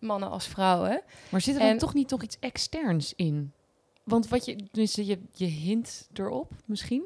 mannen 0.00 0.30
als 0.30 0.46
vrouwen. 0.46 1.02
Maar 1.28 1.40
zit 1.40 1.54
er 1.54 1.60
dan 1.60 1.78
toch 1.78 1.94
niet 1.94 2.08
toch 2.08 2.22
iets 2.22 2.36
externs 2.40 3.12
in? 3.16 3.52
Want 4.04 4.28
wat 4.28 4.44
je, 4.44 4.56
dus 4.72 4.94
je, 4.94 5.18
je 5.32 5.46
hint 5.46 6.08
erop 6.12 6.52
misschien, 6.64 7.04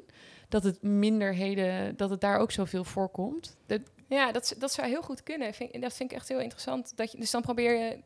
dat 0.48 0.62
het 0.62 0.82
minderheden, 0.82 1.96
dat 1.96 2.10
het 2.10 2.20
daar 2.20 2.38
ook 2.38 2.50
zoveel 2.50 2.84
voorkomt. 2.84 3.56
Dat, 3.66 3.80
Ja, 4.08 4.32
dat, 4.32 4.54
dat 4.58 4.72
zou 4.72 4.88
heel 4.88 5.02
goed 5.02 5.22
kunnen. 5.22 5.54
Vind, 5.54 5.80
dat 5.80 5.94
vind 5.94 6.10
ik 6.10 6.16
echt 6.16 6.28
heel 6.28 6.40
interessant. 6.40 6.92
Dat 6.96 7.12
je, 7.12 7.18
dus 7.18 7.30
dan 7.30 7.42
probeer 7.42 7.78
je, 7.78 7.98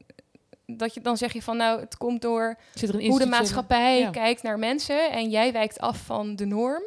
dat 0.67 0.95
je, 0.95 1.01
dan 1.01 1.17
zeg 1.17 1.33
je 1.33 1.43
van 1.43 1.57
nou, 1.57 1.81
het 1.81 1.97
komt 1.97 2.23
door 2.23 2.59
er 2.81 3.07
hoe 3.07 3.19
de 3.19 3.27
maatschappij 3.27 3.99
ja. 3.99 4.11
kijkt 4.11 4.43
naar 4.43 4.59
mensen 4.59 5.11
en 5.11 5.31
jij 5.31 5.53
wijkt 5.53 5.79
af 5.79 6.05
van 6.05 6.37
de 6.37 6.45
norm. 6.45 6.83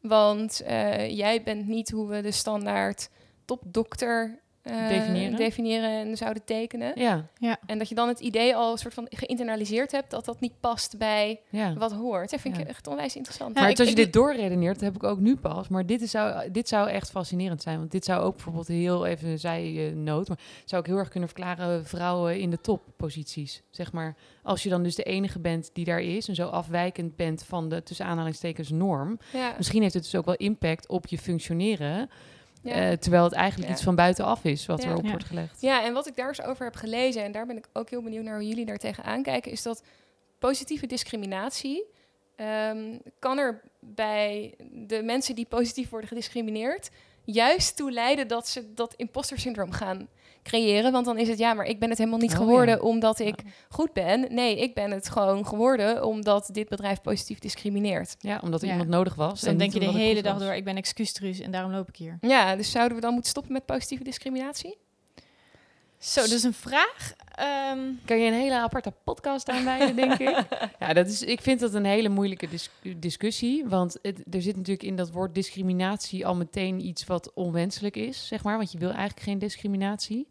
Want 0.00 0.60
eh, 0.60 1.16
jij 1.16 1.42
bent 1.42 1.66
niet 1.66 1.90
hoe 1.90 2.08
we 2.08 2.20
de 2.20 2.30
standaard 2.30 3.08
topdokter 3.44 4.40
eh, 4.66 4.88
Definiëren. 4.88 5.36
definiëren 5.36 5.90
en 5.90 6.16
zouden 6.16 6.44
tekenen. 6.44 6.92
Ja, 7.00 7.24
En 7.66 7.78
dat 7.78 7.88
je 7.88 7.94
dan 7.94 8.08
het 8.08 8.20
idee 8.20 8.56
al 8.56 8.72
een 8.72 8.78
soort 8.78 8.94
van 8.94 9.06
geïnternaliseerd 9.10 9.92
hebt 9.92 10.10
dat 10.10 10.24
dat 10.24 10.40
niet 10.40 10.60
past 10.60 10.98
bij 10.98 11.40
ja. 11.50 11.74
wat 11.74 11.92
hoort. 11.92 12.30
Dat 12.30 12.40
vind 12.40 12.56
ik 12.56 12.62
Ja. 12.62 12.68
echt 12.68 12.86
onwijs 12.86 13.16
interessant. 13.16 13.54
Ja, 13.54 13.60
maar 13.60 13.70
ik- 13.70 13.78
als 13.78 13.88
je 13.88 13.94
dit 13.94 14.12
doorredeneert, 14.12 14.80
heb 14.80 14.94
ik 14.94 15.02
ook 15.02 15.18
nu 15.18 15.36
pas. 15.36 15.68
Maar 15.68 15.86
dit, 15.86 16.00
is, 16.02 16.10
zou, 16.10 16.50
dit 16.50 16.68
zou 16.68 16.88
echt 16.88 17.10
fascinerend 17.10 17.62
zijn. 17.62 17.78
Want 17.78 17.90
dit 17.90 18.04
zou 18.04 18.22
ook 18.22 18.34
bijvoorbeeld 18.34 18.68
heel 18.68 19.06
even 19.06 19.28
een 19.28 19.38
zijnoot. 19.38 20.28
Maar 20.28 20.38
zou 20.64 20.80
ik 20.82 20.86
heel 20.88 20.98
erg 20.98 21.08
kunnen 21.08 21.28
verklaren 21.28 21.86
vrouwen 21.86 22.40
in 22.40 22.50
de 22.50 22.60
topposities. 22.60 23.62
Zeg 23.70 23.92
maar, 23.92 24.16
als 24.42 24.62
je 24.62 24.68
dan 24.68 24.82
dus 24.82 24.94
de 24.94 25.02
enige 25.02 25.38
bent 25.38 25.70
die 25.72 25.84
daar 25.84 26.00
is. 26.00 26.28
En 26.28 26.34
zo 26.34 26.48
afwijkend 26.48 27.16
bent 27.16 27.44
van 27.44 27.68
de 27.68 27.82
tussen 27.82 28.06
aanhalingstekens 28.06 28.70
norm. 28.70 29.18
ja. 29.32 29.54
Misschien 29.56 29.82
heeft 29.82 29.94
het 29.94 30.02
dus 30.02 30.14
ook 30.14 30.24
wel 30.24 30.34
impact 30.34 30.88
op 30.88 31.06
je 31.06 31.18
functioneren. 31.18 32.10
Ja. 32.62 32.72
eh, 32.72 32.92
terwijl 32.96 33.24
het 33.24 33.32
eigenlijk 33.32 33.68
Ja. 33.68 33.74
iets 33.74 33.84
van 33.84 33.94
buitenaf 33.94 34.44
is 34.44 34.66
wat 34.66 34.82
Ja. 34.82 34.88
erop 34.88 35.04
Ja. 35.04 35.10
wordt 35.10 35.24
gelegd. 35.24 35.60
Ja, 35.60 35.84
en 35.84 35.92
wat 35.92 36.06
ik 36.06 36.16
daar 36.16 36.28
eens 36.28 36.42
over 36.42 36.64
heb 36.64 36.74
gelezen, 36.76 37.22
en 37.24 37.32
daar 37.32 37.46
ben 37.46 37.56
ik 37.56 37.66
ook 37.72 37.90
heel 37.90 38.02
benieuwd 38.02 38.24
naar 38.24 38.34
hoe 38.36 38.48
jullie 38.48 38.66
daar 38.66 38.76
tegenaan 38.78 39.22
kijken, 39.22 39.52
is 39.52 39.62
dat 39.62 39.82
positieve 40.38 40.86
discriminatie 40.86 41.84
ehm, 42.36 42.98
kan 43.18 43.38
er 43.38 43.60
bij 43.80 44.54
de 44.72 45.02
mensen 45.02 45.34
die 45.34 45.46
positief 45.46 45.88
worden 45.90 46.08
gediscrimineerd 46.08 46.90
juist 47.24 47.76
toe 47.76 47.92
leiden 47.92 48.28
dat 48.28 48.48
ze 48.48 48.74
dat 48.74 48.94
imposter 48.96 49.38
syndroom 49.38 49.70
gaan 49.72 50.08
creëren. 50.46 50.92
Want 50.92 51.04
dan 51.04 51.18
is 51.18 51.28
het 51.28 51.38
ja, 51.38 51.54
maar 51.54 51.66
ik 51.66 51.78
ben 51.78 51.88
het 51.88 51.98
helemaal 51.98 52.18
niet 52.18 52.30
Oh, 52.32 52.36
geworden 52.36 52.74
ja. 52.74 52.80
omdat 52.80 53.18
ik 53.18 53.34
goed 53.68 53.92
ben. 53.92 54.26
Nee, 54.34 54.58
ik 54.60 54.74
ben 54.74 54.90
het 54.90 55.08
gewoon 55.08 55.46
geworden 55.46 56.04
omdat 56.04 56.48
dit 56.52 56.68
bedrijf 56.68 57.00
positief 57.00 57.38
discrimineert. 57.38 58.16
Ja, 58.18 58.40
omdat 58.42 58.60
er 58.60 58.66
Ja. 58.66 58.72
iemand 58.72 58.90
nodig 58.90 59.14
was. 59.14 59.30
Dus 59.32 59.40
dan 59.40 59.50
en 59.50 59.58
denk 59.58 59.72
je 59.72 59.80
de 59.80 59.86
hele 59.86 60.22
dag 60.22 60.32
was. 60.34 60.42
door, 60.42 60.54
ik 60.54 60.64
ben 60.64 60.76
excuustruus 60.76 61.40
en 61.40 61.50
daarom 61.50 61.72
loop 61.72 61.88
ik 61.88 61.96
hier. 61.96 62.18
Ja, 62.20 62.56
dus 62.56 62.70
zouden 62.70 62.96
we 62.96 63.02
dan 63.02 63.12
moeten 63.12 63.30
stoppen 63.30 63.52
met 63.52 63.64
positieve 63.66 64.04
discriminatie? 64.04 64.78
Zo, 66.06 66.26
dus 66.28 66.42
een 66.42 66.52
vraag. 66.52 67.12
Ehm, 67.34 67.78
Kan 68.04 68.18
je 68.18 68.26
een 68.26 68.38
hele 68.38 68.58
aparte 68.58 68.92
podcast 69.04 69.48
aanwijden, 69.48 69.96
denk 69.96 70.12
ik. 70.12 70.44
Ja, 70.78 70.92
dat 70.92 71.06
is, 71.06 71.22
ik 71.22 71.40
vind 71.40 71.60
dat 71.60 71.74
een 71.74 71.84
hele 71.84 72.08
moeilijke 72.08 72.48
dis- 72.48 72.70
discussie. 72.96 73.64
Want 73.68 73.98
het, 74.02 74.22
er 74.30 74.42
zit 74.42 74.56
natuurlijk 74.56 74.88
in 74.88 74.96
dat 74.96 75.10
woord 75.10 75.34
discriminatie 75.34 76.26
al 76.26 76.34
meteen 76.36 76.86
iets 76.86 77.04
wat 77.06 77.32
onwenselijk 77.34 77.96
is, 77.96 78.26
zeg 78.26 78.44
maar. 78.44 78.56
Want 78.56 78.72
je 78.72 78.78
wil 78.78 78.90
eigenlijk 78.90 79.20
geen 79.20 79.38
discriminatie. 79.38 80.28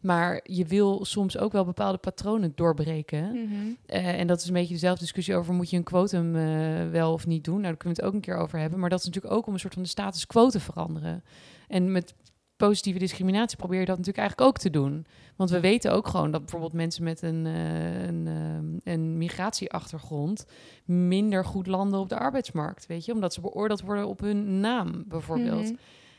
Maar 0.00 0.40
je 0.42 0.64
wil 0.64 1.04
soms 1.04 1.38
ook 1.38 1.52
wel 1.52 1.64
bepaalde 1.64 1.98
patronen 1.98 2.52
doorbreken. 2.54 3.48
Eh, 3.86 4.18
en 4.20 4.26
dat 4.26 4.40
is 4.40 4.46
een 4.46 4.52
beetje 4.52 4.74
dezelfde 4.74 5.00
discussie 5.00 5.34
over... 5.36 5.54
moet 5.54 5.70
je 5.70 5.76
een 5.76 5.82
quotum 5.82 6.36
eh, 6.36 6.90
wel 6.90 7.12
of 7.12 7.26
niet 7.26 7.44
doen? 7.44 7.54
Nou, 7.54 7.66
daar 7.66 7.76
kunnen 7.76 7.96
we 7.96 8.02
het 8.02 8.10
ook 8.10 8.16
een 8.16 8.26
keer 8.26 8.36
over 8.36 8.58
hebben. 8.58 8.78
Maar 8.78 8.90
dat 8.90 8.98
is 8.98 9.04
natuurlijk 9.04 9.34
ook 9.34 9.46
om 9.46 9.52
een 9.52 9.60
soort 9.60 9.74
van 9.74 9.82
de 9.82 9.88
status 9.88 10.26
quo 10.26 10.48
te 10.48 10.60
veranderen. 10.60 11.24
En 11.68 11.92
met 11.92 12.14
positieve 12.56 12.98
discriminatie 12.98 13.56
probeer 13.56 13.80
je 13.80 13.86
dat 13.86 13.96
natuurlijk 13.98 14.26
eigenlijk 14.26 14.48
ook 14.50 14.58
te 14.58 14.70
doen. 14.70 15.06
Want 15.36 15.50
we 15.50 15.60
weten 15.60 15.92
ook 15.92 16.08
gewoon 16.08 16.30
dat 16.30 16.40
bijvoorbeeld 16.40 16.72
mensen 16.72 17.04
met 17.04 17.22
een, 17.22 17.46
eh, 17.46 18.06
een, 18.06 18.26
eh, 18.26 18.92
een 18.92 19.18
migratieachtergrond... 19.18 20.46
minder 20.84 21.44
goed 21.44 21.66
landen 21.66 22.00
op 22.00 22.08
de 22.08 22.18
arbeidsmarkt, 22.18 22.86
weet 22.86 23.04
je? 23.04 23.12
Omdat 23.12 23.34
ze 23.34 23.40
beoordeeld 23.40 23.80
worden 23.80 24.08
op 24.08 24.20
hun 24.20 24.60
naam, 24.60 25.04
bijvoorbeeld. 25.06 25.64
Mhm. 25.64 25.74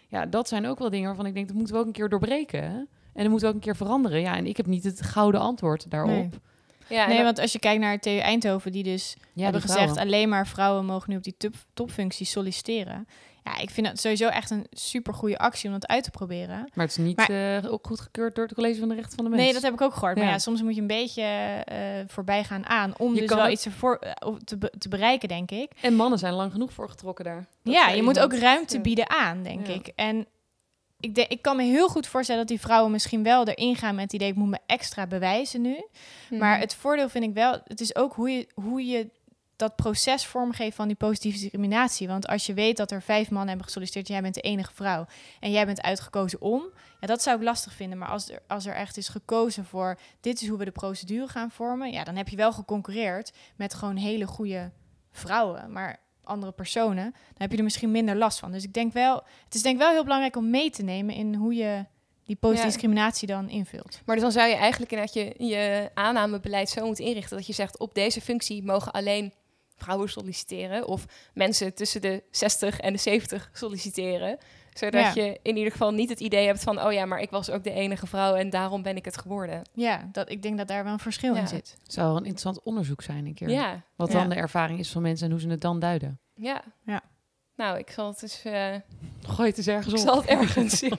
Ja, 0.08 0.26
dat 0.26 0.48
zijn 0.48 0.66
ook 0.68 0.80
wel 0.80 0.90
dingen 0.90 1.08
waarvan 1.08 1.26
ik 1.26 1.34
denk... 1.34 1.48
dat 1.48 1.56
moeten 1.56 1.74
we 1.74 1.80
ook 1.80 1.86
een 1.88 1.92
keer 1.94 2.10
doorbreken. 2.10 2.64
hè? 2.64 2.78
En 3.14 3.24
dat 3.24 3.30
moeten 3.32 3.42
we 3.42 3.48
ook 3.48 3.54
een 3.54 3.66
keer 3.72 3.76
veranderen. 3.76 4.22
Ja, 4.22 4.36
en 4.36 4.46
ik 4.46 4.58
heb 4.58 4.66
niet 4.66 4.84
het 4.84 5.02
gouden 5.02 5.42
antwoord 5.42 5.90
daarop. 5.90 6.10
Nee. 6.10 6.30
Ja, 6.90 7.06
nee, 7.08 7.16
dat- 7.16 7.26
want 7.26 7.40
als 7.40 7.52
je 7.52 7.60
kijkt 7.60 7.82
naar 7.82 8.00
TU 8.00 8.18
Eindhoven, 8.18 8.72
die 8.72 8.84
dus 8.84 9.16
Ja, 9.34 9.44
hebben 9.44 9.62
die 9.62 9.70
gezegd... 9.72 9.98
alleen 9.98 10.30
maar 10.30 10.48
vrouwen 10.48 10.86
mogen 10.86 11.10
nu 11.10 11.18
op 11.18 11.24
die 11.24 11.36
top, 11.38 11.54
topfuncties 11.74 12.32
solliciteren. 12.32 13.08
Ja, 13.48 13.58
ik 13.62 13.70
vind 13.70 13.88
dat 13.88 14.00
sowieso 14.00 14.28
echt 14.28 14.50
een 14.50 14.66
super 14.70 15.14
goede 15.14 15.38
actie 15.38 15.68
om 15.68 15.74
dat 15.80 15.88
uit 15.88 16.04
te 16.04 16.12
proberen. 16.12 16.58
Maar 16.74 16.86
het 16.86 16.98
is 16.98 17.04
niet 17.06 17.18
Maar- 17.18 17.64
eh, 17.64 17.72
ook 17.72 17.88
goedgekeurd 17.88 18.36
door 18.36 18.46
het 18.46 18.54
College 18.54 18.80
van 18.80 18.90
de 18.90 18.96
Rechten 18.96 19.16
van 19.16 19.24
de 19.24 19.30
Mens. 19.30 19.44
Nee, 19.44 19.54
dat 19.54 19.62
heb 19.62 19.74
ik 19.74 19.82
ook 19.82 19.94
gehoord. 19.94 20.18
Maar 20.18 20.26
Ja. 20.26 20.38
soms 20.40 20.62
moet 20.62 20.76
je 20.76 20.82
een 20.82 20.88
beetje 20.88 21.24
eh 21.66 21.78
voorbij 22.08 22.44
gaan 22.44 22.66
aan... 22.66 22.94
om 22.98 23.14
Je 23.14 23.20
dus 23.20 23.30
kan 23.30 23.38
wel 23.38 23.46
ook- 23.46 23.52
iets 23.52 23.66
ervoor, 23.66 23.96
eh, 23.96 24.34
te, 24.44 24.58
be- 24.58 24.74
te 24.78 24.90
bereiken, 24.90 25.28
denk 25.28 25.52
ik. 25.52 25.72
En 25.82 25.94
mannen 25.96 26.20
zijn 26.20 26.34
lang 26.34 26.52
genoeg 26.52 26.74
voor 26.74 26.90
getrokken 26.90 27.26
daar. 27.26 27.46
Dat 27.64 27.74
ja, 27.74 27.90
je 27.90 28.04
moet 28.04 28.20
ook 28.20 28.34
ruimte 28.34 28.76
Ja. 28.76 28.82
bieden 28.82 29.10
aan, 29.10 29.44
denk 29.44 29.68
Ja. 29.68 29.74
ik. 29.74 29.88
En 29.96 30.28
ik, 31.00 31.16
denk, 31.16 31.28
ik 31.32 31.42
kan 31.42 31.56
me 31.56 31.64
heel 31.64 31.88
goed 31.90 32.08
voorstellen 32.08 32.42
dat 32.42 32.50
die 32.50 32.60
vrouwen 32.60 32.92
misschien 32.92 33.24
wel 33.24 33.46
erin 33.48 33.76
gaan 33.76 33.96
met 33.96 34.04
het 34.04 34.14
idee... 34.14 34.28
ik 34.30 34.36
moet 34.36 34.50
me 34.50 34.60
extra 34.66 35.08
bewijzen 35.08 35.62
nu. 35.62 35.86
Mhm. 36.30 36.40
Maar 36.40 36.60
het 36.60 36.76
voordeel 36.76 37.10
vind 37.10 37.24
ik 37.24 37.34
wel, 37.34 37.62
het 37.64 37.82
is 37.82 37.96
ook 37.96 38.14
hoe 38.14 38.30
je, 38.30 38.48
hoe 38.56 38.86
je 38.86 39.10
dat 39.58 39.76
proces 39.76 40.26
vormgeeft 40.26 40.76
van 40.76 40.88
die 40.88 40.96
positieve 40.96 41.40
discriminatie. 41.40 42.08
Want 42.08 42.28
als 42.28 42.46
je 42.46 42.54
weet 42.54 42.78
dat 42.78 42.92
er 42.92 43.02
vijf 43.02 43.30
mannen 43.30 43.48
hebben 43.48 43.66
gesolliciteerd, 43.66 44.08
jij 44.08 44.22
bent 44.22 44.34
de 44.34 44.42
enige 44.42 44.74
vrouw 44.74 45.06
en 45.40 45.52
jij 45.52 45.66
bent 45.66 45.82
uitgekozen 45.82 46.42
om, 46.42 46.64
ja, 47.00 47.08
dat 47.08 47.22
zou 47.22 47.38
ik 47.38 47.44
lastig 47.44 47.74
vinden. 47.74 47.98
Maar 47.98 48.08
als 48.08 48.30
er, 48.30 48.40
als 48.48 48.66
er 48.66 48.76
echt 48.76 48.98
is 48.98 49.08
gekozen 49.08 49.66
voor 49.66 50.00
dit 50.22 50.42
is 50.42 50.48
hoe 50.48 50.58
we 50.58 50.66
de 50.66 50.72
procedure 50.72 51.28
gaan 51.28 51.52
vormen, 51.52 51.92
ja, 51.92 52.04
dan 52.04 52.16
heb 52.16 52.28
je 52.30 52.36
wel 52.36 52.54
geconcurreerd 52.54 53.32
met 53.56 53.74
gewoon 53.74 53.96
hele 53.96 54.28
goede 54.28 54.72
vrouwen. 55.12 55.72
Maar 55.72 56.00
andere 56.24 56.52
personen, 56.52 57.12
dan 57.12 57.38
heb 57.38 57.52
je 57.52 57.58
er 57.58 57.64
misschien 57.64 57.92
minder 57.92 58.16
last 58.16 58.40
van. 58.40 58.52
Dus 58.52 58.64
ik 58.64 58.74
denk 58.74 58.94
wel, 58.94 59.24
het 59.44 59.56
is 59.56 59.62
denk 59.62 59.76
ik 59.76 59.82
wel 59.82 59.92
heel 59.92 60.04
belangrijk 60.04 60.36
om 60.36 60.50
mee 60.50 60.70
te 60.70 60.84
nemen 60.84 61.16
in 61.16 61.36
hoe 61.36 61.54
je 61.56 61.86
die 62.24 62.36
positieve 62.36 62.68
Ja. 62.68 62.74
discriminatie 62.74 63.28
dan 63.28 63.50
invult. 63.50 64.02
Maar 64.06 64.16
dus 64.16 64.24
dan 64.24 64.34
zou 64.34 64.48
je 64.48 64.56
eigenlijk 64.56 64.92
inderdaad 64.92 65.16
je, 65.16 65.46
je 65.46 65.90
aannamebeleid 65.94 66.70
zo 66.70 66.86
moeten 66.86 67.06
inrichten 67.06 67.38
dat 67.38 67.48
je 67.48 67.54
zegt 67.54 67.78
op 67.80 67.94
deze 67.94 68.22
functie 68.22 68.64
mogen 68.64 68.92
alleen 68.92 69.34
vrouwen 69.78 70.10
solliciteren 70.10 70.88
of 70.88 71.06
mensen 71.34 71.74
tussen 71.74 72.02
de 72.02 72.24
60 72.32 72.80
en 72.80 72.94
de 72.94 73.00
70 73.00 73.50
solliciteren. 73.54 74.38
Zodat 74.74 75.02
Ja. 75.16 75.24
je 75.24 75.40
in 75.42 75.58
ieder 75.58 75.72
geval 75.72 75.92
niet 75.92 76.10
het 76.10 76.20
idee 76.20 76.46
hebt 76.46 76.64
van 76.64 76.82
oh 76.86 76.92
ja, 76.94 77.06
maar 77.06 77.20
ik 77.20 77.30
was 77.30 77.50
ook 77.50 77.64
de 77.64 77.72
enige 77.72 78.08
vrouw 78.08 78.36
en 78.36 78.50
daarom 78.50 78.82
ben 78.82 78.96
ik 78.96 79.06
het 79.06 79.18
geworden. 79.18 79.62
Ja, 79.74 80.10
dat, 80.12 80.30
ik 80.32 80.42
denk 80.42 80.58
dat 80.58 80.68
daar 80.68 80.84
wel 80.84 80.94
een 80.94 81.00
verschil 81.00 81.34
Ja. 81.34 81.40
in 81.40 81.48
zit. 81.48 81.76
Het 81.84 81.94
zou 81.94 82.08
wel 82.08 82.16
een 82.18 82.26
interessant 82.26 82.62
onderzoek 82.64 83.02
zijn 83.02 83.26
een 83.26 83.34
keer. 83.34 83.50
Ja, 83.50 83.82
Wat 83.96 84.12
Ja. 84.12 84.20
dan 84.20 84.30
de 84.30 84.36
ervaring 84.36 84.80
is 84.80 84.92
van 84.92 85.02
mensen 85.02 85.26
en 85.26 85.32
hoe 85.32 85.42
ze 85.42 85.48
het 85.50 85.62
dan 85.62 85.80
duiden. 85.80 86.20
ja. 86.36 86.62
Ja. 86.86 87.02
Nou, 87.56 87.78
ik 87.78 87.90
zal 87.92 88.08
het 88.08 88.20
dus 88.20 88.44
eh, 88.44 88.76
Gooi 89.22 89.50
het 89.50 89.58
eens 89.58 89.68
ergens 89.68 89.94
ik 89.94 90.00
op. 90.00 90.06
zal 90.08 90.16
het 90.22 90.26
ergens 90.30 90.82
ik 90.84 90.94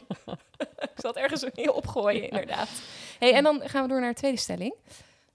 zal 0.96 1.10
het 1.10 1.16
ergens 1.16 1.44
heel 1.52 1.72
opgooien 1.72 2.22
inderdaad. 2.30 2.68
Hey, 3.18 3.34
en 3.34 3.42
dan 3.42 3.60
gaan 3.64 3.82
we 3.82 3.88
door 3.88 4.00
naar 4.00 4.10
de 4.12 4.16
tweede 4.18 4.38
stelling. 4.38 4.74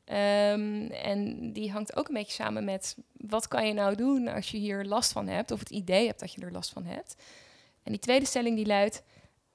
Ehm, 0.06 0.86
en 0.92 1.52
die 1.54 1.72
hangt 1.72 1.96
ook 1.96 2.08
een 2.08 2.14
beetje 2.14 2.44
samen 2.44 2.64
met 2.64 2.98
wat 3.14 3.48
kan 3.48 3.68
je 3.68 3.74
nou 3.74 3.96
doen 3.96 4.28
als 4.28 4.52
je 4.52 4.58
hier 4.58 4.86
last 4.86 5.12
van 5.12 5.28
hebt 5.28 5.52
of 5.52 5.60
het 5.60 5.70
idee 5.70 6.06
hebt 6.06 6.20
dat 6.20 6.34
je 6.34 6.42
er 6.42 6.52
last 6.52 6.72
van 6.72 6.86
hebt. 6.86 7.16
En 7.84 7.92
die 7.92 8.02
tweede 8.02 8.26
stelling 8.26 8.56
die 8.56 8.66
luidt: 8.66 9.04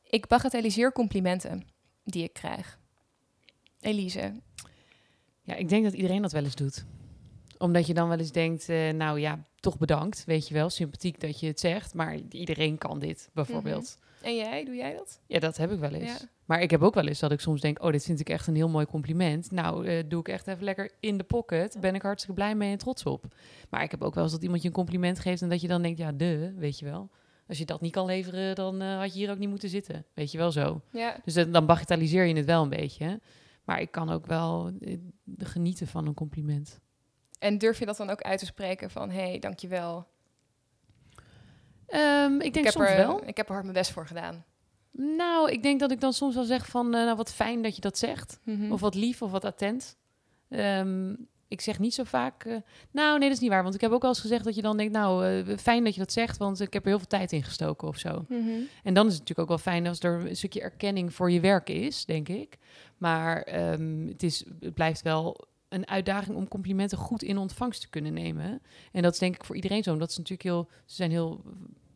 ik 0.02 0.26
bagatelliseer 0.26 0.92
complimenten 0.92 1.66
die 2.04 2.22
ik 2.22 2.32
krijg. 2.32 2.78
Elise. 3.80 4.32
Ja, 5.42 5.54
ik 5.54 5.68
denk 5.68 5.84
dat 5.84 5.92
iedereen 5.92 6.22
dat 6.22 6.32
wel 6.32 6.44
eens 6.44 6.54
doet. 6.54 6.84
Omdat 7.58 7.86
je 7.86 7.94
dan 7.94 8.08
wel 8.08 8.18
eens 8.18 8.32
denkt, 8.32 8.68
eh, 8.68 8.90
nou 8.90 9.20
ja, 9.20 9.44
toch 9.60 9.78
bedankt, 9.78 10.24
weet 10.24 10.48
je 10.48 10.54
wel. 10.54 10.70
Sympathiek 10.70 11.20
dat 11.20 11.40
je 11.40 11.46
het 11.46 11.60
zegt, 11.60 11.94
maar 11.94 12.18
iedereen 12.30 12.78
kan 12.78 12.98
dit, 12.98 13.30
bijvoorbeeld. 13.32 13.98
En 14.22 14.36
jij, 14.36 14.64
doe 14.64 14.74
jij 14.74 14.94
dat? 14.96 15.20
Ja, 15.26 15.38
dat 15.38 15.56
heb 15.56 15.72
ik 15.72 15.78
wel 15.78 15.90
eens. 15.92 16.20
Ja. 16.20 16.28
Maar 16.44 16.62
ik 16.62 16.70
heb 16.70 16.82
ook 16.82 16.94
wel 16.94 17.06
eens 17.06 17.18
dat 17.18 17.32
ik 17.32 17.40
soms 17.40 17.60
denk, 17.60 17.82
oh, 17.82 17.90
dit 17.92 18.04
vind 18.04 18.20
ik 18.20 18.28
echt 18.28 18.46
een 18.46 18.54
heel 18.54 18.68
mooi 18.68 18.86
compliment. 18.86 19.50
Nou, 19.50 19.86
eh, 19.86 20.04
doe 20.08 20.20
ik 20.20 20.28
echt 20.28 20.46
even 20.46 20.64
lekker 20.64 20.90
in 21.00 21.16
de 21.18 21.24
pocket. 21.24 21.76
Ben 21.80 21.94
ik 21.94 22.02
hartstikke 22.02 22.34
blij 22.36 22.54
mee 22.54 22.72
en 22.72 22.78
trots 22.78 23.04
op. 23.04 23.24
Maar 23.70 23.82
ik 23.82 23.90
heb 23.90 24.02
ook 24.02 24.14
wel 24.14 24.22
eens 24.24 24.32
dat 24.32 24.42
iemand 24.42 24.62
je 24.62 24.68
een 24.68 24.74
compliment 24.74 25.18
geeft 25.18 25.42
en 25.42 25.48
dat 25.48 25.60
je 25.60 25.68
dan 25.68 25.82
denkt, 25.82 25.98
ja, 25.98 26.12
de, 26.12 26.52
weet 26.56 26.78
je 26.78 26.84
wel. 26.84 27.10
Als 27.48 27.58
je 27.58 27.64
dat 27.64 27.80
niet 27.80 27.92
kan 27.92 28.06
leveren, 28.06 28.54
dan 28.54 28.80
eh, 28.82 28.98
had 28.98 29.12
je 29.12 29.18
hier 29.18 29.30
ook 29.30 29.38
niet 29.38 29.48
moeten 29.48 29.68
zitten. 29.68 30.04
Weet 30.14 30.32
je 30.32 30.38
wel 30.38 30.52
zo. 30.52 30.80
Ja. 30.90 31.20
Dus 31.24 31.34
dan- 31.34 31.52
dan 31.52 31.66
bagatelliseer 31.66 32.24
je 32.24 32.34
het 32.36 32.44
wel 32.46 32.62
een 32.62 32.68
beetje. 32.68 33.20
Maar 33.64 33.80
ik 33.80 33.90
kan 33.90 34.10
ook 34.10 34.26
wel 34.26 34.70
eh, 34.80 34.96
genieten 35.38 35.86
van 35.86 36.06
een 36.06 36.14
compliment. 36.14 36.80
En 37.38 37.58
durf 37.58 37.78
je 37.78 37.86
dat 37.86 37.96
dan 37.96 38.10
ook 38.10 38.22
uit 38.22 38.38
te 38.38 38.46
spreken 38.46 38.90
van 38.90 39.10
hé, 39.10 39.28
hey, 39.28 39.38
dankjewel. 39.38 40.06
Ehm, 41.88 42.40
ik 42.40 42.52
denk 42.54 42.66
ik 42.66 42.72
soms 42.72 42.88
er, 42.88 42.96
wel. 42.96 43.22
Ik 43.26 43.36
heb 43.36 43.46
er 43.46 43.52
hard 43.52 43.64
mijn 43.64 43.76
best 43.76 43.90
voor 43.90 44.06
gedaan. 44.06 44.44
Nou, 44.92 45.50
ik 45.50 45.62
denk 45.62 45.80
dat 45.80 45.90
ik 45.90 46.00
dan 46.00 46.12
soms 46.12 46.34
wel 46.34 46.44
zeg 46.44 46.66
van, 46.66 46.94
eh, 46.94 47.04
nou 47.04 47.16
wat 47.16 47.32
fijn 47.32 47.62
dat 47.62 47.74
je 47.74 47.80
dat 47.80 47.98
zegt. 47.98 48.40
Mhm. 48.44 48.72
Of 48.72 48.80
wat 48.80 48.94
lief 48.94 49.22
of 49.22 49.30
wat 49.30 49.44
attent. 49.44 49.96
Ehm, 50.48 51.14
ik 51.48 51.60
zeg 51.60 51.78
niet 51.78 51.94
zo 51.94 52.04
vaak, 52.04 52.44
eh, 52.44 52.56
nou 52.90 53.18
nee, 53.18 53.28
dat 53.28 53.36
is 53.36 53.42
niet 53.42 53.50
waar. 53.50 53.62
Want 53.62 53.74
ik 53.74 53.80
heb 53.80 53.90
ook 53.90 54.00
wel 54.00 54.10
eens 54.10 54.20
gezegd 54.20 54.44
dat 54.44 54.54
je 54.54 54.62
dan 54.62 54.76
denkt, 54.76 54.92
nou 54.92 55.26
eh, 55.26 55.56
fijn 55.56 55.84
dat 55.84 55.94
je 55.94 56.00
dat 56.00 56.12
zegt, 56.12 56.36
want 56.36 56.60
ik 56.60 56.72
heb 56.72 56.82
er 56.82 56.88
heel 56.88 56.98
veel 56.98 57.08
tijd 57.08 57.32
in 57.32 57.42
gestoken 57.42 57.88
of 57.88 57.98
zo. 57.98 58.24
Mhm. 58.28 58.48
En 58.82 58.94
dan 58.94 59.06
is 59.06 59.12
het 59.12 59.20
natuurlijk 59.20 59.38
ook 59.38 59.48
wel 59.48 59.58
fijn 59.58 59.86
als 59.86 60.00
er 60.00 60.26
een 60.26 60.36
stukje 60.36 60.60
erkenning 60.60 61.14
voor 61.14 61.30
je 61.30 61.40
werk 61.40 61.70
is, 61.70 62.04
denk 62.04 62.28
ik. 62.28 62.58
Maar 62.96 63.42
ehm, 63.42 64.06
het, 64.06 64.22
is, 64.22 64.44
het 64.60 64.74
blijft 64.74 65.02
wel 65.02 65.46
een 65.68 65.88
uitdaging 65.88 66.36
om 66.36 66.48
complimenten 66.48 66.98
goed 66.98 67.22
in 67.22 67.38
ontvangst 67.38 67.80
te 67.80 67.88
kunnen 67.88 68.12
nemen. 68.12 68.62
En 68.92 69.02
dat 69.02 69.12
is 69.12 69.18
denk 69.18 69.34
ik 69.34 69.44
voor 69.44 69.54
iedereen 69.56 69.82
zo. 69.82 69.96
Dat 69.96 70.10
is 70.10 70.16
natuurlijk 70.16 70.42
heel, 70.48 70.68
ze 70.86 70.94
zijn 70.94 71.10
heel, 71.10 71.42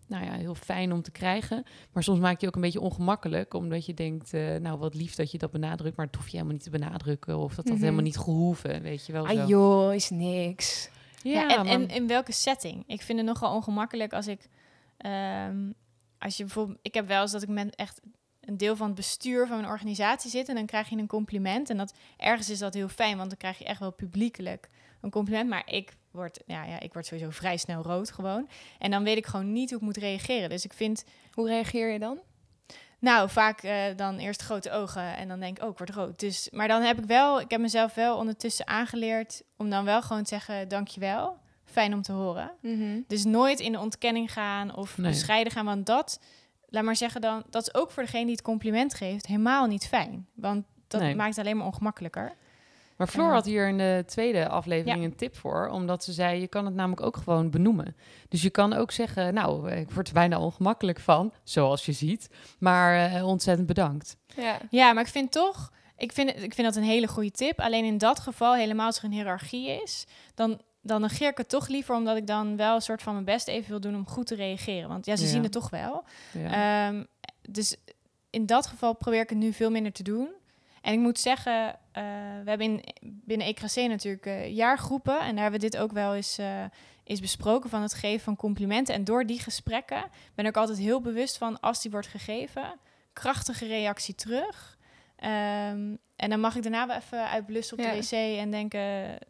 nou 0.06 0.24
ja, 0.24 0.32
heel 0.32 0.54
fijn 0.54 0.92
om 0.92 1.02
te 1.02 1.10
krijgen. 1.10 1.64
Maar 1.92 2.02
soms 2.02 2.18
maak 2.18 2.40
je 2.40 2.46
ook 2.46 2.54
een 2.54 2.60
beetje 2.60 2.80
ongemakkelijk, 2.80 3.54
omdat 3.54 3.86
je 3.86 3.94
denkt, 3.94 4.34
eh, 4.34 4.56
nou 4.56 4.78
wat 4.78 4.94
lief 4.94 5.14
dat 5.14 5.30
je 5.30 5.38
dat 5.38 5.50
benadrukt, 5.50 5.96
maar 5.96 6.06
het 6.06 6.14
hoef 6.16 6.24
je 6.24 6.32
helemaal 6.32 6.52
niet 6.54 6.62
te 6.62 6.70
benadrukken 6.70 7.38
of 7.38 7.54
dat 7.54 7.64
dat 7.64 7.74
Mhm. 7.74 7.82
helemaal 7.82 8.04
niet 8.04 8.18
gehoeven, 8.18 8.82
weet 8.82 9.06
je 9.06 9.12
wel. 9.12 9.26
zo. 9.28 9.38
Ah 9.40 9.48
joh, 9.48 9.94
is 9.94 10.10
niks. 10.10 10.90
Ja, 11.22 11.48
en, 11.48 11.56
maar- 11.56 11.66
en 11.66 11.88
in 11.88 12.06
welke 12.06 12.32
setting? 12.32 12.84
Ik 12.86 13.02
vind 13.02 13.18
het 13.18 13.26
nogal 13.26 13.54
ongemakkelijk 13.54 14.12
als 14.12 14.26
ik... 14.26 14.48
ehm, 14.96 15.70
als 16.18 16.36
je 16.36 16.42
bijvoorbeeld... 16.44 16.78
Ik 16.82 16.94
heb 16.94 17.06
wel 17.06 17.22
eens 17.22 17.32
dat 17.32 17.42
ik 17.42 17.48
men 17.48 17.70
echt 17.70 18.00
een 18.44 18.56
deel 18.56 18.76
van 18.76 18.86
het 18.86 18.94
bestuur 18.96 19.46
van 19.46 19.58
een 19.58 19.66
organisatie 19.66 20.30
zit 20.30 20.48
en 20.48 20.54
dan 20.54 20.66
krijg 20.66 20.88
je 20.88 20.96
een 20.96 21.06
compliment. 21.06 21.70
En 21.70 21.76
dat 21.76 21.94
ergens 22.16 22.50
is 22.50 22.58
dat 22.58 22.74
heel 22.74 22.88
fijn, 22.88 23.16
want 23.16 23.28
dan 23.28 23.38
krijg 23.38 23.58
je 23.58 23.64
echt 23.64 23.80
wel 23.80 23.92
publiekelijk 23.92 24.68
een 25.00 25.10
compliment. 25.10 25.48
Maar 25.48 25.62
ik 25.66 25.92
word, 26.10 26.40
ja, 26.46 26.64
ja, 26.64 26.80
ik 26.80 26.92
word 26.92 27.06
sowieso 27.06 27.30
vrij 27.30 27.56
snel 27.56 27.82
rood 27.82 28.10
gewoon. 28.10 28.48
En 28.78 28.90
dan 28.90 29.04
weet 29.04 29.16
ik 29.16 29.26
gewoon 29.26 29.52
niet 29.52 29.70
hoe 29.70 29.78
ik 29.78 29.84
moet 29.84 29.96
reageren. 29.96 30.48
Dus 30.48 30.64
ik 30.64 30.72
vind, 30.72 31.04
Hoe 31.32 31.48
reageer 31.48 31.92
je 31.92 31.98
dan? 31.98 32.18
nou, 32.98 33.28
vaak 33.30 33.62
eh, 33.62 33.76
dan 33.96 34.18
eerst 34.18 34.42
grote 34.42 34.70
ogen 34.70 35.16
en 35.16 35.28
dan 35.28 35.40
denk 35.40 35.56
ik, 35.56 35.64
oh, 35.64 35.70
ik 35.70 35.78
word 35.78 35.90
rood. 35.90 36.20
Dus, 36.20 36.48
maar 36.50 36.68
dan 36.68 36.82
heb 36.82 36.98
ik 36.98 37.04
wel, 37.04 37.40
ik 37.40 37.50
heb 37.50 37.60
mezelf 37.60 37.94
wel 37.94 38.16
ondertussen 38.16 38.66
aangeleerd 38.66 39.42
om 39.56 39.70
dan 39.70 39.84
wel 39.84 40.02
gewoon 40.02 40.22
te 40.22 40.28
zeggen, 40.28 40.68
dankjewel. 40.68 41.38
Fijn 41.64 41.94
om 41.94 42.02
te 42.02 42.12
horen. 42.12 42.52
Mhm. 42.60 43.00
Dus 43.06 43.24
nooit 43.24 43.60
in 43.60 43.72
de 43.72 43.78
ontkenning 43.78 44.32
gaan 44.32 44.74
of 44.76 44.98
Nee. 44.98 45.10
bescheiden 45.10 45.52
gaan. 45.52 45.64
Want 45.64 45.86
dat, 45.86 46.20
laat 46.72 46.84
maar 46.84 46.96
zeggen 46.96 47.20
dan, 47.20 47.42
dat 47.50 47.62
is 47.62 47.74
ook 47.74 47.90
voor 47.90 48.02
degene 48.02 48.22
die 48.24 48.32
het 48.34 48.42
compliment 48.42 48.94
geeft 48.94 49.26
helemaal 49.26 49.66
niet 49.66 49.86
fijn. 49.88 50.26
Want 50.34 50.64
dat 50.88 51.00
Nee. 51.00 51.14
maakt 51.16 51.36
het 51.36 51.44
alleen 51.44 51.56
maar 51.56 51.66
ongemakkelijker. 51.66 52.32
Maar 52.96 53.06
Floor 53.06 53.26
Ja. 53.28 53.32
had 53.34 53.44
hier 53.44 53.68
in 53.68 53.78
de 53.78 54.02
tweede 54.06 54.48
aflevering 54.48 54.98
Ja. 54.98 55.04
een 55.04 55.16
tip 55.16 55.36
voor, 55.36 55.68
omdat 55.68 56.04
ze 56.04 56.12
zei, 56.12 56.40
je 56.40 56.46
kan 56.48 56.64
het 56.64 56.74
namelijk 56.74 57.00
ook 57.06 57.16
gewoon 57.16 57.50
benoemen. 57.50 57.96
Dus 58.28 58.42
je 58.42 58.50
kan 58.50 58.72
ook 58.72 58.90
zeggen, 58.90 59.34
nou, 59.34 59.70
ik 59.70 59.90
word 59.90 60.08
er 60.08 60.14
bijna 60.14 60.38
ongemakkelijk 60.40 61.00
van, 61.00 61.32
zoals 61.44 61.86
je 61.86 61.92
ziet, 61.92 62.28
maar 62.58 63.12
eh, 63.12 63.26
ontzettend 63.26 63.66
bedankt. 63.66 64.16
Ja. 64.36 64.58
Ja, 64.70 64.92
maar 64.92 65.02
ik 65.02 65.08
vind 65.10 65.32
toch, 65.32 65.72
ik 65.96 66.12
vind, 66.12 66.28
ik 66.42 66.54
vind 66.54 66.66
dat 66.66 66.76
een 66.76 66.82
hele 66.88 67.08
goede 67.08 67.30
tip. 67.30 67.60
Alleen 67.60 67.84
in 67.84 67.98
dat 67.98 68.20
geval, 68.20 68.54
helemaal 68.54 68.86
als 68.86 68.98
er 68.98 69.04
een 69.04 69.12
hiërarchie 69.12 69.82
is, 69.82 70.06
dan, 70.34 70.60
dan 70.82 71.00
negeer 71.00 71.28
ik 71.30 71.36
het 71.36 71.48
toch 71.48 71.68
liever, 71.68 71.94
omdat 71.94 72.16
ik 72.16 72.26
dan 72.26 72.56
wel 72.56 72.74
een 72.74 72.80
soort 72.82 73.02
van 73.02 73.12
mijn 73.12 73.24
best 73.24 73.48
even 73.48 73.70
wil 73.70 73.80
doen 73.80 73.94
om 73.94 74.06
goed 74.06 74.26
te 74.26 74.34
reageren. 74.34 74.88
Want 74.88 75.06
ja, 75.06 75.16
ze 75.16 75.24
Ja. 75.24 75.28
zien 75.30 75.42
het 75.42 75.52
toch 75.52 75.70
wel. 75.70 76.04
Ja. 76.32 76.88
Ehm, 76.88 77.04
dus 77.48 77.76
in 78.30 78.46
dat 78.46 78.66
geval 78.66 78.92
probeer 78.94 79.20
ik 79.20 79.28
het 79.28 79.38
nu 79.38 79.52
veel 79.52 79.70
minder 79.70 79.92
te 79.92 80.02
doen. 80.02 80.28
En 80.80 80.92
ik 80.92 80.98
moet 80.98 81.18
zeggen, 81.18 81.68
eh, 81.92 82.02
we 82.42 82.48
hebben 82.48 82.66
in, 82.66 82.82
binnen 83.02 83.46
ECRC 83.46 83.76
natuurlijk 83.76 84.26
eh, 84.26 84.54
jaargroepen. 84.54 85.20
En 85.20 85.34
daar 85.34 85.42
hebben 85.42 85.60
we 85.60 85.66
dit 85.70 85.76
ook 85.80 85.92
wel 85.92 86.14
eens, 86.14 86.38
eh, 86.38 86.64
eens 87.04 87.20
besproken 87.20 87.70
van 87.70 87.82
het 87.82 87.94
geven 87.94 88.20
van 88.24 88.36
complimenten. 88.36 88.94
En 88.94 89.04
door 89.04 89.26
die 89.26 89.40
gesprekken 89.40 90.04
ben 90.34 90.46
ik 90.46 90.56
altijd 90.56 90.78
heel 90.78 91.00
bewust 91.00 91.38
van 91.38 91.60
als 91.60 91.82
die 91.82 91.90
wordt 91.90 92.06
gegeven, 92.06 92.74
krachtige 93.12 93.66
reactie 93.66 94.14
terug. 94.14 94.78
Ehm, 95.22 95.96
en 96.16 96.30
dan 96.30 96.40
mag 96.40 96.56
ik 96.56 96.62
daarna 96.62 96.86
wel 96.86 96.96
even 96.96 97.28
uitblussen 97.28 97.78
op 97.78 97.84
Ja. 97.84 97.90
de 97.90 97.96
wc 98.00 98.38
en 98.38 98.50
denken, 98.50 98.80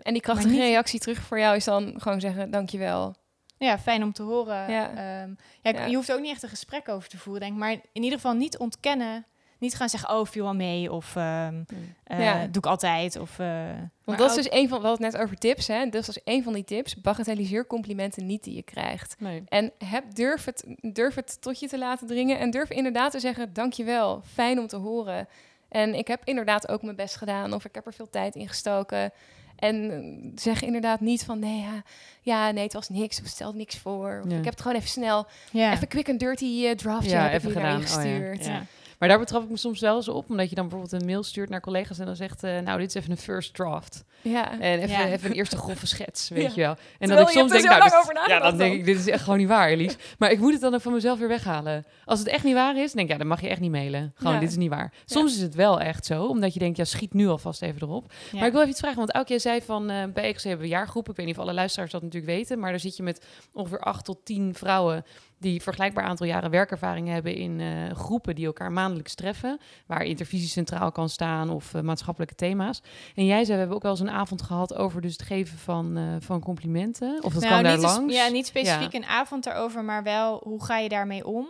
En 0.03 0.13
die 0.13 0.23
krachtige 0.23 0.49
niet- 0.55 0.59
reactie 0.61 1.01
terug 1.01 1.19
voor 1.19 1.39
jou 1.39 1.57
is 1.57 1.65
dan 1.65 1.95
gewoon 1.97 2.21
zeggen, 2.21 2.51
dankjewel. 2.51 3.15
ja, 3.59 3.79
fijn 3.79 4.03
om 4.03 4.13
te 4.13 4.23
horen. 4.23 4.71
Ja. 4.71 4.89
Ehm, 4.89 5.31
ja. 5.63 5.85
Je 5.87 5.97
hoeft 5.97 6.13
ook 6.13 6.21
niet 6.21 6.31
echt 6.33 6.43
een 6.43 6.49
gesprek 6.49 6.89
over 6.89 7.09
te 7.09 7.19
voeren, 7.19 7.41
denk 7.41 7.53
ik. 7.53 7.59
Maar 7.59 7.73
in 7.73 8.03
ieder 8.03 8.19
geval 8.19 8.33
niet 8.35 8.59
ontkennen. 8.59 9.27
Niet 9.59 9.75
gaan 9.75 9.89
zeggen, 9.89 10.11
oh, 10.19 10.27
viel 10.27 10.43
wel 10.45 10.55
mee. 10.55 10.93
Of 10.93 11.17
ehm, 11.17 11.63
eh, 12.05 12.41
doe 12.41 12.63
ik 12.63 12.67
altijd. 12.67 13.19
Of, 13.19 13.39
eh, 13.39 13.65
Want 14.05 14.19
dat 14.19 14.31
is 14.31 14.37
dus 14.37 14.51
een 14.53 14.69
van, 14.69 14.81
we 14.81 14.87
hadden 14.87 15.05
het 15.07 15.15
net 15.15 15.23
over 15.25 15.37
tips, 15.39 15.67
hè. 15.67 15.87
Dus 15.89 16.07
dat 16.07 16.17
is 16.17 16.23
een 16.35 16.43
van 16.43 16.53
die 16.53 16.65
tips. 16.65 16.97
Bagatelliseer 17.01 17.67
complimenten 17.67 18.27
niet 18.27 18.45
die 18.45 18.55
je 18.55 18.63
krijgt. 18.63 19.15
Nee. 19.19 19.43
En 19.49 19.73
heb, 19.85 20.15
durf, 20.15 20.45
het, 20.45 20.65
durf 20.81 21.15
het 21.15 21.43
tot 21.43 21.61
je 21.61 21.69
te 21.69 21.79
laten 21.79 22.07
dringen. 22.07 22.39
En 22.39 22.51
durf 22.51 22.71
inderdaad 22.71 23.11
te 23.13 23.21
zeggen, 23.21 23.53
dankjewel, 23.53 24.23
fijn 24.33 24.59
om 24.59 24.67
te 24.67 24.77
horen. 24.77 25.29
En 25.73 25.95
ik 25.95 26.09
heb 26.09 26.21
inderdaad 26.25 26.69
ook 26.69 26.83
mijn 26.83 26.97
best 26.97 27.17
gedaan. 27.17 27.53
Of 27.53 27.65
ik 27.65 27.75
heb 27.75 27.87
er 27.87 27.93
veel 27.95 28.11
tijd 28.11 28.35
in 28.35 28.49
gestoken. 28.49 29.11
En 29.57 29.91
eh, 29.91 30.31
zeg 30.35 30.63
inderdaad 30.63 31.01
niet 31.01 31.25
van, 31.25 31.39
nee, 31.39 31.61
ja, 31.61 31.83
ja, 32.21 32.51
nee, 32.51 32.63
het 32.65 32.73
was 32.73 32.89
niks. 32.89 33.21
Of 33.21 33.27
stel 33.27 33.53
niks 33.53 33.79
voor. 33.79 34.21
Of 34.25 34.31
Ja. 34.31 34.37
ik 34.39 34.45
heb 34.45 34.53
het 34.53 34.63
gewoon 34.63 34.77
even 34.77 34.89
snel, 34.89 35.27
ja. 35.51 35.73
even 35.73 35.89
quick 35.89 36.09
and 36.09 36.21
dirty 36.21 36.65
eh, 36.67 36.75
draftje 36.77 37.11
Ja, 37.11 37.23
heb 37.23 37.33
even 37.41 37.53
gedaan. 37.53 37.77
Oh 37.77 37.83
gestuurd. 37.83 38.45
ja. 38.45 38.63
Maar 39.03 39.11
daar 39.11 39.21
betrap 39.21 39.43
ik 39.43 39.49
me 39.51 39.57
soms 39.57 39.81
wel 39.81 39.97
eens 39.97 40.09
op, 40.09 40.31
omdat 40.31 40.49
je 40.49 40.55
dan 40.55 40.69
bijvoorbeeld 40.69 41.01
een 41.03 41.09
mail 41.09 41.23
stuurt 41.23 41.49
naar 41.49 41.61
collega's 41.61 41.99
en 41.99 42.07
dan 42.07 42.17
zegt, 42.17 42.43
eh, 42.43 42.59
nou, 42.59 42.79
dit 42.79 42.89
is 42.89 42.95
even 42.95 43.11
een 43.11 43.17
first 43.17 43.55
draft. 43.55 44.05
Ja. 44.21 44.53
En 44.61 44.79
even, 44.79 44.89
Ja. 44.89 45.07
even 45.07 45.31
een 45.31 45.37
eerste 45.37 45.57
grove 45.57 45.87
schets, 45.87 46.29
weet 46.29 46.43
Ja. 46.43 46.51
je 46.55 46.61
wel. 46.61 46.71
En 46.71 46.77
Terwijl 46.99 47.19
dat 47.19 47.29
ik 47.29 47.35
je 47.35 47.39
soms 47.39 47.53
denk, 47.53 47.65
nou, 47.65 48.31
ja, 48.31 48.39
dan 48.39 48.57
denk 48.57 48.71
dan. 48.71 48.79
ik, 48.81 48.85
dit 48.85 48.99
is 48.99 49.07
echt 49.09 49.23
gewoon 49.23 49.39
niet 49.39 49.49
waar, 49.49 49.69
Elise. 49.69 49.97
Maar 50.19 50.31
ik 50.31 50.39
moet 50.39 50.53
het 50.53 50.61
dan 50.61 50.75
ook 50.75 50.81
van 50.81 50.93
mezelf 50.93 51.19
weer 51.19 51.29
weghalen. 51.29 51.85
Als 52.05 52.19
het 52.19 52.29
echt 52.29 52.45
niet 52.45 52.55
waar 52.55 52.77
is, 52.77 52.93
denk 52.93 53.07
ik, 53.07 53.13
ja, 53.13 53.19
dan 53.19 53.27
mag 53.27 53.41
je 53.41 53.49
echt 53.49 53.61
niet 53.61 53.71
mailen. 53.71 54.13
Gewoon, 54.15 54.39
dit 54.39 54.49
is 54.49 54.57
niet 54.57 54.71
waar. 54.71 54.93
Soms 55.05 55.35
is 55.35 55.41
het 55.41 55.55
wel 55.55 55.81
echt 55.81 56.07
zo, 56.07 56.25
omdat 56.25 56.53
je 56.53 56.59
denkt, 56.59 56.77
ja, 56.77 56.85
schiet 56.85 57.15
nu 57.15 57.29
alvast 57.29 57.63
even 57.63 57.83
erop. 57.83 58.13
Maar 58.33 58.47
ik 58.47 58.51
wil 58.53 58.61
even 58.61 58.71
iets 58.71 58.81
vragen, 58.81 58.99
want 58.99 59.13
Aukje 59.13 59.39
zei 59.39 59.63
van, 59.63 59.91
eh, 59.91 60.05
bij 60.15 60.25
EXC 60.25 60.43
hebben 60.45 60.63
we 60.67 60.73
jaargroepen. 60.73 61.11
Ik 61.11 61.17
weet 61.17 61.27
niet 61.27 61.37
of 61.37 61.43
alle 61.43 61.53
luisteraars 61.53 61.91
dat 61.91 62.03
natuurlijk 62.03 62.33
weten, 62.33 62.59
maar 62.59 62.71
daar 62.71 62.81
zit 62.81 62.97
je 62.97 63.03
met 63.03 63.27
ongeveer 63.53 63.81
acht 63.81 64.05
tot 64.05 64.25
tien 64.25 64.55
vrouwen 64.55 65.05
die 65.43 65.63
vergelijkbaar 65.63 66.05
aantal 66.05 66.27
jaren 66.27 66.51
werkervaring 66.51 67.09
hebben 67.09 67.35
in 67.35 67.61
eh, 67.61 67.67
groepen 67.97 68.35
die 68.35 68.47
elkaar 68.47 68.73
maandelijks 68.73 69.15
treffen, 69.15 69.59
waar 69.87 70.03
intervisie 70.05 70.49
centraal 70.49 70.93
kan 70.93 71.09
staan 71.09 71.51
of 71.51 71.75
eh, 71.75 71.81
maatschappelijke 71.81 72.35
thema's. 72.35 72.83
En 73.15 73.25
jij 73.27 73.39
zei, 73.45 73.53
we 73.53 73.59
hebben 73.59 73.77
ook 73.77 73.83
wel 73.83 73.91
eens 73.91 74.01
een 74.01 74.11
avond 74.11 74.43
gehad 74.43 74.75
over 74.75 75.01
dus 75.01 75.13
het 75.13 75.23
geven 75.23 75.59
van, 75.59 75.97
eh, 75.97 76.03
van 76.19 76.41
complimenten. 76.41 77.23
Of 77.23 77.33
dat 77.33 77.43
Nou, 77.43 77.47
kwam 77.61 77.63
daar 77.63 77.79
langs. 77.79 78.15
ja, 78.15 78.29
niet 78.29 78.47
specifiek 78.47 78.93
Ja. 78.93 78.99
een 78.99 79.05
avond 79.07 79.45
daarover, 79.45 79.85
maar 79.85 80.03
wel 80.03 80.41
hoe 80.45 80.65
ga 80.65 80.79
je 80.79 80.89
daarmee 80.89 81.27
om? 81.27 81.47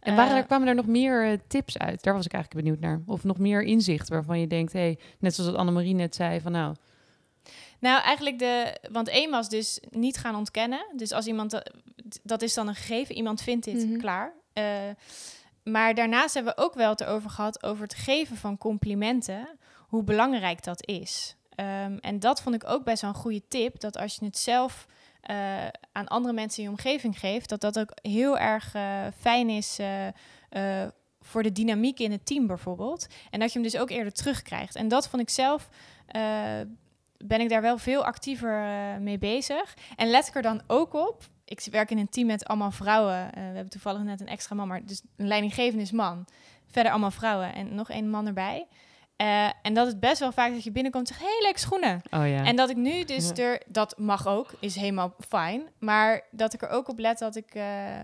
En 0.00 0.16
waren 0.16 0.36
er, 0.36 0.44
kwamen 0.44 0.68
er 0.68 0.74
nog 0.74 0.86
meer 0.86 1.40
tips 1.46 1.78
uit? 1.78 2.02
Daar 2.02 2.14
was 2.14 2.24
ik 2.26 2.32
eigenlijk 2.32 2.64
benieuwd 2.64 2.80
naar. 2.82 3.00
Of 3.06 3.24
nog 3.24 3.38
meer 3.38 3.62
inzicht 3.62 4.08
waarvan 4.08 4.40
je 4.40 4.46
denkt, 4.46 4.72
hey, 4.72 4.98
net 5.18 5.34
zoals 5.34 5.50
dat 5.50 5.58
Annemarie 5.58 5.94
net 5.94 6.14
zei, 6.14 6.40
van 6.40 6.52
nou, 6.52 6.74
Nou, 7.84 8.02
eigenlijk 8.02 8.38
de... 8.38 8.78
Want 8.90 9.08
één 9.08 9.30
was 9.30 9.48
dus 9.48 9.80
niet 9.90 10.16
gaan 10.16 10.36
ontkennen. 10.36 10.86
Dus 10.96 11.12
als 11.12 11.26
iemand... 11.26 11.50
Dat, 11.50 11.70
dat 12.22 12.42
is 12.42 12.54
dan 12.54 12.68
een 12.68 12.74
gegeven. 12.74 13.14
Iemand 13.14 13.42
vindt 13.42 13.64
dit 13.64 13.86
Mhm. 13.88 13.98
klaar. 13.98 14.32
Eh, 14.52 14.64
maar 15.64 15.94
daarnaast 15.94 16.34
hebben 16.34 16.54
we 16.56 16.62
ook 16.62 16.74
wel 16.74 16.90
het 16.90 17.00
erover 17.00 17.30
gehad... 17.30 17.62
over 17.62 17.82
het 17.82 17.94
geven 17.94 18.36
van 18.36 18.58
complimenten. 18.58 19.48
Hoe 19.88 20.02
belangrijk 20.02 20.62
dat 20.64 20.86
is. 20.86 21.36
Ehm, 21.54 21.96
en 22.00 22.18
dat 22.18 22.42
vond 22.42 22.54
ik 22.54 22.64
ook 22.70 22.84
best 22.84 23.00
wel 23.02 23.10
een 23.10 23.16
goede 23.16 23.48
tip. 23.48 23.80
Dat 23.80 23.96
als 23.98 24.14
je 24.16 24.24
het 24.24 24.38
zelf 24.38 24.86
eh, 25.20 25.66
aan 25.92 26.08
andere 26.08 26.34
mensen 26.34 26.58
in 26.62 26.64
je 26.70 26.74
omgeving 26.76 27.18
geeft... 27.18 27.48
dat 27.48 27.60
dat 27.60 27.78
ook 27.78 27.90
heel 28.02 28.38
erg 28.38 28.74
eh, 28.74 29.06
fijn 29.18 29.48
is... 29.48 29.78
eh, 29.78 30.06
eh, 30.48 30.88
voor 31.20 31.42
de 31.42 31.52
dynamiek 31.52 31.98
in 32.00 32.12
het 32.12 32.26
team 32.26 32.46
bijvoorbeeld. 32.46 33.06
En 33.30 33.40
dat 33.40 33.52
je 33.52 33.58
hem 33.58 33.68
dus 33.70 33.80
ook 33.80 33.90
eerder 33.90 34.12
terugkrijgt. 34.12 34.74
En 34.76 34.88
dat 34.88 35.08
vond 35.08 35.22
ik 35.22 35.30
zelf... 35.30 35.68
eh, 36.06 36.22
ben 37.26 37.40
ik 37.40 37.48
daar 37.48 37.62
wel 37.62 37.78
veel 37.78 38.04
actiever 38.04 38.64
eh, 38.64 38.96
mee 39.00 39.18
bezig. 39.18 39.74
En 39.96 40.10
let 40.10 40.28
ik 40.28 40.34
er 40.34 40.42
dan 40.42 40.62
ook 40.66 40.94
op. 40.94 41.22
Ik 41.44 41.66
werk 41.70 41.90
in 41.90 41.98
een 41.98 42.08
team 42.08 42.26
met 42.26 42.44
allemaal 42.44 42.70
vrouwen. 42.70 43.24
Eh, 43.32 43.32
we 43.34 43.40
hebben 43.40 43.68
toevallig 43.68 44.02
net 44.02 44.20
een 44.20 44.28
extra 44.28 44.54
man, 44.56 44.68
maar 44.68 44.84
dus 44.84 45.02
een 45.16 45.26
leidinggevende 45.26 45.82
is 45.82 45.92
man. 45.92 46.24
Verder 46.66 46.92
allemaal 46.92 47.10
vrouwen 47.10 47.54
en 47.54 47.74
nog 47.74 47.90
één 47.90 48.10
man 48.10 48.26
erbij. 48.26 48.66
Eh, 49.16 49.48
en 49.62 49.74
dat 49.74 49.86
het 49.86 50.00
best 50.00 50.18
wel 50.20 50.32
vaak 50.32 50.52
dat 50.52 50.64
je 50.64 50.70
binnenkomt 50.72 51.08
en 51.08 51.14
zegt, 51.16 51.28
hey, 51.28 51.38
leuk 51.42 51.58
schoenen. 51.58 52.00
oh 52.10 52.28
ja. 52.28 52.44
En 52.44 52.56
dat 52.56 52.70
ik 52.70 52.76
nu 52.76 53.04
dus 53.04 53.28
Ja. 53.28 53.34
er, 53.42 53.62
dat 53.66 53.98
mag 53.98 54.26
ook, 54.26 54.52
is 54.60 54.74
helemaal 54.74 55.14
fijn. 55.28 55.62
Maar 55.78 56.22
dat 56.30 56.52
ik 56.52 56.62
er 56.62 56.68
ook 56.68 56.88
op 56.88 56.98
let 56.98 57.18
dat 57.18 57.36
ik, 57.36 57.54
eh, 57.54 58.00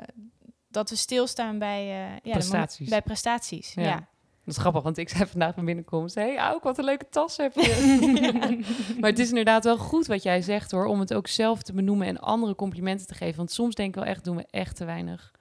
dat 0.68 0.90
we 0.90 0.96
stilstaan 0.96 1.59
bij, 1.59 1.80
eh, 1.80 2.16
ja, 2.22 2.33
Prestaties. 2.33 2.88
bij 2.88 3.02
prestaties. 3.02 3.72
Ja. 3.74 4.09
Dat 4.44 4.55
is 4.55 4.61
grappig, 4.61 4.83
want 4.83 4.98
ik 4.98 5.09
zei 5.09 5.26
vandaag 5.26 5.55
van 5.55 5.64
binnenkomst... 5.64 6.14
hé, 6.14 6.22
hey, 6.22 6.37
Auk, 6.37 6.62
wat 6.62 6.79
een 6.79 6.85
leuke 6.85 7.07
tas 7.11 7.37
heb 7.37 7.55
je. 7.55 8.61
maar 9.00 9.11
het 9.11 9.18
is 9.18 9.29
inderdaad 9.29 9.64
wel 9.64 9.79
goed 9.79 10.07
wat 10.07 10.22
jij 10.22 10.42
zegt, 10.42 10.70
hoor... 10.70 10.85
om 10.85 11.00
het 11.00 11.14
ook 11.14 11.26
zelf 11.26 11.62
te 11.62 11.72
benoemen 11.72 12.07
en 12.07 12.18
andere 12.20 12.55
complimenten 12.55 13.07
te 13.07 13.14
geven. 13.14 13.37
Want 13.37 13.50
soms 13.50 13.74
denk 13.74 13.88
ik 13.88 13.94
wel 13.94 14.05
echt, 14.05 14.24
doen 14.24 14.37
we 14.37 14.46
echt 14.50 14.76
te 14.76 14.85
weinig. 14.85 15.33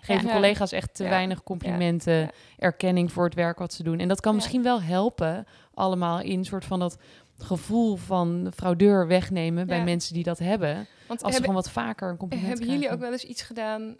Geven 0.00 0.26
Ja. 0.26 0.32
collega's 0.32 0.72
echt 0.72 0.94
te 0.94 1.02
Ja. 1.02 1.08
weinig 1.08 1.42
complimenten... 1.42 2.30
Erkenning 2.58 3.12
voor 3.12 3.24
het 3.24 3.34
werk 3.34 3.58
wat 3.58 3.72
ze 3.72 3.82
doen. 3.82 3.98
En 3.98 4.08
dat 4.08 4.20
kan 4.20 4.34
misschien 4.34 4.62
wel 4.62 4.82
helpen, 4.82 5.46
allemaal 5.74 6.20
in 6.20 6.38
een 6.38 6.44
soort 6.44 6.64
van 6.64 6.78
dat 6.78 6.96
gevoel 7.38 7.96
van 7.96 8.52
fraudeur 8.54 9.06
wegnemen... 9.06 9.66
bij 9.66 9.84
mensen 9.84 10.14
die 10.14 10.24
dat 10.24 10.38
hebben. 10.38 10.74
Want 10.74 10.88
Als 11.08 11.18
ze 11.18 11.24
hebben, 11.24 11.40
gewoon 11.40 11.54
wat 11.54 11.70
vaker 11.70 12.10
een 12.10 12.16
compliment 12.16 12.48
hebben 12.48 12.68
jullie 12.68 12.90
ook 12.90 13.00
wel 13.00 13.12
eens 13.12 13.24
iets 13.24 13.42
gedaan 13.42 13.96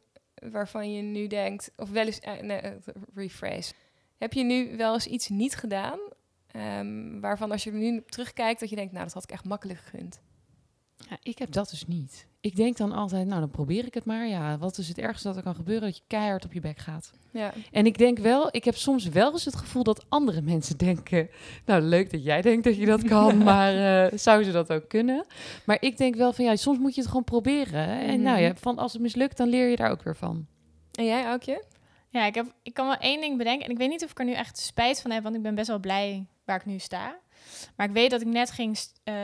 waarvan 0.51 0.93
je 0.93 1.03
nu 1.03 1.27
denkt, 1.27 1.73
of 1.77 1.91
wel 1.91 2.07
eens, 2.07 2.21
nee, 2.41 2.61
rephrase. 3.15 3.73
Heb 4.23 4.33
je 4.33 4.45
nu 4.45 4.77
wel 4.77 4.95
eens 4.95 5.07
iets 5.07 5.29
niet 5.29 5.55
gedaan 5.57 5.99
ehm, 6.51 7.21
waarvan 7.21 7.51
als 7.51 7.65
je 7.65 7.71
er 7.71 7.77
nu 7.77 7.99
op 7.99 8.11
terugkijkt 8.11 8.61
dat 8.61 8.71
je 8.71 8.77
denkt, 8.77 8.93
nou 8.93 9.05
dat 9.05 9.15
had 9.15 9.23
ik 9.23 9.31
echt 9.31 9.45
makkelijk 9.45 9.79
gegund. 9.79 10.21
Ja, 10.97 11.17
ik 11.23 11.39
heb 11.39 11.53
dat 11.53 11.71
dus 11.71 11.87
niet. 11.87 12.27
Ik 12.41 12.57
denk 12.57 12.77
dan 12.77 12.93
altijd, 12.93 13.27
nou 13.27 13.41
dan 13.41 13.51
probeer 13.51 13.87
ik 13.87 13.95
het 13.95 14.05
maar. 14.05 14.27
Ja, 14.29 14.59
wat 14.59 14.79
is 14.79 14.89
het 14.89 14.99
ergste 14.99 15.29
dat 15.29 15.37
er 15.37 15.43
kan 15.43 15.55
gebeuren? 15.55 15.85
Dat 15.89 15.97
je 15.97 16.03
keihard 16.07 16.45
op 16.45 16.53
je 16.53 16.61
bek 16.61 16.79
gaat. 16.79 17.13
Ja, 17.31 17.53
En 17.73 17.87
ik 17.87 17.99
denk 17.99 18.19
wel, 18.19 18.49
ik 18.51 18.65
heb 18.65 18.77
soms 18.77 19.09
wel 19.09 19.33
eens 19.33 19.45
het 19.45 19.57
gevoel 19.57 19.83
dat 19.83 20.05
andere 20.09 20.43
mensen 20.43 20.77
denken... 20.89 21.29
Nou, 21.65 21.83
leuk 21.83 22.11
dat 22.11 22.25
jij 22.25 22.43
denkt 22.43 22.65
dat 22.65 22.77
je 22.77 22.87
dat 22.87 23.03
kan, 23.05 23.39
maar 23.53 24.05
eh, 24.07 24.19
zou 24.19 24.43
ze 24.45 24.53
dat 24.53 24.73
ook 24.73 24.89
kunnen? 24.89 25.27
Maar 25.67 25.77
ik 25.81 25.97
denk 25.97 26.15
wel 26.15 26.33
van, 26.33 26.45
ja, 26.45 26.57
soms 26.57 26.79
moet 26.79 26.95
je 26.95 27.01
het 27.01 27.09
gewoon 27.11 27.25
proberen. 27.25 27.89
En 27.89 28.23
nou 28.23 28.37
Mhm. 28.37 28.45
ja, 28.47 28.55
van 28.55 28.79
als 28.79 28.93
het 28.93 29.03
mislukt, 29.03 29.37
dan 29.37 29.49
leer 29.49 29.69
je 29.69 29.77
daar 29.77 29.91
ook 29.91 30.03
weer 30.03 30.17
van. 30.17 30.47
en 30.93 31.05
jij 31.05 31.25
Aukje? 31.25 31.65
Ja, 32.13 32.25
ik, 32.25 32.35
heb, 32.35 32.55
ik 32.63 32.75
kan 32.75 32.87
wel 32.87 32.97
één 32.97 33.21
ding 33.21 33.39
bedenken. 33.39 33.65
En 33.65 33.71
ik 33.71 33.79
weet 33.79 33.89
niet 33.89 34.05
of 34.05 34.11
ik 34.11 34.19
er 34.19 34.25
nu 34.25 34.33
echt 34.33 34.59
spijt 34.59 35.01
van 35.01 35.11
heb, 35.11 35.23
want 35.23 35.35
ik 35.35 35.43
ben 35.43 35.55
best 35.55 35.69
wel 35.69 35.79
blij 35.79 36.27
waar 36.45 36.57
ik 36.57 36.65
nu 36.65 36.79
sta. 36.79 37.19
Maar 37.77 37.87
ik 37.87 37.93
weet 37.93 38.11
dat 38.11 38.21
ik 38.21 38.27
net 38.27 38.51
ging 38.51 38.79
eh, 39.05 39.15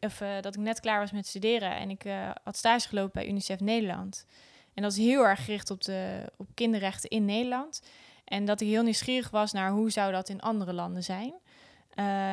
of 0.00 0.20
eh, 0.20 0.40
dat 0.40 0.54
ik 0.54 0.60
net 0.60 0.80
klaar 0.80 1.00
was 1.00 1.12
met 1.12 1.26
studeren 1.26 1.76
en 1.76 1.90
ik 1.90 2.04
eh, 2.04 2.30
had 2.44 2.56
stage 2.56 2.88
gelopen 2.88 3.12
bij 3.12 3.28
UNICEF 3.28 3.60
Nederland. 3.60 4.26
En 4.74 4.82
dat 4.82 4.92
is 4.92 4.98
heel 4.98 5.26
erg 5.26 5.44
gericht 5.44 5.70
op 5.70 5.84
de 5.84 6.32
op 6.36 6.46
kinderrechten 6.54 7.10
in 7.10 7.24
Nederland. 7.24 7.82
En 8.24 8.44
dat 8.44 8.60
ik 8.60 8.68
heel 8.68 8.82
nieuwsgierig 8.82 9.30
was 9.30 9.52
naar 9.52 9.70
hoe 9.70 9.90
zou 9.90 10.12
dat 10.12 10.28
in 10.28 10.40
andere 10.40 10.72
landen 10.72 11.04
zijn. 11.04 11.34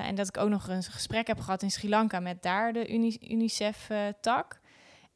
En 0.06 0.16
dat 0.16 0.28
ik 0.28 0.38
ook 0.38 0.50
nog 0.50 0.68
een 0.68 0.84
gesprek 0.84 1.28
heb 1.28 1.40
gehad 1.40 1.62
in 1.62 1.72
Sri 1.72 1.90
Lanka 1.90 2.20
met 2.20 2.44
daar 2.44 2.74
de 2.74 2.94
Uni 2.94 3.18
UNICEF-tak. 3.22 4.60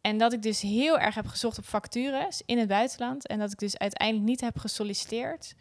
En 0.02 0.18
dat 0.18 0.34
ik 0.34 0.42
dus 0.42 0.62
heel 0.62 1.00
erg 1.00 1.16
heb 1.16 1.28
gezocht 1.28 1.58
op 1.58 1.66
vacatures 1.66 2.42
in 2.46 2.58
het 2.58 2.68
buitenland. 2.68 3.28
En 3.28 3.40
dat 3.40 3.52
ik 3.52 3.58
dus 3.60 3.78
uiteindelijk 3.78 4.28
niet 4.28 4.42
heb 4.42 4.58
gesolliciteerd. 4.60 5.54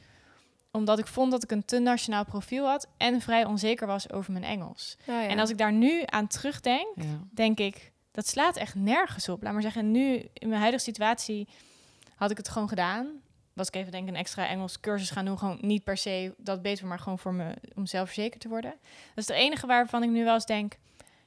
Omdat 0.71 0.99
ik 0.99 1.07
vond 1.07 1.31
dat 1.31 1.43
ik 1.43 1.51
een 1.51 1.65
te 1.65 1.79
nationaal 1.79 2.25
profiel 2.25 2.67
had. 2.67 2.87
En 2.97 3.21
vrij 3.21 3.45
onzeker 3.45 3.87
was 3.87 4.11
over 4.13 4.33
mijn 4.33 4.45
Engels. 4.45 4.97
Oh 5.01 5.07
ja. 5.07 5.29
En 5.29 5.39
als 5.39 5.51
ik 5.51 5.59
daar 5.59 5.73
nu 5.73 6.03
aan 6.05 6.27
terugdenk, 6.27 6.87
Ja. 6.95 7.05
denk 7.31 7.59
ik, 7.59 7.93
dat 8.13 8.29
slaat 8.29 8.57
echt 8.57 8.75
nergens 8.75 9.29
op. 9.29 9.43
Laat 9.43 9.53
maar 9.53 9.63
zeggen, 9.63 9.91
nu 9.91 10.29
in 10.33 10.49
mijn 10.49 10.61
huidige 10.61 10.85
situatie 10.85 11.49
had 12.15 12.31
ik 12.31 12.37
het 12.37 12.49
gewoon 12.49 12.69
gedaan. 12.69 13.09
Was 13.53 13.67
ik 13.69 13.75
even 13.75 13.93
denk 13.93 14.03
ik 14.09 14.11
een 14.15 14.21
extra 14.21 14.47
Engels 14.49 14.81
cursus 14.81 15.11
gaan 15.11 15.25
doen. 15.25 15.39
Gewoon 15.39 15.59
niet 15.61 15.85
per 15.85 15.97
se 15.97 16.35
dat 16.37 16.63
beter, 16.63 16.87
maar 16.87 16.99
gewoon 16.99 17.19
voor 17.19 17.35
me 17.35 17.55
om 17.75 17.87
zelfverzekerd 17.87 18.41
te 18.41 18.49
worden. 18.49 18.71
Dat 19.15 19.25
is 19.25 19.29
het 19.29 19.37
enige 19.37 19.67
waarvan 19.67 20.03
ik 20.03 20.11
nu 20.11 20.25
wel 20.25 20.35
eens 20.35 20.47
denk, 20.47 20.77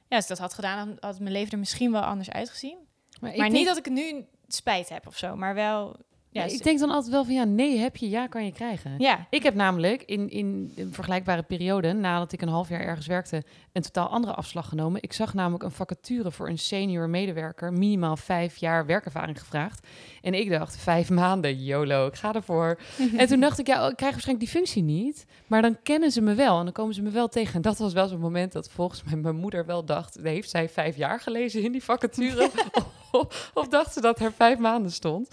ja, 0.08 0.16
als 0.16 0.22
ik 0.24 0.28
dat 0.30 0.38
had 0.38 0.54
gedaan, 0.54 0.88
dan 0.88 0.96
had 1.00 1.18
mijn 1.20 1.32
leven 1.32 1.52
er 1.52 1.58
misschien 1.58 1.92
wel 1.92 2.02
anders 2.02 2.30
uitgezien. 2.30 2.76
Maar, 3.22 3.30
ik 3.30 3.36
maar 3.36 3.46
denk, 3.46 3.58
niet 3.58 3.66
dat 3.66 3.76
ik 3.76 3.90
nu 3.90 4.24
spijt 4.48 4.88
heb 4.88 5.06
of 5.06 5.16
zo, 5.16 5.36
maar 5.36 5.54
wel. 5.54 5.96
Ja, 6.28 6.44
ja, 6.44 6.52
ik 6.52 6.62
denk 6.62 6.78
dan 6.78 6.90
altijd 6.90 7.12
wel 7.12 7.24
van 7.24 7.34
ja, 7.34 7.44
nee 7.44 7.78
heb 7.78 7.96
je, 7.96 8.08
ja 8.08 8.26
kan 8.26 8.44
je 8.44 8.52
krijgen. 8.52 8.94
ja, 8.98 9.26
Ik 9.30 9.42
heb 9.42 9.54
namelijk 9.54 10.02
in, 10.02 10.30
in 10.30 10.72
een 10.76 10.92
vergelijkbare 10.92 11.42
periode, 11.42 11.92
nadat 11.92 12.32
ik 12.32 12.42
een 12.42 12.48
half 12.48 12.68
jaar 12.68 12.80
ergens 12.80 13.06
werkte, 13.06 13.42
een 13.72 13.82
totaal 13.82 14.08
andere 14.08 14.34
afslag 14.34 14.68
genomen. 14.68 15.02
Ik 15.02 15.12
zag 15.12 15.34
namelijk 15.34 15.62
een 15.62 15.70
vacature 15.70 16.30
voor 16.30 16.48
een 16.48 16.58
senior 16.58 17.08
medewerker, 17.08 17.72
minimaal 17.72 18.16
vijf 18.16 18.56
jaar 18.56 18.86
werkervaring 18.86 19.38
gevraagd. 19.38 19.86
En 20.22 20.34
ik 20.34 20.50
dacht, 20.50 20.76
vijf 20.76 21.10
maanden, 21.10 21.64
YOLO, 21.64 22.06
ik 22.06 22.14
ga 22.14 22.34
ervoor. 22.34 22.78
en 23.16 23.26
toen 23.26 23.40
dacht 23.40 23.58
ik, 23.58 23.66
ja, 23.66 23.84
oh, 23.84 23.90
ik 23.90 23.96
krijg 23.96 24.12
waarschijnlijk 24.12 24.50
die 24.50 24.60
functie 24.60 24.82
niet. 24.82 25.26
Maar 25.46 25.62
dan 25.62 25.76
kennen 25.82 26.10
ze 26.10 26.20
me 26.20 26.34
wel 26.34 26.58
en 26.58 26.64
dan 26.64 26.72
komen 26.72 26.94
ze 26.94 27.02
me 27.02 27.10
wel 27.10 27.28
tegen. 27.28 27.54
En 27.54 27.62
dat 27.62 27.78
was 27.78 27.92
wel 27.92 28.08
zo'n 28.08 28.20
moment 28.20 28.52
dat 28.52 28.70
volgens 28.70 29.02
mij 29.02 29.16
mijn 29.16 29.36
moeder 29.36 29.66
wel 29.66 29.84
dacht, 29.84 30.18
heeft 30.22 30.50
zij 30.50 30.68
vijf 30.68 30.96
jaar 30.96 31.20
gelezen 31.20 31.62
in 31.62 31.72
die 31.72 31.84
vacature? 31.84 32.50
of, 33.54 33.68
dacht 33.68 33.92
ze 33.92 34.00
dat 34.00 34.20
er 34.20 34.32
vijf 34.32 34.58
maanden 34.58 34.90
stond? 34.92 35.28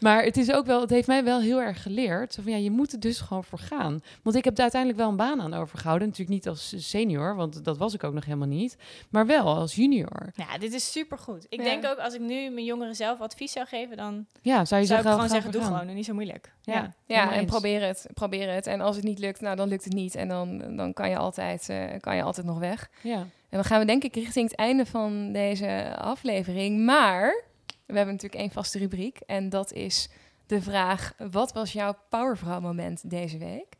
Maar 0.00 0.22
het 0.22 0.36
is 0.36 0.52
ook 0.52 0.66
wel, 0.66 0.80
het 0.80 0.90
heeft 0.90 1.06
mij 1.06 1.24
wel 1.24 1.40
heel 1.40 1.60
erg 1.60 1.82
geleerd. 1.82 2.34
Zo 2.34 2.42
van 2.42 2.52
ja, 2.52 2.58
je 2.58 2.70
moet 2.70 2.92
er 2.92 3.00
dus 3.00 3.20
gewoon 3.20 3.44
voor 3.44 3.58
gaan. 3.58 4.02
Want 4.22 4.36
ik 4.36 4.44
heb 4.44 4.54
er 4.56 4.60
uiteindelijk 4.62 5.00
wel 5.00 5.08
een 5.10 5.16
baan 5.16 5.40
aan 5.40 5.54
overgehouden. 5.54 6.08
Natuurlijk 6.08 6.36
niet 6.36 6.48
als 6.48 6.74
senior, 6.76 7.34
want 7.36 7.64
dat 7.64 7.78
was 7.78 7.94
ik 7.94 8.04
ook 8.04 8.12
nog 8.14 8.24
helemaal 8.24 8.48
niet. 8.48 8.76
Maar 9.10 9.26
wel 9.26 9.44
als 9.56 9.74
junior. 9.74 10.30
ja, 10.34 10.58
dit 10.58 10.72
is 10.72 10.92
supergoed. 10.92 11.46
Ik 11.48 11.58
Ja. 11.58 11.64
denk 11.64 11.86
ook 11.86 11.98
als 11.98 12.14
ik 12.14 12.20
nu 12.20 12.50
mijn 12.50 12.64
jongeren 12.66 12.94
zelf 12.96 13.20
advies 13.20 13.52
zou 13.52 13.66
geven, 13.66 13.96
dan 13.96 14.26
Ja, 14.42 14.64
zou 14.64 14.80
je 14.80 14.86
zou 14.86 15.00
ik 15.00 15.06
gewoon 15.06 15.28
zeggen, 15.28 15.50
doe 15.52 15.62
gaan. 15.62 15.78
gewoon, 15.78 15.94
niet 15.94 16.04
zo 16.04 16.14
moeilijk. 16.14 16.52
Ja, 16.62 16.94
ja. 17.06 17.32
En 17.32 17.38
eens. 17.38 17.50
probeer 17.50 17.82
het, 17.86 18.06
probeer 18.14 18.52
het. 18.54 18.66
En 18.66 18.80
als 18.80 18.96
het 18.96 19.04
niet 19.04 19.18
lukt, 19.18 19.40
nou, 19.40 19.56
dan 19.56 19.68
lukt 19.68 19.84
het 19.84 19.92
niet. 19.92 20.14
En 20.14 20.28
dan, 20.28 20.76
dan 20.76 20.92
kan, 20.92 21.10
je 21.10 21.16
altijd, 21.16 21.68
eh, 21.68 21.84
kan 22.00 22.16
je 22.16 22.22
altijd 22.22 22.46
nog 22.46 22.58
weg. 22.58 22.90
Ja. 23.02 23.26
En 23.48 23.56
dan 23.56 23.64
gaan 23.64 23.80
we 23.80 23.86
denk 23.86 24.04
ik 24.04 24.14
richting 24.14 24.48
het 24.50 24.58
einde 24.58 24.86
van 24.86 25.32
deze 25.32 25.96
aflevering. 25.96 26.84
Maar 26.84 27.44
we 27.66 27.94
hebben 27.94 28.14
natuurlijk 28.14 28.42
één 28.42 28.50
vaste 28.50 28.78
rubriek. 28.78 29.18
En 29.26 29.48
dat 29.48 29.72
is 29.72 30.08
de 30.46 30.62
vraag, 30.62 31.14
wat 31.30 31.52
was 31.52 31.72
jouw 31.72 31.96
powervrouw 32.08 32.60
moment 32.60 33.10
deze 33.10 33.38
week? 33.38 33.76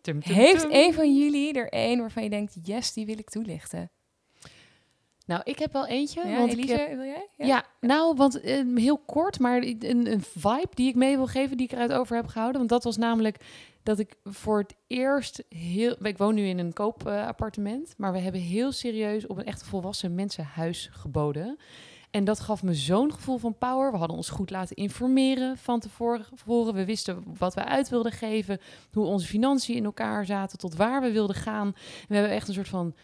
Tum, 0.00 0.22
tum, 0.22 0.34
Heeft 0.34 0.60
tum. 0.60 0.70
een 0.72 0.94
van 0.94 1.16
jullie 1.16 1.52
er 1.52 1.68
één 1.68 1.98
waarvan 2.00 2.22
je 2.22 2.30
denkt, 2.30 2.56
yes, 2.62 2.92
die 2.92 3.06
wil 3.06 3.18
ik 3.18 3.30
toelichten? 3.30 3.90
Nou, 5.26 5.40
ik 5.44 5.58
heb 5.58 5.72
wel 5.72 5.86
eentje. 5.86 6.28
Ja, 6.28 6.38
want 6.38 6.56
ik 6.56 6.68
heb, 6.68 6.88
wil 6.88 7.04
jij? 7.04 7.28
ja. 7.36 7.64
nou, 7.80 8.16
want 8.16 8.40
eh, 8.40 8.62
heel 8.74 8.98
kort, 8.98 9.38
maar 9.38 9.62
een, 9.62 10.12
een 10.12 10.22
vibe 10.22 10.70
die 10.74 10.88
ik 10.88 10.94
mee 10.94 11.16
wil 11.16 11.26
geven, 11.26 11.56
die 11.56 11.66
ik 11.66 11.72
eruit 11.72 11.92
over 11.92 12.16
heb 12.16 12.26
gehouden. 12.26 12.58
Want 12.58 12.70
dat 12.70 12.84
was 12.84 12.96
namelijk 12.96 13.36
dat 13.82 13.98
ik 13.98 14.14
voor 14.24 14.58
het 14.58 14.74
eerst 14.86 15.44
heel... 15.48 15.96
Ik 16.06 16.18
woon 16.18 16.34
nu 16.34 16.46
in 16.46 16.58
een 16.58 16.72
koopappartement, 16.72 17.94
maar 17.96 18.12
we 18.12 18.18
hebben 18.18 18.40
heel 18.40 18.72
serieus 18.72 19.26
op 19.26 19.38
een 19.38 19.44
echt 19.44 19.62
volwassen 19.62 20.14
mensenhuis 20.14 20.88
geboden. 20.92 21.58
En 22.12 22.24
dat 22.24 22.40
gaf 22.40 22.62
me 22.62 22.74
zo'n 22.74 23.12
gevoel 23.12 23.38
van 23.38 23.58
power. 23.58 23.90
We 23.90 23.96
hadden 23.96 24.16
ons 24.16 24.30
goed 24.30 24.50
laten 24.50 24.76
informeren 24.76 25.58
van 25.58 25.80
tevoren. 25.80 26.26
tevoren. 26.36 26.74
We 26.74 26.84
wisten 26.84 27.24
wat 27.38 27.54
we 27.54 27.64
uit 27.64 27.88
wilden 27.88 28.12
geven, 28.12 28.58
hoe 28.92 29.06
onze 29.06 29.26
financiën 29.26 29.76
in 29.76 29.84
elkaar 29.84 30.26
zaten, 30.26 30.58
tot 30.58 30.74
waar 30.74 31.00
we 31.00 31.12
wilden 31.12 31.36
gaan. 31.36 31.66
En 31.66 31.74
we 32.08 32.14
hebben 32.14 32.32
echt 32.32 32.48
een 32.48 32.54
soort 32.54 32.68
van 32.68 32.94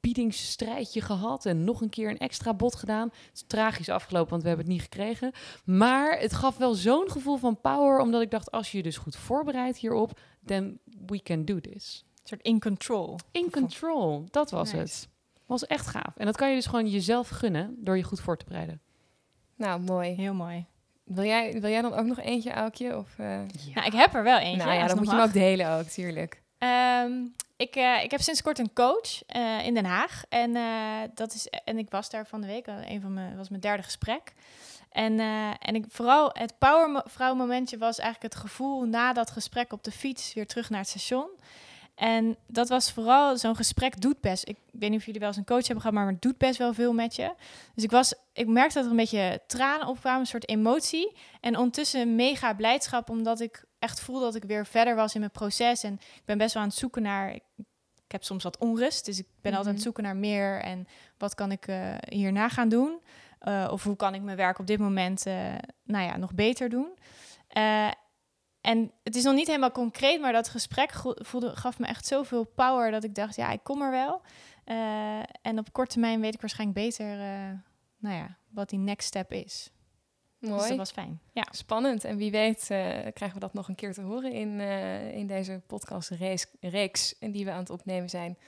biedingsstrijdje 0.00 1.00
gehad 1.00 1.46
en 1.46 1.64
nog 1.64 1.80
een 1.80 1.88
keer 1.88 2.10
een 2.10 2.18
extra 2.18 2.54
bod 2.54 2.74
gedaan. 2.76 3.08
Het 3.08 3.30
is 3.34 3.44
tragisch 3.46 3.88
afgelopen, 3.88 4.30
want 4.30 4.42
we 4.42 4.48
hebben 4.48 4.66
het 4.66 4.74
niet 4.74 4.82
gekregen. 4.84 5.32
Maar 5.64 6.18
het 6.18 6.32
gaf 6.34 6.56
wel 6.56 6.74
zo'n 6.74 7.10
gevoel 7.10 7.36
van 7.36 7.60
power, 7.60 8.00
omdat 8.00 8.22
ik 8.22 8.30
dacht, 8.30 8.50
als 8.50 8.70
je 8.70 8.76
je 8.76 8.82
dus 8.82 8.96
goed 8.96 9.16
voorbereidt 9.16 9.78
hierop, 9.78 10.18
then 10.44 10.78
we 11.06 11.22
can 11.22 11.44
do 11.44 11.60
this. 11.60 12.04
Een 12.22 12.28
soort 12.28 12.42
in 12.42 12.60
control. 12.60 13.16
In 13.32 13.50
control, 13.50 14.24
dat 14.30 14.50
was 14.50 14.72
Nice. 14.72 14.82
het. 14.82 15.08
Was 15.46 15.66
echt 15.66 15.86
gaaf. 15.86 16.16
En 16.16 16.26
dat 16.26 16.36
kan 16.36 16.48
je 16.48 16.54
dus 16.54 16.66
gewoon 16.66 16.88
jezelf 16.88 17.28
gunnen 17.28 17.74
door 17.78 17.96
je 17.96 18.02
goed 18.02 18.20
voor 18.20 18.36
te 18.36 18.44
bereiden. 18.44 18.80
Nou, 19.56 19.80
mooi. 19.80 20.10
Heel 20.14 20.34
mooi. 20.34 20.66
Wil 21.04 21.24
jij, 21.24 21.60
wil 21.60 21.70
jij 21.70 21.82
dan 21.82 21.92
ook 21.94 22.06
nog 22.06 22.18
eentje, 22.20 22.52
Aukje? 22.52 22.96
Of, 22.96 23.14
eh, 23.18 23.26
Nou, 23.74 23.86
ik 23.86 23.92
heb 23.92 24.14
er 24.14 24.22
wel 24.22 24.38
eentje. 24.38 24.64
nou 24.64 24.78
ja, 24.78 24.86
dan 24.86 24.96
moet 24.96 25.06
je 25.06 25.12
hem 25.14 25.24
ook 25.24 25.32
delen 25.32 25.70
ook, 25.78 25.86
tuurlijk. 25.86 26.42
Ehm, 26.58 27.12
ik, 27.58 27.76
eh, 27.76 28.02
ik 28.02 28.10
heb 28.10 28.20
sinds 28.20 28.42
kort 28.42 28.58
een 28.58 28.72
coach 28.72 29.22
eh, 29.26 29.66
in 29.66 29.74
Den 29.74 29.84
Haag. 29.84 30.22
En, 30.28 30.56
eh, 30.56 31.00
dat 31.14 31.34
is, 31.34 31.48
en 31.64 31.78
ik 31.78 31.90
was 31.90 32.10
daar 32.10 32.26
van 32.26 32.40
de 32.40 32.46
week. 32.46 32.66
Een 32.66 33.00
van 33.00 33.12
mijn 33.12 33.36
was 33.36 33.48
mijn 33.48 33.60
derde 33.60 33.82
gesprek. 33.82 34.32
En, 34.90 35.20
en 35.60 35.74
ik, 35.74 35.84
vooral 35.88 36.30
het 36.32 36.58
powervrouw 36.58 37.34
momentje 37.34 37.78
was 37.78 37.98
eigenlijk 37.98 38.34
het 38.34 38.42
gevoel 38.42 38.84
na 38.84 39.12
dat 39.12 39.30
gesprek 39.30 39.72
op 39.72 39.84
de 39.84 39.90
fiets 39.90 40.34
weer 40.34 40.46
terug 40.46 40.70
naar 40.70 40.80
het 40.80 40.88
station. 40.88 41.28
En 41.94 42.36
dat 42.46 42.68
was 42.68 42.92
vooral 42.92 43.36
zo'n 43.36 43.56
gesprek 43.56 44.00
doet 44.00 44.20
best. 44.20 44.48
Ik 44.48 44.56
weet 44.72 44.90
niet 44.90 44.98
of 44.98 45.04
jullie 45.04 45.20
wel 45.20 45.28
eens 45.28 45.38
een 45.38 45.44
coach 45.44 45.66
hebben 45.66 45.80
gehad, 45.80 45.96
maar 45.96 46.06
het 46.06 46.22
doet 46.22 46.38
best 46.38 46.58
wel 46.58 46.74
veel 46.74 46.92
met 46.92 47.16
je. 47.16 47.32
Dus 47.74 47.84
ik 47.84 47.90
was, 47.90 48.14
ik 48.32 48.46
merkte 48.46 48.74
dat 48.74 48.84
er 48.84 48.90
een 48.90 48.96
beetje 48.96 49.40
tranen 49.46 49.86
opkwamen, 49.86 50.20
een 50.20 50.26
soort 50.26 50.48
emotie. 50.48 51.16
En 51.40 51.56
ondertussen 51.56 52.14
mega 52.14 52.54
blijdschap, 52.54 53.10
omdat 53.10 53.40
ik 53.40 53.64
echt 53.78 54.00
voelde 54.00 54.24
dat 54.24 54.34
ik 54.34 54.44
weer 54.44 54.66
verder 54.66 54.94
was 54.94 55.14
in 55.14 55.20
mijn 55.20 55.32
proces. 55.32 55.82
En 55.82 55.92
ik 55.92 56.22
ben 56.24 56.38
best 56.38 56.54
wel 56.54 56.62
aan 56.62 56.68
het 56.68 56.78
zoeken 56.78 57.02
naar. 57.02 57.34
Ik, 57.34 57.42
ik 58.04 58.12
heb 58.14 58.24
soms 58.24 58.42
wat 58.42 58.58
onrust, 58.58 59.04
dus 59.04 59.18
ik 59.18 59.26
ben 59.26 59.52
altijd 59.52 59.54
aan 59.54 59.64
Mhm. 59.64 59.72
het 59.74 59.82
zoeken 59.82 60.02
naar 60.02 60.16
meer. 60.16 60.60
En 60.60 60.86
wat 61.18 61.34
kan 61.34 61.52
ik 61.52 61.66
eh, 61.66 61.94
hierna 62.08 62.48
gaan 62.48 62.68
doen? 62.68 63.00
Eh, 63.38 63.68
of 63.70 63.84
hoe 63.84 63.96
kan 63.96 64.14
ik 64.14 64.22
mijn 64.22 64.36
werk 64.36 64.58
op 64.58 64.66
dit 64.66 64.78
moment 64.78 65.26
eh, 65.26 65.54
nou 65.84 66.04
ja, 66.04 66.16
nog 66.16 66.34
beter 66.34 66.68
doen? 66.68 66.98
En 68.60 68.92
het 69.02 69.16
is 69.16 69.22
nog 69.24 69.34
niet 69.34 69.46
helemaal 69.46 69.70
concreet, 69.72 70.20
maar 70.20 70.32
dat 70.32 70.48
gesprek 70.48 70.92
voelde, 71.04 71.56
gaf 71.56 71.78
me 71.78 71.86
echt 71.86 72.06
zoveel 72.06 72.44
power 72.44 72.90
dat 72.90 73.04
ik 73.04 73.14
dacht, 73.14 73.36
ja, 73.36 73.50
ik 73.50 73.60
kom 73.62 73.82
er 73.82 73.90
wel. 73.90 74.22
En 75.42 75.58
op 75.58 75.72
korte 75.72 75.90
termijn 75.92 76.20
weet 76.20 76.34
ik 76.34 76.40
waarschijnlijk 76.40 76.78
beter, 76.80 77.06
nou 77.98 78.16
ja, 78.16 78.36
wat 78.50 78.68
die 78.68 78.78
next 78.78 79.06
step 79.06 79.32
is. 79.32 79.70
Dus 80.40 80.50
Mooi. 80.50 80.68
dat 80.68 80.76
was 80.76 80.90
fijn. 80.90 81.20
Ja. 81.32 81.46
Spannend. 81.50 82.04
En 82.04 82.16
wie 82.16 82.30
weet 82.30 82.60
eh, 82.60 82.78
krijgen 83.12 83.32
we 83.32 83.38
dat 83.38 83.54
nog 83.54 83.68
een 83.68 83.74
keer 83.74 83.92
te 83.92 84.00
horen 84.00 84.32
in, 84.32 84.60
eh, 84.60 85.16
in 85.16 85.26
deze 85.26 85.60
podcastreeks 85.66 86.46
reeks 86.60 87.14
die 87.20 87.44
we 87.44 87.50
aan 87.50 87.58
het 87.58 87.70
opnemen 87.70 88.10
zijn. 88.10 88.38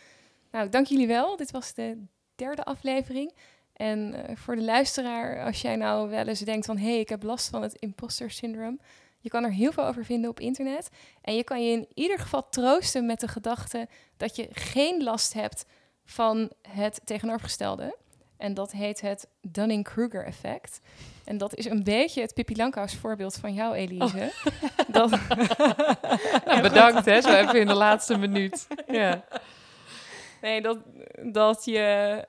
Nou, 0.50 0.68
dank 0.68 0.86
jullie 0.86 1.06
wel. 1.06 1.36
Dit 1.36 1.50
was 1.50 1.74
de 1.74 2.04
derde 2.34 2.64
aflevering. 2.64 3.32
En 3.72 4.14
eh, 4.14 4.36
voor 4.36 4.56
de 4.56 4.62
luisteraar, 4.62 5.44
als 5.44 5.62
jij 5.62 5.76
nou 5.76 6.10
wel 6.10 6.26
eens 6.26 6.40
denkt 6.40 6.66
van... 6.66 6.78
hé, 6.78 6.90
hey, 6.90 7.00
ik 7.00 7.08
heb 7.08 7.22
last 7.22 7.48
van 7.48 7.62
het 7.62 7.74
imposter 7.74 8.30
syndroom... 8.30 8.80
je 9.20 9.28
kan 9.28 9.44
er 9.44 9.52
heel 9.52 9.72
veel 9.72 9.86
over 9.86 10.04
vinden 10.04 10.30
op 10.30 10.40
internet. 10.40 10.88
En 11.20 11.34
je 11.34 11.44
kan 11.44 11.64
je 11.64 11.72
in 11.72 11.88
ieder 11.94 12.18
geval 12.18 12.48
troosten 12.48 13.06
met 13.06 13.20
de 13.20 13.28
gedachte... 13.28 13.88
dat 14.16 14.36
je 14.36 14.48
geen 14.50 15.02
last 15.02 15.32
hebt 15.32 15.64
van 16.04 16.50
het 16.68 17.00
tegenovergestelde. 17.04 17.96
En 18.36 18.54
dat 18.54 18.72
heet 18.72 19.00
het 19.00 19.26
Dunning-Kruger 19.40 20.24
effect. 20.24 20.80
En 21.30 21.38
dat 21.38 21.54
is 21.56 21.64
een 21.64 21.84
beetje 21.84 22.20
het 22.20 22.34
Pippi 22.34 22.56
Langkous 22.56 22.94
voorbeeld 22.94 23.36
van 23.36 23.54
jou, 23.54 23.74
Elise. 23.74 24.32
Dat... 24.88 25.10
Nou, 26.44 26.62
bedankt 26.62 27.04
hè, 27.04 27.20
zo 27.20 27.34
even 27.34 27.60
in 27.60 27.66
de 27.66 27.74
laatste 27.74 28.18
minuut. 28.18 28.66
Ja. 28.86 29.24
Nee, 30.40 30.60
dat, 30.62 30.78
dat, 31.22 31.64
je, 31.64 31.78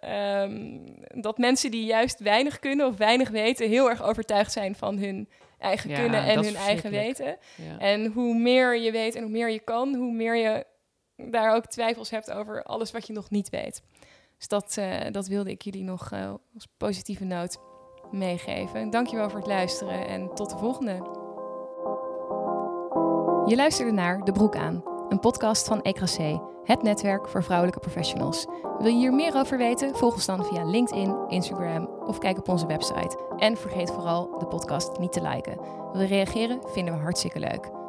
ehm, 0.02 0.78
dat 1.22 1.38
mensen 1.38 1.72
die 1.72 1.86
juist 1.86 2.20
weinig 2.20 2.60
kunnen 2.60 2.88
of 2.88 2.98
weinig 2.98 3.30
weten... 3.30 3.70
heel 3.70 3.90
erg 3.90 4.04
overtuigd 4.04 4.52
zijn 4.52 4.76
van 4.76 4.98
hun 4.98 5.30
eigen 5.58 5.90
Ja, 5.90 6.00
kunnen 6.00 6.24
en 6.24 6.44
hun 6.44 6.56
eigen 6.56 6.92
weten. 6.92 7.38
Ja. 7.56 7.80
En 7.80 8.06
hoe 8.06 8.36
meer 8.36 8.78
je 8.78 8.92
weet 8.92 9.16
en 9.16 9.22
hoe 9.22 9.32
meer 9.32 9.50
je 9.50 9.60
kan... 9.60 9.96
hoe 9.96 10.14
meer 10.14 10.36
je 10.36 10.66
daar 11.16 11.56
ook 11.56 11.66
twijfels 11.66 12.10
hebt 12.10 12.32
over 12.32 12.64
alles 12.64 12.92
wat 12.92 13.08
je 13.08 13.14
nog 13.14 13.30
niet 13.30 13.50
weet. 13.50 13.82
Dus 14.38 14.48
dat, 14.48 14.78
eh, 14.78 15.12
dat 15.12 15.28
wilde 15.28 15.50
ik 15.50 15.62
jullie 15.62 15.84
nog 15.84 16.12
eh, 16.12 16.34
als 16.54 16.68
positieve 16.78 17.24
noot 17.24 17.60
meegeven. 18.12 18.90
Dankjewel 18.90 19.30
voor 19.30 19.40
het 19.40 19.48
luisteren 19.48 20.08
en 20.08 20.34
tot 20.34 20.50
de 20.50 20.58
volgende. 20.58 21.20
Je 23.46 23.56
luisterde 23.56 23.92
naar 23.92 24.24
De 24.24 24.32
Broek 24.32 24.56
aan, 24.56 24.84
een 25.10 25.20
podcast 25.20 25.68
van 25.68 25.82
Ecrasé, 25.82 26.42
het 26.64 26.82
netwerk 26.82 27.28
voor 27.28 27.44
vrouwelijke 27.44 27.80
professionals. 27.80 28.46
Wil 28.78 28.92
je 28.92 28.98
hier 28.98 29.14
meer 29.14 29.36
over 29.36 29.58
weten? 29.58 29.96
Volg 29.96 30.14
ons 30.14 30.26
dan 30.26 30.46
via 30.46 30.64
LinkedIn, 30.64 31.16
Instagram 31.28 31.90
of 32.06 32.18
kijk 32.18 32.38
op 32.38 32.50
onze 32.50 32.66
website. 32.66 33.18
En 33.38 33.58
vergeet 33.58 33.92
vooral 33.92 34.40
de 34.40 34.48
podcast 34.48 35.00
niet 35.00 35.12
te 35.12 35.22
liken. 35.22 35.60
Wil 35.94 36.06
reageren? 36.06 36.60
Vinden 36.66 36.94
we 36.94 37.00
hartstikke 37.00 37.40
leuk. 37.40 37.81